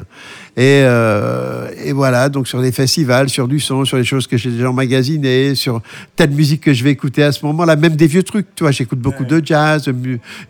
Et, 0.57 0.83
euh, 0.85 1.69
et, 1.83 1.91
voilà, 1.91 2.29
donc 2.29 2.47
sur 2.47 2.61
les 2.61 2.71
festivals, 2.71 3.27
sur 3.27 3.49
du 3.49 3.59
son, 3.59 3.83
sur 3.83 3.97
les 3.97 4.05
choses 4.05 4.25
que 4.25 4.37
j'ai 4.37 4.51
déjà 4.51 4.69
emmagasinées, 4.69 5.53
sur 5.53 5.81
telle 6.15 6.29
musique 6.29 6.61
que 6.61 6.73
je 6.73 6.81
vais 6.81 6.91
écouter 6.91 7.23
à 7.23 7.33
ce 7.33 7.45
moment-là, 7.45 7.75
même 7.75 7.97
des 7.97 8.07
vieux 8.07 8.23
trucs, 8.23 8.55
tu 8.55 8.63
vois, 8.63 8.71
j'écoute 8.71 8.99
beaucoup 8.99 9.25
de 9.25 9.41
jazz 9.43 9.91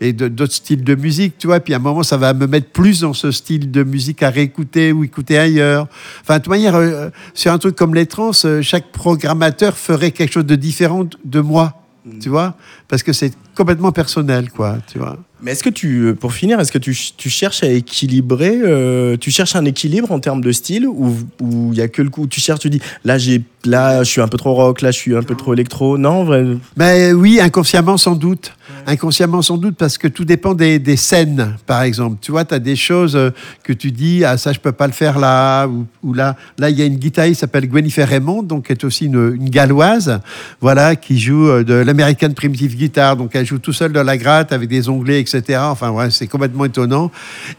et 0.00 0.12
d'autres 0.12 0.52
styles 0.52 0.84
de 0.84 0.94
musique, 0.94 1.38
tu 1.38 1.48
vois, 1.48 1.58
puis 1.58 1.74
à 1.74 1.78
un 1.78 1.80
moment, 1.80 2.04
ça 2.04 2.16
va 2.16 2.34
me 2.34 2.46
mettre 2.46 2.70
plus 2.70 3.00
dans 3.00 3.14
ce 3.14 3.32
style 3.32 3.72
de 3.72 3.82
musique 3.82 4.22
à 4.22 4.30
réécouter 4.30 4.92
ou 4.92 5.02
écouter 5.02 5.38
ailleurs. 5.38 5.88
Enfin, 6.22 6.34
de 6.38 6.44
toute 6.44 6.50
manière, 6.50 6.76
euh, 6.76 7.08
sur 7.34 7.52
un 7.52 7.58
truc 7.58 7.74
comme 7.74 7.96
les 7.96 8.06
trans, 8.06 8.30
euh, 8.44 8.62
chaque 8.62 8.92
programmateur 8.92 9.76
ferait 9.76 10.12
quelque 10.12 10.32
chose 10.32 10.46
de 10.46 10.54
différent 10.54 11.04
de 11.24 11.40
moi, 11.40 11.85
tu 12.20 12.28
vois, 12.28 12.54
parce 12.88 13.02
que 13.02 13.12
c'est 13.12 13.32
complètement 13.54 13.92
personnel, 13.92 14.50
quoi, 14.50 14.78
tu 14.90 14.98
vois. 14.98 15.18
Mais 15.42 15.52
est-ce 15.52 15.62
que 15.62 15.70
tu, 15.70 16.14
pour 16.18 16.32
finir, 16.32 16.58
est-ce 16.60 16.72
que 16.72 16.78
tu, 16.78 16.96
tu, 17.16 17.28
cherches 17.28 17.62
à 17.62 17.68
équilibrer, 17.68 18.58
euh, 18.62 19.18
tu 19.18 19.30
cherches 19.30 19.54
un 19.54 19.66
équilibre 19.66 20.10
en 20.10 20.18
termes 20.18 20.40
de 20.40 20.50
style 20.50 20.86
ou 20.88 21.14
il 21.40 21.76
y 21.76 21.82
a 21.82 21.88
que 21.88 22.00
le 22.00 22.08
coup, 22.08 22.26
tu 22.26 22.40
cherches, 22.40 22.60
tu 22.60 22.70
dis, 22.70 22.80
là 23.04 23.18
j'ai, 23.18 23.42
là 23.66 24.02
je 24.02 24.10
suis 24.10 24.22
un 24.22 24.28
peu 24.28 24.38
trop 24.38 24.54
rock, 24.54 24.80
là 24.80 24.90
je 24.90 24.96
suis 24.96 25.14
un 25.14 25.22
peu 25.22 25.34
trop 25.34 25.52
électro, 25.52 25.98
non 25.98 26.24
vrai? 26.24 26.46
Ben 26.76 27.14
oui, 27.14 27.38
inconsciemment 27.38 27.98
sans 27.98 28.14
doute, 28.14 28.54
inconsciemment 28.86 29.42
sans 29.42 29.58
doute 29.58 29.76
parce 29.76 29.98
que 29.98 30.08
tout 30.08 30.24
dépend 30.24 30.54
des, 30.54 30.78
des 30.78 30.96
scènes, 30.96 31.56
par 31.66 31.82
exemple. 31.82 32.16
Tu 32.22 32.30
vois, 32.30 32.46
tu 32.46 32.54
as 32.54 32.58
des 32.58 32.76
choses 32.76 33.14
euh, 33.14 33.30
que 33.62 33.74
tu 33.74 33.92
dis, 33.92 34.24
ah 34.24 34.38
ça 34.38 34.54
je 34.54 34.58
peux 34.58 34.72
pas 34.72 34.86
le 34.86 34.94
faire 34.94 35.18
là 35.18 35.66
ou, 35.66 35.86
ou 36.02 36.14
là, 36.14 36.36
là 36.58 36.70
il 36.70 36.78
y 36.78 36.82
a 36.82 36.86
une 36.86 36.96
guitariste 36.96 37.36
qui 37.36 37.40
s'appelle 37.40 37.68
Gwenifer 37.68 38.04
Raymond, 38.04 38.42
donc 38.42 38.68
qui 38.68 38.72
est 38.72 38.84
aussi 38.84 39.04
une, 39.04 39.34
une 39.34 39.50
galloise, 39.50 40.18
voilà, 40.62 40.96
qui 40.96 41.18
joue 41.18 41.46
euh, 41.46 41.62
de 41.62 41.74
l'American 41.74 42.32
Primitive 42.32 42.75
Guitar, 42.76 43.16
donc 43.16 43.34
elle 43.34 43.46
joue 43.46 43.58
tout 43.58 43.72
seul 43.72 43.92
dans 43.92 44.02
la 44.02 44.16
gratte 44.16 44.52
avec 44.52 44.68
des 44.68 44.88
onglets 44.88 45.20
etc. 45.20 45.58
Enfin, 45.62 46.10
c'est 46.10 46.26
complètement 46.26 46.64
étonnant. 46.64 47.10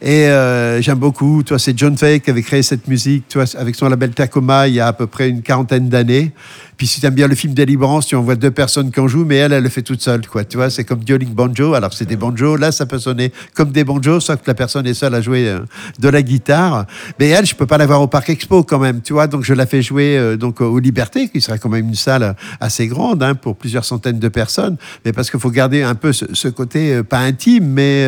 Et 0.02 0.28
euh, 0.28 0.82
j'aime 0.82 1.00
beaucoup. 1.00 1.44
Toi, 1.44 1.60
c'est 1.60 1.78
John 1.78 1.98
Fay 1.98 2.20
qui 2.20 2.30
avait 2.30 2.42
créé 2.42 2.64
cette 2.64 2.88
musique, 2.88 3.28
toi, 3.28 3.46
avec 3.58 3.76
son 3.76 3.90
label 3.90 4.12
Tacoma 4.12 4.68
il 4.68 4.76
y 4.76 4.80
a 4.80 4.88
à 4.88 4.94
peu 4.94 5.08
près 5.08 5.30
une 5.30 5.42
quarantaine 5.42 5.90
d'années. 5.90 6.32
Puis 6.78 6.86
si 6.86 7.02
tu 7.02 7.08
aimes 7.08 7.16
bien 7.16 7.28
le 7.28 7.34
film 7.34 7.56
Délivrance, 7.56 8.06
tu 8.06 8.16
en 8.16 8.22
vois 8.22 8.36
deux 8.36 8.52
personnes 8.52 8.92
qui 8.92 9.00
en 9.00 9.08
jouent, 9.08 9.26
mais 9.26 9.38
elle, 9.38 9.52
elle 9.52 9.64
le 9.64 9.70
fait 9.70 9.82
toute 9.82 10.02
seule. 10.02 10.28
Quoi. 10.28 10.46
Tu 10.46 10.58
vois, 10.58 10.70
c'est 10.70 10.84
comme 10.84 11.00
Dueling 11.00 11.34
Banjo. 11.34 11.74
Alors 11.74 11.92
c'est 11.92 12.06
des 12.06 12.16
banjos. 12.16 12.56
Là, 12.56 12.72
ça 12.72 12.86
peut 12.86 13.00
sonner 13.00 13.32
comme 13.56 13.72
des 13.72 13.84
banjos, 13.84 14.20
sauf 14.20 14.36
que 14.38 14.48
la 14.48 14.54
personne 14.54 14.86
est 14.86 14.94
seule 14.94 15.16
à 15.16 15.22
jouer 15.22 15.50
euh, 15.50 15.60
de 15.98 16.08
la 16.08 16.22
guitare. 16.22 16.86
Mais 17.20 17.30
elle, 17.30 17.48
je 17.48 17.56
peux 17.56 17.66
pas 17.66 17.80
la 17.80 17.88
voir 17.88 18.02
au 18.02 18.08
Parc 18.08 18.30
Expo 18.30 18.64
quand 18.64 18.78
même. 18.78 19.02
Tu 19.02 19.14
vois, 19.14 19.26
donc 19.26 19.44
je 19.44 19.56
la 19.56 19.66
fais 19.66 19.82
jouer 19.82 20.18
euh, 20.20 20.38
donc 20.38 20.62
aux 20.62 20.78
Libertés, 20.78 21.30
qui 21.30 21.42
serait 21.42 21.58
quand 21.58 21.70
même 21.70 21.88
une 21.88 21.96
salle 21.96 22.36
assez 22.60 22.86
grande 22.86 23.24
hein, 23.24 23.34
pour 23.34 23.56
plusieurs 23.56 23.84
centaines 23.84 24.20
de 24.20 24.28
personnes. 24.28 24.78
Mais 25.04 25.14
parce 25.14 25.32
qu'il 25.32 25.40
faut 25.40 25.50
garder 25.50 25.82
un 25.82 25.96
peu 25.96 26.14
ce, 26.14 26.48
côté 26.48 26.94
euh, 26.94 27.04
pas 27.04 27.20
intime, 27.20 27.66
mais 27.66 28.08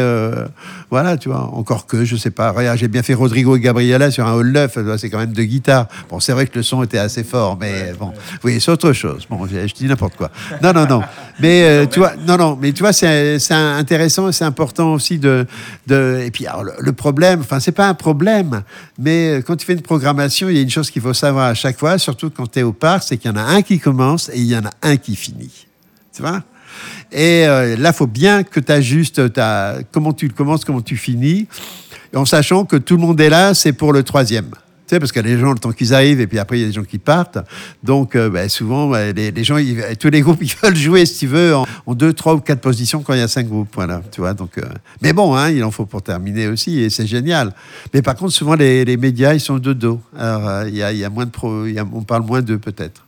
voilà, 0.91 1.17
tu 1.17 1.30
vois. 1.30 1.41
Encore 1.53 1.88
que, 1.88 2.05
je 2.05 2.15
sais 2.15 2.32
pas. 2.32 2.51
Regarde, 2.51 2.78
j'ai 2.78 2.88
bien 2.88 3.01
fait 3.01 3.15
Rodrigo 3.15 3.55
et 3.55 3.59
Gabriela 3.59 4.11
sur 4.11 4.28
un 4.28 4.34
hall 4.34 4.51
9. 4.51 4.97
C'est 4.97 5.09
quand 5.09 5.17
même 5.17 5.34
deux 5.34 5.43
guitares. 5.43 5.88
Bon, 6.09 6.20
c'est 6.20 6.34
vrai 6.34 6.45
que 6.45 6.55
le 6.55 6.63
son 6.63 6.84
était 6.84 6.99
assez 6.99 7.24
fort, 7.24 7.57
mais 7.59 7.93
bon. 7.99 8.13
Oui, 8.43 8.59
c'est 8.60 8.72
autre 8.72 8.93
chose. 8.93 9.26
Bon, 9.30 9.45
je, 9.47 9.74
dis 9.74 9.86
n'importe 9.86 10.16
quoi. 10.16 10.32
Non, 10.62 10.74
non, 10.74 10.86
non. 10.86 11.01
Mais 11.39 11.64
euh, 11.64 11.86
tu 11.86 11.99
vois, 11.99 12.14
non, 12.28 12.38
non. 12.38 12.57
Mais 12.60 12.72
tu 12.72 12.84
vois, 12.84 12.93
c'est 12.93 13.51
intéressant 13.51 14.32
c'est 14.32 14.45
important 14.45 14.93
aussi 14.93 15.20
de. 15.20 15.45
Et 15.89 16.32
puis, 16.32 16.45
le, 16.80 16.91
problème, 16.93 17.41
enfin, 17.41 17.60
c'est 17.60 17.72
pas 17.72 17.88
un 17.88 17.93
problème, 17.93 18.64
mais 18.97 19.30
euh, 19.30 19.41
quand 19.41 19.55
tu 19.55 19.66
fais 19.66 19.74
une 19.74 19.82
programmation, 19.82 20.49
il 20.49 20.55
y 20.55 20.60
a 20.60 20.62
une 20.62 20.70
chose 20.70 20.91
qu'il 20.91 21.01
faut 21.01 21.14
savoir 21.14 21.47
à 21.47 21.53
chaque 21.53 21.78
fois, 21.78 21.97
surtout 21.97 22.30
quand 22.30 22.51
tu 22.51 22.60
es 22.60 22.64
au 22.64 22.74
parc, 22.74 23.03
c'est 23.03 23.18
qu'il 23.18 23.32
y 23.32 23.34
en 23.34 23.38
a 23.38 23.43
un 23.43 23.62
qui 23.62 23.80
commence 23.80 24.30
et 24.30 24.38
il 24.38 24.45
y 24.45 24.55
en 24.55 24.66
a 24.66 24.72
un 24.82 24.97
qui 24.97 25.16
finit. 25.16 25.68
Tu 26.14 26.22
vois? 26.22 26.43
Et 27.12 27.47
euh, 27.47 27.76
là, 27.78 27.93
faut 27.93 28.07
bien 28.07 28.43
que 28.43 28.60
tu 28.60 28.72
ajustes 28.72 29.34
ta, 29.34 29.78
comment 29.91 30.14
tu 30.14 30.30
commences, 30.30 30.66
comment 30.66 30.82
tu 30.82 30.97
finis, 30.97 31.47
en 32.16 32.26
sachant 32.26 32.66
que 32.66 32.76
tout 32.76 32.95
le 32.95 33.01
monde 33.01 33.20
est 33.20 33.30
là, 33.30 33.53
c'est 33.53 33.74
pour 33.74 33.93
le 33.93 34.03
troisième 34.03 34.51
parce 34.98 35.12
que 35.12 35.20
les 35.20 35.38
gens, 35.38 35.52
le 35.52 35.60
temps 35.60 35.72
qu'ils 35.72 35.94
arrivent, 35.94 36.22
et 36.22 36.28
puis 36.28 36.40
après, 36.40 36.58
il 36.58 36.62
y 36.62 36.64
a 36.64 36.68
des 36.68 36.74
gens 36.74 36.84
qui 36.84 36.98
partent. 36.98 37.38
Donc, 37.84 38.16
euh, 38.16 38.30
ben, 38.30 38.50
souvent, 38.50 38.90
ben, 38.90 39.14
les, 39.16 39.44
gens, 39.44 39.58
tous 40.00 40.10
les 40.10 40.22
groupes, 40.22 40.40
ils 40.42 40.56
veulent 40.64 40.76
jouer, 40.76 41.06
si 41.06 41.20
tu 41.20 41.28
veux, 41.28 41.56
en, 41.56 41.66
deux, 41.94 42.14
trois 42.14 42.34
ou 42.34 42.40
quatre 42.40 42.62
positions 42.62 43.04
quand 43.04 43.14
il 43.14 43.20
y 43.20 43.24
a 43.24 43.28
cinq 43.28 43.48
groupes. 43.48 43.70
Voilà, 43.76 44.02
tu 44.12 44.22
vois. 44.22 44.34
Donc, 44.34 44.58
euh, 44.58 44.64
mais 45.02 45.14
bon, 45.14 45.36
hein, 45.36 45.50
il 45.50 45.64
en 45.64 45.72
faut 45.72 45.86
pour 45.86 46.02
terminer 46.02 46.48
aussi, 46.48 46.80
et 46.80 46.90
c'est 46.90 47.06
génial. 47.06 47.54
Mais 47.94 48.02
par 48.02 48.16
contre, 48.16 48.32
souvent, 48.32 48.56
les, 48.56 48.98
médias, 48.98 49.34
ils 49.34 49.40
sont 49.40 49.60
de 49.60 49.74
dos. 49.74 50.02
Alors, 50.18 50.48
euh, 50.48 50.70
il 50.70 50.76
y, 50.76 50.84
a, 50.84 50.92
y, 50.92 51.04
a, 51.04 51.10
moins 51.10 51.26
de 51.26 51.32
on 51.94 52.02
parle 52.02 52.24
moins 52.24 52.42
d'eux, 52.42 52.58
peut-être. 52.58 53.06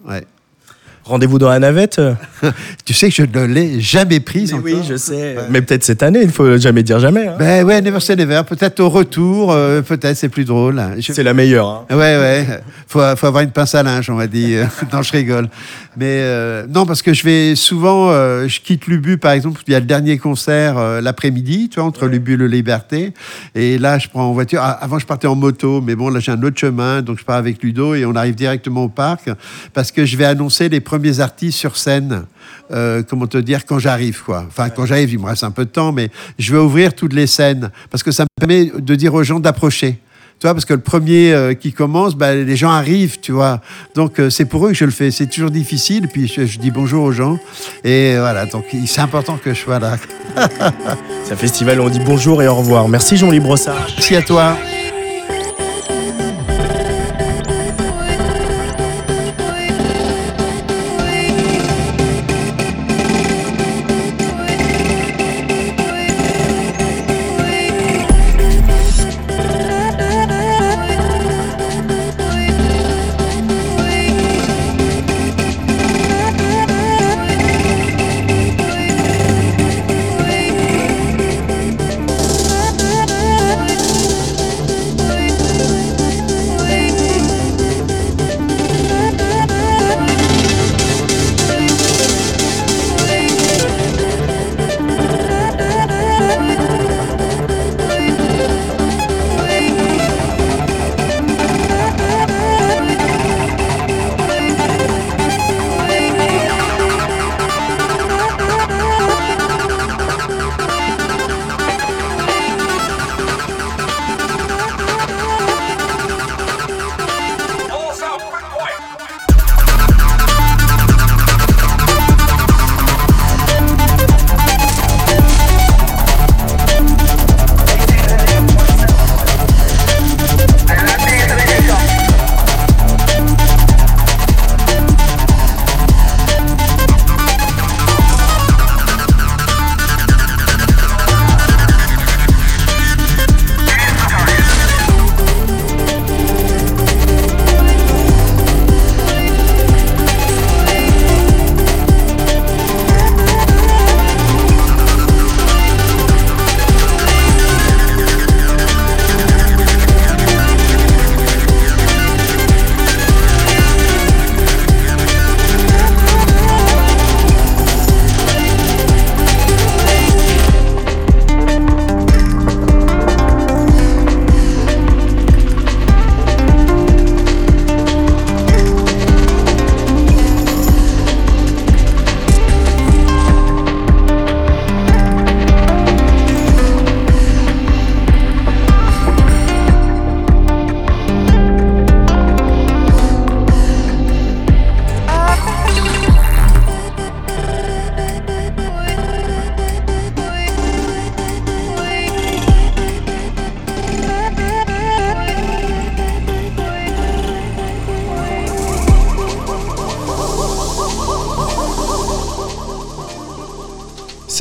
Rendez-vous 1.04 1.40
dans 1.40 1.50
la 1.50 1.60
navette 1.60 2.00
Tu 2.86 2.94
sais 2.94 3.10
que 3.10 3.16
je 3.16 3.24
ne 3.24 3.46
l'ai 3.46 3.82
jamais 3.82 4.20
prise 4.20 4.54
Oui, 4.64 4.78
je 4.88 4.96
sais. 4.96 5.36
Mais 5.50 5.62
peut-être 5.62 5.84
cette 5.84 6.04
année, 6.04 6.20
il 6.22 6.28
ne 6.28 6.32
faut 6.32 6.58
jamais 6.58 6.84
dire 6.84 7.00
jamais. 7.00 7.28
Hein. 7.28 7.36
Ben 7.40 7.66
ouais, 7.66 7.82
never 7.82 8.00
say 8.00 8.16
never. 8.16 8.42
Peut-être 8.48 8.80
au 8.80 8.90
retour, 8.90 9.52
euh, 9.52 9.82
peut-être 9.82 10.16
c'est 10.16 10.30
plus 10.30 10.46
drôle. 10.46 10.82
C'est 11.02 11.24
la 11.24 11.34
meilleure. 11.34 11.68
Hein. 11.68 11.86
Ouais, 11.96 12.18
ouais. 12.18 12.46
Faut, 12.88 13.00
faut 13.16 13.28
avoir 13.28 13.44
une 13.44 13.52
pince 13.52 13.74
à 13.76 13.84
linge, 13.84 14.10
on 14.10 14.16
va 14.16 14.28
dire. 14.28 14.70
non, 14.94 15.02
je 15.02 15.12
rigole. 15.12 15.50
Mais 15.98 16.22
euh, 16.22 16.66
non, 16.70 16.86
parce 16.86 17.02
que 17.02 17.14
je 17.14 17.24
vais 17.24 17.56
souvent, 17.56 18.12
euh, 18.12 18.48
je 18.48 18.62
quitte 18.62 18.88
Lubu, 18.88 19.18
par 19.18 19.32
exemple, 19.32 19.62
il 19.68 19.74
y 19.74 19.76
a 19.76 19.80
le 19.80 19.86
dernier 19.86 20.18
concert 20.18 21.02
l'après-midi, 21.02 21.70
tu 21.70 21.80
vois, 21.80 21.88
entre 21.88 22.08
Lubu 22.08 22.34
et 22.34 22.38
le 22.38 22.48
Liberté. 22.48 23.14
Et 23.56 23.78
là, 23.78 23.98
je 23.98 24.08
prends 24.08 24.24
en 24.24 24.34
voiture. 24.34 24.62
Ah, 24.62 24.72
avant, 24.82 25.00
je 25.00 25.06
partais 25.06 25.28
en 25.28 25.36
moto, 25.36 25.82
mais 25.82 25.96
bon, 25.96 26.10
là, 26.10 26.20
j'ai 26.20 26.32
un 26.32 26.42
autre 26.44 26.60
chemin, 26.60 27.02
donc 27.02 27.20
je 27.20 27.26
pars 27.26 27.38
avec 27.38 27.62
Ludo 27.64 27.96
et 27.96 28.06
on 28.06 28.16
arrive 28.16 28.36
directement 28.36 28.86
au 28.86 28.90
parc 28.90 29.30
parce 29.74 29.92
que 29.92 30.06
je 30.06 30.18
vais 30.18 30.26
annoncer 30.26 30.70
les 30.70 30.80
premiers 30.92 31.22
artistes 31.22 31.58
sur 31.58 31.78
scène. 31.78 32.26
Euh, 32.72 33.02
comment 33.08 33.26
te 33.26 33.38
dire, 33.38 33.66
quand 33.66 33.80
j'arrive, 33.80 34.24
quoi. 34.24 34.44
Enfin, 34.46 34.70
quand 34.70 34.86
j'arrive, 34.86 35.14
il 35.14 35.20
me 35.20 35.26
reste 35.26 35.46
un 35.46 35.52
peu 35.52 35.64
de 35.64 35.70
temps, 35.70 35.94
mais 35.94 36.10
je 36.38 36.52
vais 36.52 36.60
ouvrir 36.60 36.94
toutes 36.94 37.14
les 37.14 37.28
scènes 37.28 37.72
parce 37.90 38.04
que 38.04 38.12
ça 38.12 38.24
me 38.24 38.28
permet 38.38 38.66
de 38.78 38.96
dire 38.96 39.14
aux 39.14 39.24
gens 39.24 39.40
d'approcher. 39.40 40.00
Tu 40.40 40.48
vois, 40.48 40.54
parce 40.54 40.66
que 40.66 40.74
le 40.74 40.82
premier 40.82 41.32
euh, 41.32 41.54
qui 41.54 41.72
commence, 41.72 42.16
bah, 42.16 42.36
les 42.36 42.58
gens 42.58 42.72
arrivent, 42.72 43.22
tu 43.22 43.32
vois. 43.32 43.62
Donc, 43.96 44.20
euh, 44.20 44.30
c'est 44.30 44.44
pour 44.44 44.66
eux 44.66 44.72
que 44.72 44.76
je 44.76 44.84
le 44.84 44.92
fais. 44.92 45.12
C'est 45.12 45.28
toujours 45.28 45.52
difficile. 45.52 46.10
Puis, 46.10 46.28
je, 46.28 46.60
dis 46.60 46.72
bonjour 46.72 47.06
aux 47.06 47.14
gens. 47.14 47.40
Et 47.86 48.18
voilà, 48.18 48.46
donc 48.46 48.66
c'est 48.86 49.02
important 49.02 49.38
que 49.38 49.54
je 49.54 49.60
sois 49.60 49.80
là. 49.80 49.96
c'est 51.24 51.34
un 51.34 51.38
festival 51.38 51.80
où 51.80 51.84
on 51.84 51.90
dit 51.90 52.02
bonjour 52.06 52.44
et 52.44 52.50
au 52.50 52.56
revoir. 52.56 52.90
Merci 52.90 53.16
Jean-Louis 53.16 53.40
Brossard. 53.40 53.88
Merci 53.96 54.16
à 54.18 54.24
toi. 54.24 54.58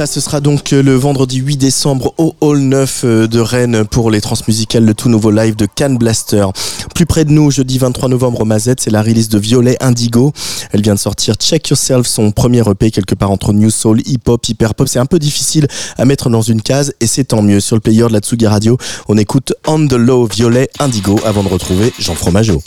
Ça, 0.00 0.06
ce 0.06 0.20
sera 0.20 0.40
donc 0.40 0.72
euh, 0.72 0.82
le 0.82 0.94
vendredi 0.94 1.40
8 1.40 1.58
décembre 1.58 2.14
au 2.16 2.34
Hall 2.40 2.60
9 2.60 3.02
euh, 3.04 3.26
de 3.26 3.38
Rennes 3.38 3.84
pour 3.84 4.10
les 4.10 4.22
transmusicales, 4.22 4.86
le 4.86 4.94
tout 4.94 5.10
nouveau 5.10 5.30
live 5.30 5.56
de 5.56 5.66
Can 5.66 5.90
Blaster. 5.90 6.46
Plus 6.94 7.04
près 7.04 7.26
de 7.26 7.32
nous, 7.32 7.50
jeudi 7.50 7.76
23 7.76 8.08
novembre 8.08 8.40
au 8.40 8.44
Mazette, 8.46 8.80
c'est 8.80 8.88
la 8.88 9.02
release 9.02 9.28
de 9.28 9.38
Violet 9.38 9.76
Indigo. 9.82 10.32
Elle 10.72 10.80
vient 10.80 10.94
de 10.94 10.98
sortir 10.98 11.34
Check 11.34 11.68
Yourself, 11.68 12.06
son 12.06 12.30
premier 12.30 12.62
EP 12.66 12.90
quelque 12.90 13.14
part 13.14 13.30
entre 13.30 13.52
New 13.52 13.68
Soul, 13.68 14.00
Hip 14.06 14.22
Hop, 14.28 14.48
Hyper 14.48 14.74
Pop. 14.74 14.88
C'est 14.88 15.00
un 15.00 15.04
peu 15.04 15.18
difficile 15.18 15.68
à 15.98 16.06
mettre 16.06 16.30
dans 16.30 16.40
une 16.40 16.62
case 16.62 16.94
et 17.00 17.06
c'est 17.06 17.24
tant 17.24 17.42
mieux. 17.42 17.60
Sur 17.60 17.76
le 17.76 17.80
player 17.80 18.04
de 18.08 18.14
la 18.14 18.20
Tsugi 18.20 18.46
Radio, 18.46 18.78
on 19.06 19.18
écoute 19.18 19.52
On 19.66 19.86
the 19.86 19.92
Low 19.92 20.24
Violet 20.24 20.70
Indigo 20.78 21.20
avant 21.26 21.42
de 21.42 21.48
retrouver 21.48 21.92
Jean 21.98 22.14
Fromageau. 22.14 22.62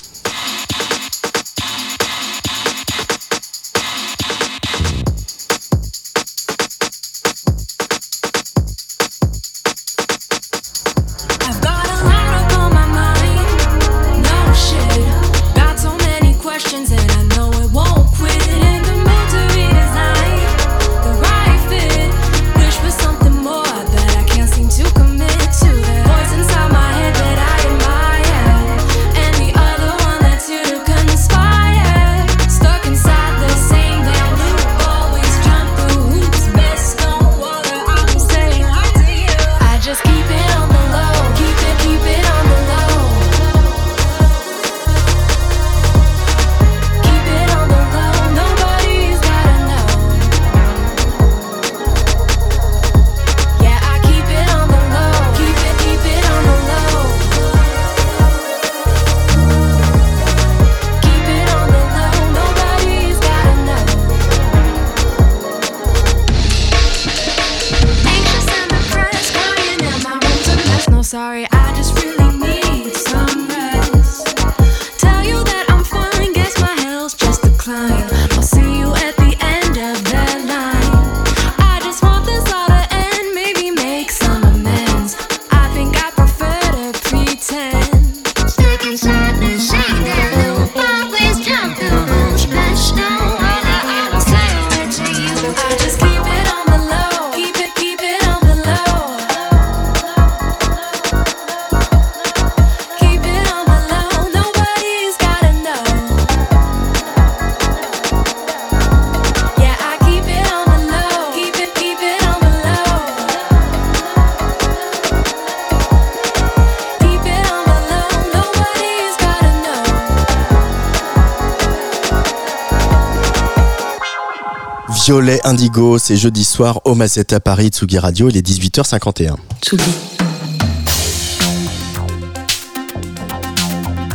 Violet 125.05 125.41
Indigo, 125.43 125.97
c'est 125.97 126.15
jeudi 126.15 126.45
soir 126.45 126.79
au 126.85 126.95
Mazette 126.95 127.33
à 127.33 127.41
Paris, 127.41 127.67
Tsugi 127.67 127.99
Radio, 127.99 128.29
il 128.29 128.37
est 128.37 128.47
18h51. 128.47 129.35
Tsugi. 129.61 129.83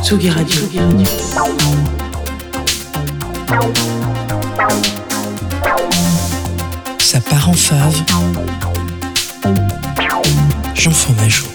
Tsugi 0.01 0.29
Radio. 0.31 0.61
Ça 6.97 7.19
part 7.21 7.49
en 7.49 7.53
fave. 7.53 8.03
Jean 10.73 10.91
Fromageau. 10.91 11.45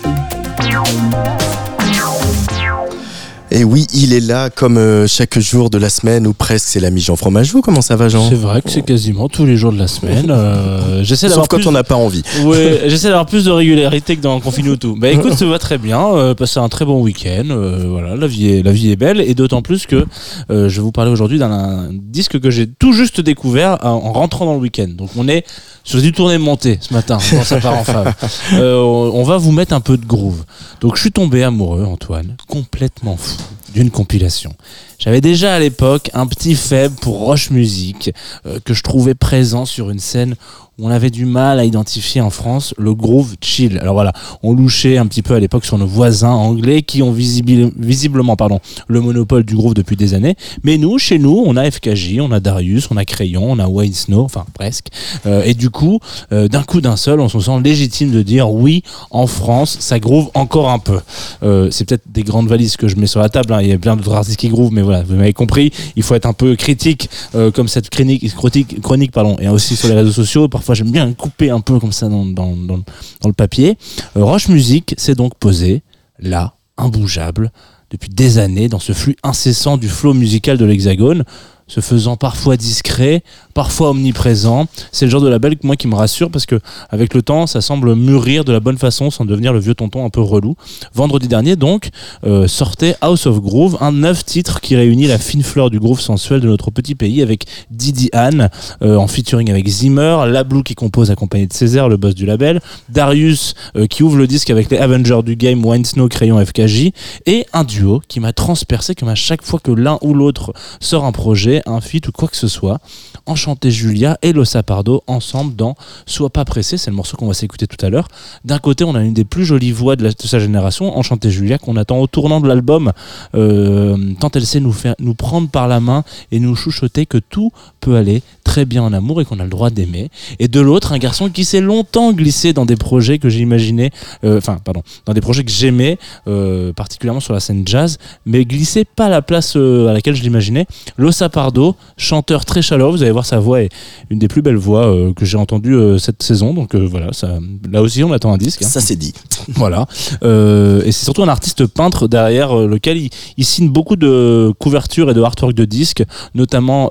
Et 3.57 3.63
oui, 3.63 3.87
il 3.95 4.13
est 4.13 4.19
là 4.19 4.51
comme 4.51 4.79
euh, 4.79 5.07
chaque 5.07 5.39
jour 5.39 5.71
de 5.71 5.79
la 5.79 5.89
semaine 5.89 6.27
ou 6.27 6.33
presque. 6.33 6.67
C'est 6.67 6.81
l'ami 6.81 7.01
Jean 7.01 7.15
Fromageau. 7.15 7.63
Comment 7.63 7.83
ça 7.83 7.95
va, 7.95 8.09
Jean? 8.09 8.29
C'est 8.29 8.35
vrai 8.35 8.61
que 8.61 8.69
c'est 8.69 8.83
quasiment 8.83 9.29
tous 9.29 9.47
les 9.47 9.57
jours 9.57 9.73
de 9.73 9.79
la 9.79 9.87
semaine. 9.87 10.27
Euh, 10.29 11.03
j'essaie 11.05 11.29
Sauf 11.29 11.47
quand 11.47 11.65
on 11.69 11.71
n'a 11.71 11.85
pas 11.85 11.95
envie. 11.95 12.25
Ouais, 12.45 12.83
j'essaie 12.89 13.07
d'avoir 13.07 13.27
plus 13.27 13.45
de 13.45 13.53
régularité 13.53 14.17
que 14.17 14.23
dans 14.23 14.41
Confine 14.41 14.77
tout. 14.77 14.97
Bah 14.99 15.09
écoute, 15.09 15.35
ça 15.35 15.47
va 15.47 15.61
très 15.61 15.79
bien. 15.79 16.05
Euh, 16.05 16.35
passer 16.35 16.59
un 16.59 16.69
très 16.69 16.85
bon 16.85 17.01
week-end. 17.01 17.45
Euh, 17.51 17.87
voilà, 17.89 18.17
la 18.17 18.27
vie 18.27 18.51
est 18.55 18.63
la 18.65 18.73
vie 18.73 18.91
est 18.91 18.97
belle 18.97 19.21
et 19.21 19.35
d'autant 19.35 19.63
plus 19.63 19.87
que 19.87 20.05
je 20.51 20.67
vais 20.67 20.83
vous 20.83 20.91
parler 20.91 21.13
aujourd'hui 21.13 21.39
d'un 21.39 21.91
disque 21.93 22.41
que 22.41 22.51
j'ai 22.51 22.67
tout 22.67 22.93
juste 22.93 23.21
découvert 23.21 23.79
en 23.83 24.13
rentrant 24.13 24.47
dans 24.47 24.55
le 24.55 24.61
week-end. 24.61 24.89
Donc 24.89 25.11
on 25.17 25.29
est 25.29 25.47
sur 25.85 26.03
du 26.03 26.11
tournée 26.11 26.39
montée 26.39 26.79
ce 26.81 26.93
matin 26.93 27.19
quand 27.31 27.45
ça 27.45 27.61
part 27.61 27.79
en 27.79 27.85
fave. 27.85 28.15
on 28.53 29.23
va 29.23 29.37
vous 29.37 29.53
mettre 29.53 29.75
un 29.75 29.81
peu 29.81 29.97
de 29.97 30.05
groove. 30.05 30.45
Donc 30.81 30.97
je 30.97 31.03
suis 31.03 31.13
tombé 31.13 31.45
amoureux, 31.45 31.85
Antoine, 31.85 32.37
complètement 32.49 33.17
fou 33.17 33.44
d'une 33.73 33.91
compilation. 33.91 34.55
J'avais 34.99 35.21
déjà 35.21 35.55
à 35.55 35.59
l'époque 35.59 36.11
un 36.15 36.27
petit 36.27 36.55
faible 36.55 36.95
pour 36.97 37.19
Roche 37.19 37.51
Music 37.51 38.13
euh, 38.47 38.61
que 38.65 38.73
je 38.75 38.83
trouvais 38.83 39.15
présent 39.15 39.67
sur 39.67 39.91
une 39.91 39.99
scène 39.99 40.37
on 40.79 40.91
avait 40.91 41.11
du 41.11 41.25
mal 41.25 41.61
à 41.61 41.65
identifier 41.65 42.21
en 42.21 42.31
France 42.31 42.75
le 42.79 42.95
groove 42.95 43.37
chill. 43.41 43.79
Alors 43.79 43.95
voilà, 43.95 44.13
on 44.43 44.53
louchait 44.53 44.99
un 44.99 45.07
petit 45.07 45.23
peu 45.23 45.35
à 45.35 45.41
l'époque 45.41 45.65
sur 45.65 45.79
nos 45.79 45.87
voisins 45.87 46.33
anglais 46.33 46.83
qui 46.83 47.03
ont 47.03 47.13
visiblement 47.13 48.37
pardon, 48.37 48.61
le 48.89 49.01
monopole 49.01 49.45
du 49.45 49.55
groove 49.55 49.75
depuis 49.75 49.97
des 49.97 50.15
années. 50.15 50.35
Mais 50.65 50.77
nous, 50.77 50.99
chez 50.99 51.19
nous, 51.19 51.43
on 51.47 51.57
a 51.57 51.71
FKJ, 51.71 52.19
on 52.21 52.33
a 52.33 52.41
Darius, 52.41 52.89
on 52.91 52.97
a 52.97 53.05
Crayon, 53.05 53.53
on 53.53 53.59
a 53.61 53.69
White 53.69 53.95
Snow, 53.95 54.23
enfin 54.23 54.45
presque. 54.53 54.89
Euh, 55.27 55.45
et 55.45 55.55
du 55.55 55.71
coup, 55.71 56.01
euh, 56.33 56.49
d'un 56.49 56.65
coup 56.65 56.81
d'un 56.81 56.97
seul, 56.97 57.21
on 57.21 57.29
se 57.29 57.39
sent 57.39 57.61
légitime 57.63 58.11
de 58.11 58.23
dire 58.23 58.51
oui, 58.51 58.83
en 59.11 59.29
France, 59.29 59.77
ça 59.79 60.01
groove 60.01 60.31
encore 60.35 60.71
un 60.71 60.81
peu. 60.81 60.99
Euh, 61.45 61.69
c'est 61.71 61.85
peut-être 61.85 62.05
des 62.11 62.25
grandes 62.25 62.49
valises 62.49 62.77
que 62.77 62.89
je 62.89 62.97
mets 62.97 63.07
sur 63.07 63.21
la 63.21 63.29
table. 63.29 63.53
Hein. 63.53 63.61
Il 63.63 63.69
y 63.69 63.73
a 63.73 63.79
plein 63.79 63.95
d'autres 63.97 64.15
artistes 64.15 64.41
qui 64.41 64.49
groove, 64.49 64.73
mais 64.73 64.83
voilà, 64.83 65.05
vous 65.05 65.15
m'avez 65.15 65.33
compris. 65.33 65.73
Il 65.95 66.03
faut 66.03 66.17
être 66.17 66.27
un 66.27 66.33
peu 66.33 66.57
critique, 66.57 67.09
comme 67.55 67.69
cette 67.69 67.91
chronique, 67.91 68.35
chronique, 68.83 69.13
pardon, 69.13 69.37
et 69.41 69.49
aussi 69.49 69.77
sur 69.77 69.89
les 69.89 69.95
réseaux 69.95 70.13
sociaux. 70.13 70.49
Parfois, 70.49 70.64
j'aime 70.73 70.91
bien 70.91 71.13
couper 71.13 71.51
un 71.51 71.61
peu 71.61 71.79
comme 71.79 71.93
ça 71.93 72.09
dans, 72.09 72.25
le 72.25 73.33
papier. 73.33 73.77
Euh, 74.17 74.25
Roche 74.25 74.49
Music 74.49 74.95
s'est 74.97 75.15
donc 75.15 75.35
posé 75.35 75.83
là, 76.19 76.55
imbougeable, 76.79 77.53
depuis 77.91 78.09
des 78.09 78.39
années, 78.39 78.69
dans 78.69 78.79
ce 78.79 78.93
flux 78.93 79.17
incessant 79.23 79.77
du 79.77 79.89
flot 79.89 80.15
musical 80.15 80.57
de 80.57 80.65
l'Hexagone, 80.65 81.25
se 81.67 81.81
faisant 81.81 82.17
parfois 82.17 82.57
discret, 82.57 83.23
parfois 83.55 83.91
omniprésent. 83.91 84.67
C'est 84.93 85.07
le 85.07 85.11
genre 85.11 85.21
de 85.21 85.29
label 85.29 85.57
moi 85.63 85.77
qui 85.77 85.89
me 85.89 85.95
rassure 85.95 86.31
parce 86.31 86.47
que 86.47 86.61
avec 86.91 87.15
le 87.15 87.23
temps, 87.23 87.47
ça 87.47 87.61
semble 87.61 87.95
mûrir 87.95 88.45
de 88.45 88.53
la 88.53 88.61
bonne 88.61 88.79
façon 88.79 89.11
sans 89.11 89.25
devenir 89.25 89.53
le 89.53 89.61
vieux 89.61 89.75
tonton 89.75 90.05
un 90.05 90.11
peu 90.11 90.21
relou. 90.21 90.57
Vendredi 90.95 91.29
dernier 91.29 91.57
donc 91.57 91.89
euh, 92.25 92.47
sortait 92.49 92.97
House 93.01 93.27
of 93.27 93.41
Groove, 93.41 93.79
un 93.81 93.93
neuf 93.93 94.25
titre 94.25 94.61
qui 94.61 94.77
réunit 94.77 95.07
la 95.07 95.19
fine 95.19 95.43
fleur 95.43 95.71
du 95.71 95.79
groove 95.79 96.01
sensuel 96.01 96.41
de 96.41 96.49
notre 96.49 96.71
petit 96.71 96.95
pays 96.95 97.23
avec 97.23 97.47
Didi 97.71 98.11
Anne 98.13 98.51
euh, 98.83 98.97
en 98.97 99.07
featuring 99.07 99.51
avec 99.51 99.67
Zimmer, 99.69 100.25
Lablou 100.27 100.63
qui 100.63 100.75
compose 100.75 101.11
accompagné 101.11 101.47
de 101.47 101.53
Césaire, 101.53 101.89
le 101.89 101.97
boss 101.97 102.15
du 102.15 102.27
label, 102.27 102.61
Darius 102.89 103.55
euh, 103.77 103.87
qui 103.87 104.03
ouvre 104.03 104.17
le 104.17 104.27
disque 104.27 104.51
avec 104.51 104.71
les 104.71 104.79
Avengers 104.79 105.23
du 105.25 105.37
game, 105.37 105.65
Wine 105.65 105.85
Snow, 105.85 106.09
Crayon, 106.09 106.45
FKJ 106.45 106.91
et 107.27 107.47
un 107.53 107.65
duo 107.65 108.03
qui 108.09 108.21
m'a 108.21 108.33
transpercé 108.33 108.95
comme 108.95 109.09
à 109.09 109.15
chaque 109.15 109.43
fois 109.43 109.61
que 109.61 109.71
l'un 109.71 109.99
ou 110.03 110.15
l'autre 110.15 110.53
sort 110.81 111.05
un 111.05 111.13
projet 111.13 111.63
un 111.67 111.81
feat 111.81 112.09
ou 112.09 112.13
quoi 112.13 112.29
que 112.29 112.37
ce 112.37 112.49
soit, 112.49 112.81
Enchanté 113.27 113.71
Julia 113.71 114.19
et 114.23 114.33
Lo 114.33 114.45
Sapardo 114.45 115.03
ensemble 115.07 115.57
dans 115.57 115.77
Sois 116.07 116.31
pas 116.31 116.45
pressé, 116.45 116.77
c'est 116.77 116.91
le 116.91 116.97
morceau 116.97 117.17
qu'on 117.17 117.29
va 117.29 117.35
s'écouter 117.35 117.67
tout 117.67 117.85
à 117.85 117.91
l'heure. 117.91 118.09
D'un 118.45 118.59
côté, 118.59 118.85
on 118.85 118.95
a 118.95 119.03
une 119.03 119.15
des 119.15 119.25
plus 119.25 119.45
jolies 119.45 119.73
voix 119.73 119.97
de, 119.97 120.11
sa 120.19 120.39
génération, 120.39 120.97
Enchanté 120.97 121.31
Julia, 121.31 121.59
qu'on 121.59 121.77
attend 121.77 121.99
au 121.99 122.07
tournant 122.07 122.41
de 122.41 122.49
l'album, 122.49 122.93
euh, 123.35 123.97
tant 124.21 124.31
elle 124.35 124.47
sait 124.47 124.61
nous, 124.61 124.73
faire, 124.73 124.95
nous 124.99 125.15
prendre 125.15 125.49
par 125.49 125.69
la 125.69 125.81
main 125.81 126.05
et 126.33 126.41
nous 126.41 126.55
chuchoter 126.55 127.07
que 127.07 127.19
tout 127.19 127.51
peut 127.85 127.97
aller 127.97 128.23
très 128.45 128.65
bien 128.65 128.83
en 128.83 128.93
amour 128.93 129.21
et 129.21 129.25
qu'on 129.25 129.41
a 129.41 129.45
le 129.45 129.51
droit 129.51 129.71
d'aimer. 129.71 130.11
Et 130.39 130.49
de 130.49 130.61
l'autre, 130.61 130.93
un 130.93 130.99
garçon 130.99 131.29
qui 131.29 131.45
s'est 131.45 131.61
longtemps 131.61 132.13
glissé 132.13 132.53
dans 132.53 132.67
des 132.67 132.77
projets 132.77 133.19
que 133.19 133.29
j'imaginais, 133.29 133.91
euh, 134.25 134.39
enfin, 134.39 134.59
pardon, 134.65 134.83
dans 135.07 135.13
des 135.13 135.21
projets 135.21 135.45
que 135.45 135.51
j'aimais, 135.51 135.99
euh, 136.29 136.73
particulièrement 136.73 137.21
sur 137.21 137.35
la 137.35 137.41
scène 137.41 137.67
jazz, 137.67 137.99
mais 138.27 138.45
glissé 138.45 138.85
pas 138.85 139.07
à 139.07 139.09
la 139.09 139.23
place 139.23 139.57
à 139.57 139.93
laquelle 139.93 140.15
je 140.15 140.23
l'imaginais. 140.23 140.67
Lo 140.97 141.13
Sapardo, 141.13 141.77
chanteur 141.97 142.45
très 142.45 142.63
chaleureux, 142.63 142.93
vous 142.93 143.03
allez 143.03 143.13
voir 143.13 143.27
sa 143.27 143.39
voix 143.39 143.63
est 143.63 143.71
une 144.11 144.19
des 144.19 144.29
plus 144.29 144.43
belles 144.43 144.57
voix 144.57 144.87
euh, 144.87 145.13
que 145.13 145.25
j'ai 145.25 145.37
entendues 145.37 145.75
euh, 145.75 145.99
cette 145.99 146.23
saison. 146.23 146.55
Donc 146.55 146.75
euh, 146.75 146.87
voilà, 146.89 147.13
ça, 147.13 147.39
là 147.71 147.83
aussi 147.83 148.03
on 148.05 148.13
attend 148.13 148.33
un 148.33 148.39
disque. 148.39 148.63
Hein. 148.63 148.69
Ça 148.69 148.81
c'est 148.81 148.97
dit. 148.97 149.13
Voilà. 149.49 149.87
et 150.23 150.91
c'est 150.91 151.05
surtout 151.05 151.23
un 151.23 151.29
artiste 151.29 151.67
peintre 151.67 152.09
derrière 152.09 152.57
lequel 152.57 152.97
il, 153.37 153.45
signe 153.45 153.69
beaucoup 153.69 153.95
de 153.95 154.53
couvertures 154.59 155.11
et 155.11 155.15
de 155.15 155.21
artwork 155.21 155.53
de 155.53 155.67
disques, 155.67 156.03
notamment 156.35 156.89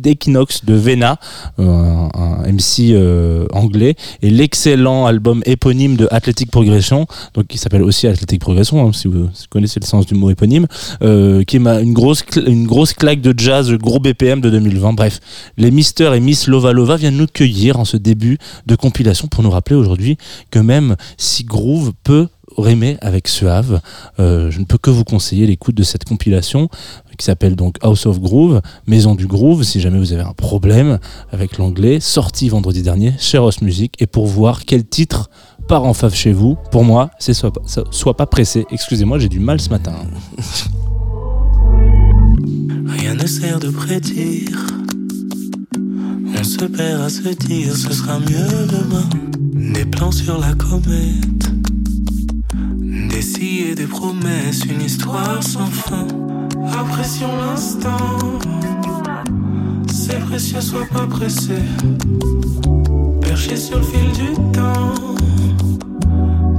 d'Equinox 0.00 0.64
de 0.64 0.74
Vena, 0.74 1.18
un, 1.58 2.08
MC 2.50 2.94
anglais, 3.52 3.94
et 4.22 4.30
l'excellent 4.30 5.06
album 5.06 5.42
éponyme 5.46 5.96
de 5.96 6.08
Athletic 6.10 6.50
Progression, 6.50 7.06
donc 7.34 7.46
qui 7.46 7.58
s'appelle 7.58 7.82
aussi 7.82 8.06
Athletic 8.06 8.40
Progression, 8.40 8.86
hein, 8.86 8.92
si, 8.92 9.08
vous, 9.08 9.28
connaissez 9.50 9.80
le 9.80 9.86
sens 9.86 10.06
du 10.06 10.14
mot 10.14 10.30
éponyme, 10.30 10.66
qui 11.00 11.56
est 11.56 11.60
une 11.60 11.92
grosse, 11.92 12.24
une 12.46 12.66
grosse 12.66 12.92
claque 12.92 13.20
de 13.20 13.34
jazz, 13.36 13.72
gros 13.72 14.00
BPM 14.00 14.40
de 14.40 14.50
2020. 14.50 14.92
Bref, 14.94 15.20
les 15.56 15.70
Mister 15.70 16.10
et 16.14 16.20
Miss 16.20 16.46
Lova 16.46 16.72
Lova 16.72 16.96
viennent 16.96 17.16
nous 17.16 17.26
cueillir 17.26 17.78
en 17.78 17.84
ce 17.84 17.96
début 17.96 18.38
de 18.66 18.76
compilation 18.76 19.28
pour 19.28 19.42
nous 19.42 19.50
rappeler 19.50 19.76
aujourd'hui 19.76 20.16
que 20.50 20.58
même 20.58 20.96
si 21.16 21.44
Groove 21.44 21.92
peut 22.04 22.28
rimer 22.62 22.96
avec 23.00 23.28
suave, 23.28 23.80
euh, 24.18 24.50
je 24.50 24.60
ne 24.60 24.64
peux 24.64 24.78
que 24.78 24.90
vous 24.90 25.04
conseiller 25.04 25.46
l'écoute 25.46 25.74
de 25.74 25.82
cette 25.82 26.04
compilation 26.04 26.68
qui 27.16 27.24
s'appelle 27.24 27.56
donc 27.56 27.76
House 27.82 28.06
of 28.06 28.20
Groove, 28.20 28.60
Maison 28.86 29.14
du 29.16 29.26
Groove, 29.26 29.64
si 29.64 29.80
jamais 29.80 29.98
vous 29.98 30.12
avez 30.12 30.22
un 30.22 30.34
problème 30.34 30.98
avec 31.32 31.58
l'anglais, 31.58 31.98
sorti 31.98 32.48
vendredi 32.48 32.82
dernier 32.82 33.14
chez 33.18 33.38
Ross 33.38 33.60
Music. 33.60 33.94
Et 33.98 34.06
pour 34.06 34.26
voir 34.26 34.64
quel 34.64 34.86
titre 34.86 35.28
part 35.66 35.84
en 35.84 35.94
fave 35.94 36.14
chez 36.14 36.32
vous, 36.32 36.56
pour 36.70 36.84
moi, 36.84 37.10
c'est 37.18 37.34
soit, 37.34 37.52
soit 37.90 38.16
pas 38.16 38.26
pressé. 38.26 38.66
Excusez-moi, 38.70 39.18
j'ai 39.18 39.28
du 39.28 39.40
mal 39.40 39.60
ce 39.60 39.70
matin. 39.70 39.94
Rien 42.86 43.14
ne 43.14 43.26
sert 43.26 43.58
de 43.58 43.70
prédire 43.70 44.78
on 46.40 46.44
se 46.44 46.64
perd 46.64 47.02
à 47.02 47.08
se 47.08 47.28
dire 47.46 47.76
ce 47.76 47.92
sera 47.92 48.20
mieux 48.20 48.66
demain. 48.68 49.08
Des 49.74 49.84
plans 49.84 50.12
sur 50.12 50.38
la 50.38 50.54
comète, 50.54 51.50
des 53.20 53.74
des 53.74 53.86
promesses, 53.86 54.64
une 54.64 54.80
histoire 54.80 55.42
sans 55.42 55.66
fin. 55.66 56.06
Apprécions 56.78 57.36
l'instant, 57.36 58.38
c'est 59.92 60.20
précieux, 60.20 60.60
sois 60.60 60.86
pas 60.92 61.06
pressé. 61.06 61.58
Perché 63.20 63.56
sur 63.56 63.78
le 63.78 63.84
fil 63.84 64.12
du 64.12 64.34
temps, 64.52 64.94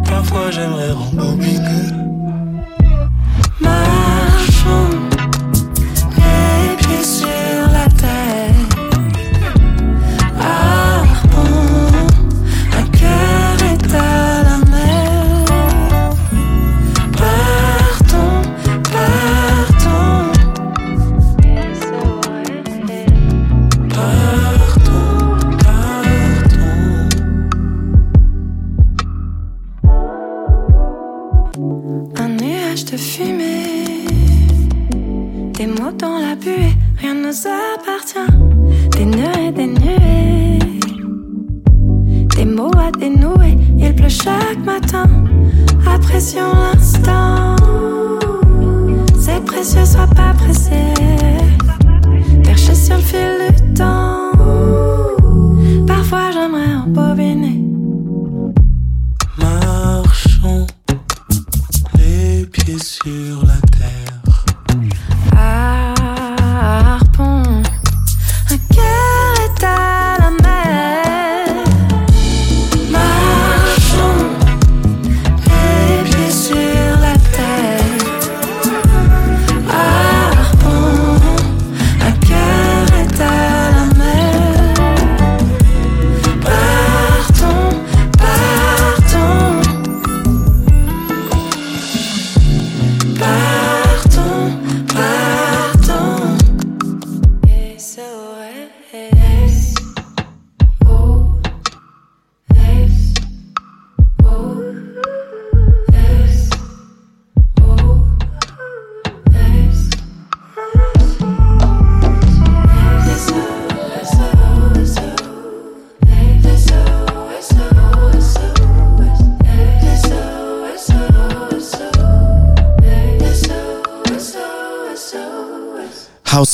parfois 0.04 0.52
j'aimerais 0.52 0.92
rembobiner. 0.92 1.99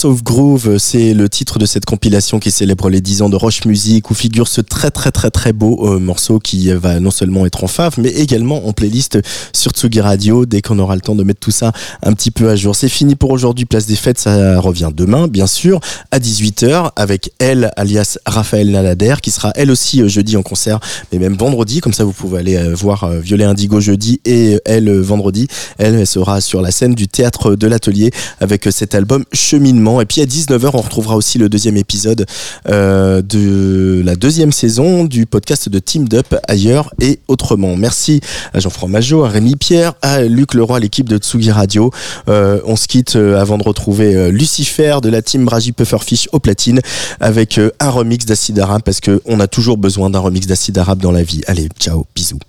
Of 0.05 0.23
Groove, 0.23 0.77
c'est 0.77 1.13
le 1.13 1.27
titre 1.27 1.57
de 1.57 1.65
cette 1.65 1.85
compilation 1.85 2.39
qui 2.39 2.51
célèbre 2.51 2.89
les 2.89 3.01
10 3.01 3.23
ans 3.23 3.29
de 3.29 3.35
Roche 3.35 3.65
Music 3.65 4.09
où 4.11 4.13
figure 4.13 4.47
ce 4.47 4.61
très 4.61 4.91
très 4.91 5.11
très 5.11 5.31
très 5.31 5.51
beau 5.51 5.87
euh, 5.87 5.99
morceau 5.99 6.39
qui 6.39 6.71
va 6.71 6.99
non 6.99 7.11
seulement 7.11 7.45
être 7.45 7.63
en 7.63 7.67
fave 7.67 7.95
mais 7.97 8.09
également 8.09 8.67
en 8.67 8.73
playlist 8.73 9.17
sur 9.53 9.71
Tsugi 9.71 10.01
Radio 10.01 10.45
dès 10.45 10.61
qu'on 10.61 10.77
aura 10.77 10.95
le 10.95 11.01
temps 11.01 11.15
de 11.15 11.23
mettre 11.23 11.39
tout 11.39 11.51
ça 11.51 11.73
un 12.03 12.13
petit 12.13 12.29
peu 12.29 12.49
à 12.49 12.55
jour. 12.55 12.75
C'est 12.75 12.89
fini 12.89 13.15
pour 13.15 13.31
aujourd'hui, 13.31 13.65
place 13.65 13.87
des 13.87 13.95
fêtes, 13.95 14.19
ça 14.19 14.59
revient 14.59 14.91
demain 14.95 15.27
bien 15.27 15.47
sûr 15.47 15.79
à 16.11 16.19
18h 16.19 16.91
avec 16.95 17.31
elle 17.39 17.71
alias 17.75 18.19
Raphaël 18.25 18.69
Nalader 18.69 19.15
qui 19.21 19.31
sera 19.31 19.51
elle 19.55 19.71
aussi 19.71 20.01
euh, 20.01 20.07
jeudi 20.07 20.37
en 20.37 20.43
concert 20.43 20.79
mais 21.11 21.19
même 21.19 21.35
vendredi 21.35 21.81
comme 21.81 21.93
ça 21.93 22.03
vous 22.03 22.13
pouvez 22.13 22.39
aller 22.39 22.55
euh, 22.55 22.75
voir 22.75 23.09
Violet 23.09 23.45
Indigo 23.45 23.79
jeudi 23.79 24.21
et 24.25 24.59
elle 24.65 24.99
vendredi. 24.99 25.47
Elle 25.79 26.05
sera 26.05 26.41
sur 26.41 26.61
la 26.61 26.71
scène 26.71 26.93
du 26.93 27.07
théâtre 27.07 27.55
de 27.55 27.67
l'atelier 27.67 28.11
avec 28.39 28.67
cet 28.71 28.93
album 28.93 29.25
Cheminement 29.33 29.94
et 30.01 30.05
puis 30.05 30.21
à 30.21 30.25
19h, 30.25 30.71
on 30.73 30.81
retrouvera 30.81 31.15
aussi 31.15 31.37
le 31.37 31.49
deuxième 31.49 31.77
épisode 31.77 32.25
euh, 32.69 33.21
de 33.21 34.01
la 34.03 34.15
deuxième 34.15 34.51
saison 34.51 35.03
du 35.05 35.25
podcast 35.25 35.69
de 35.69 35.79
Team 35.79 36.07
Up 36.13 36.35
ailleurs 36.47 36.93
et 36.99 37.19
autrement. 37.27 37.75
Merci 37.75 38.21
à 38.53 38.59
Jean-François 38.59 38.89
Majot, 38.89 39.23
à 39.23 39.29
Rémi 39.29 39.55
Pierre, 39.55 39.93
à 40.01 40.21
Luc 40.21 40.53
Leroy, 40.53 40.79
l'équipe 40.79 41.09
de 41.09 41.17
Tsugi 41.17 41.51
Radio. 41.51 41.91
Euh, 42.29 42.59
on 42.65 42.75
se 42.75 42.87
quitte 42.87 43.15
euh, 43.15 43.39
avant 43.39 43.57
de 43.57 43.63
retrouver 43.63 44.31
Lucifer 44.31 44.97
de 45.01 45.09
la 45.09 45.21
team 45.21 45.47
Raji 45.47 45.71
Pufferfish 45.71 46.29
au 46.31 46.39
platine 46.39 46.81
avec 47.19 47.59
un 47.79 47.89
remix 47.89 48.25
d'Acid 48.25 48.59
Arabe 48.59 48.81
parce 48.83 48.99
qu'on 48.99 49.39
a 49.39 49.47
toujours 49.47 49.77
besoin 49.77 50.09
d'un 50.09 50.19
remix 50.19 50.47
d'Acid 50.47 50.77
Arabe 50.77 50.99
dans 50.99 51.11
la 51.11 51.23
vie. 51.23 51.41
Allez, 51.47 51.69
ciao, 51.79 52.05
bisous. 52.15 52.39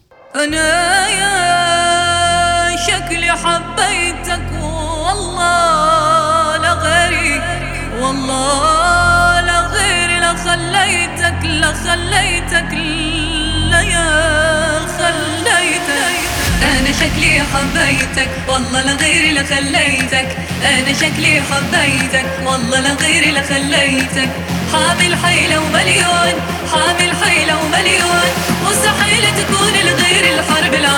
خليتك 11.97 12.73
الليال 12.73 14.83
خليتك. 14.99 16.17
أنا 16.63 16.93
شكلي 17.01 17.43
حبيتك 17.53 18.29
والله 18.49 18.83
لا 18.83 18.93
غير 18.93 19.25
اللي 19.29 19.45
خليتك. 19.45 20.29
أنا 20.63 20.93
شكلي 20.93 21.43
حبيتك 21.51 22.27
والله 22.47 22.81
لا 22.81 22.95
غير 22.95 23.23
اللي 23.23 23.43
خليتك. 23.43 24.31
حامل 24.73 25.17
حيلة 25.25 25.61
ومليون 25.61 26.35
حامل 26.73 27.13
حيلة 27.25 27.55
ومليون. 27.63 28.27
مستحيل 28.67 29.25
تكون 29.37 29.75
الغير 29.85 30.25
الحرب 30.35 30.75
العالمية 30.75 30.96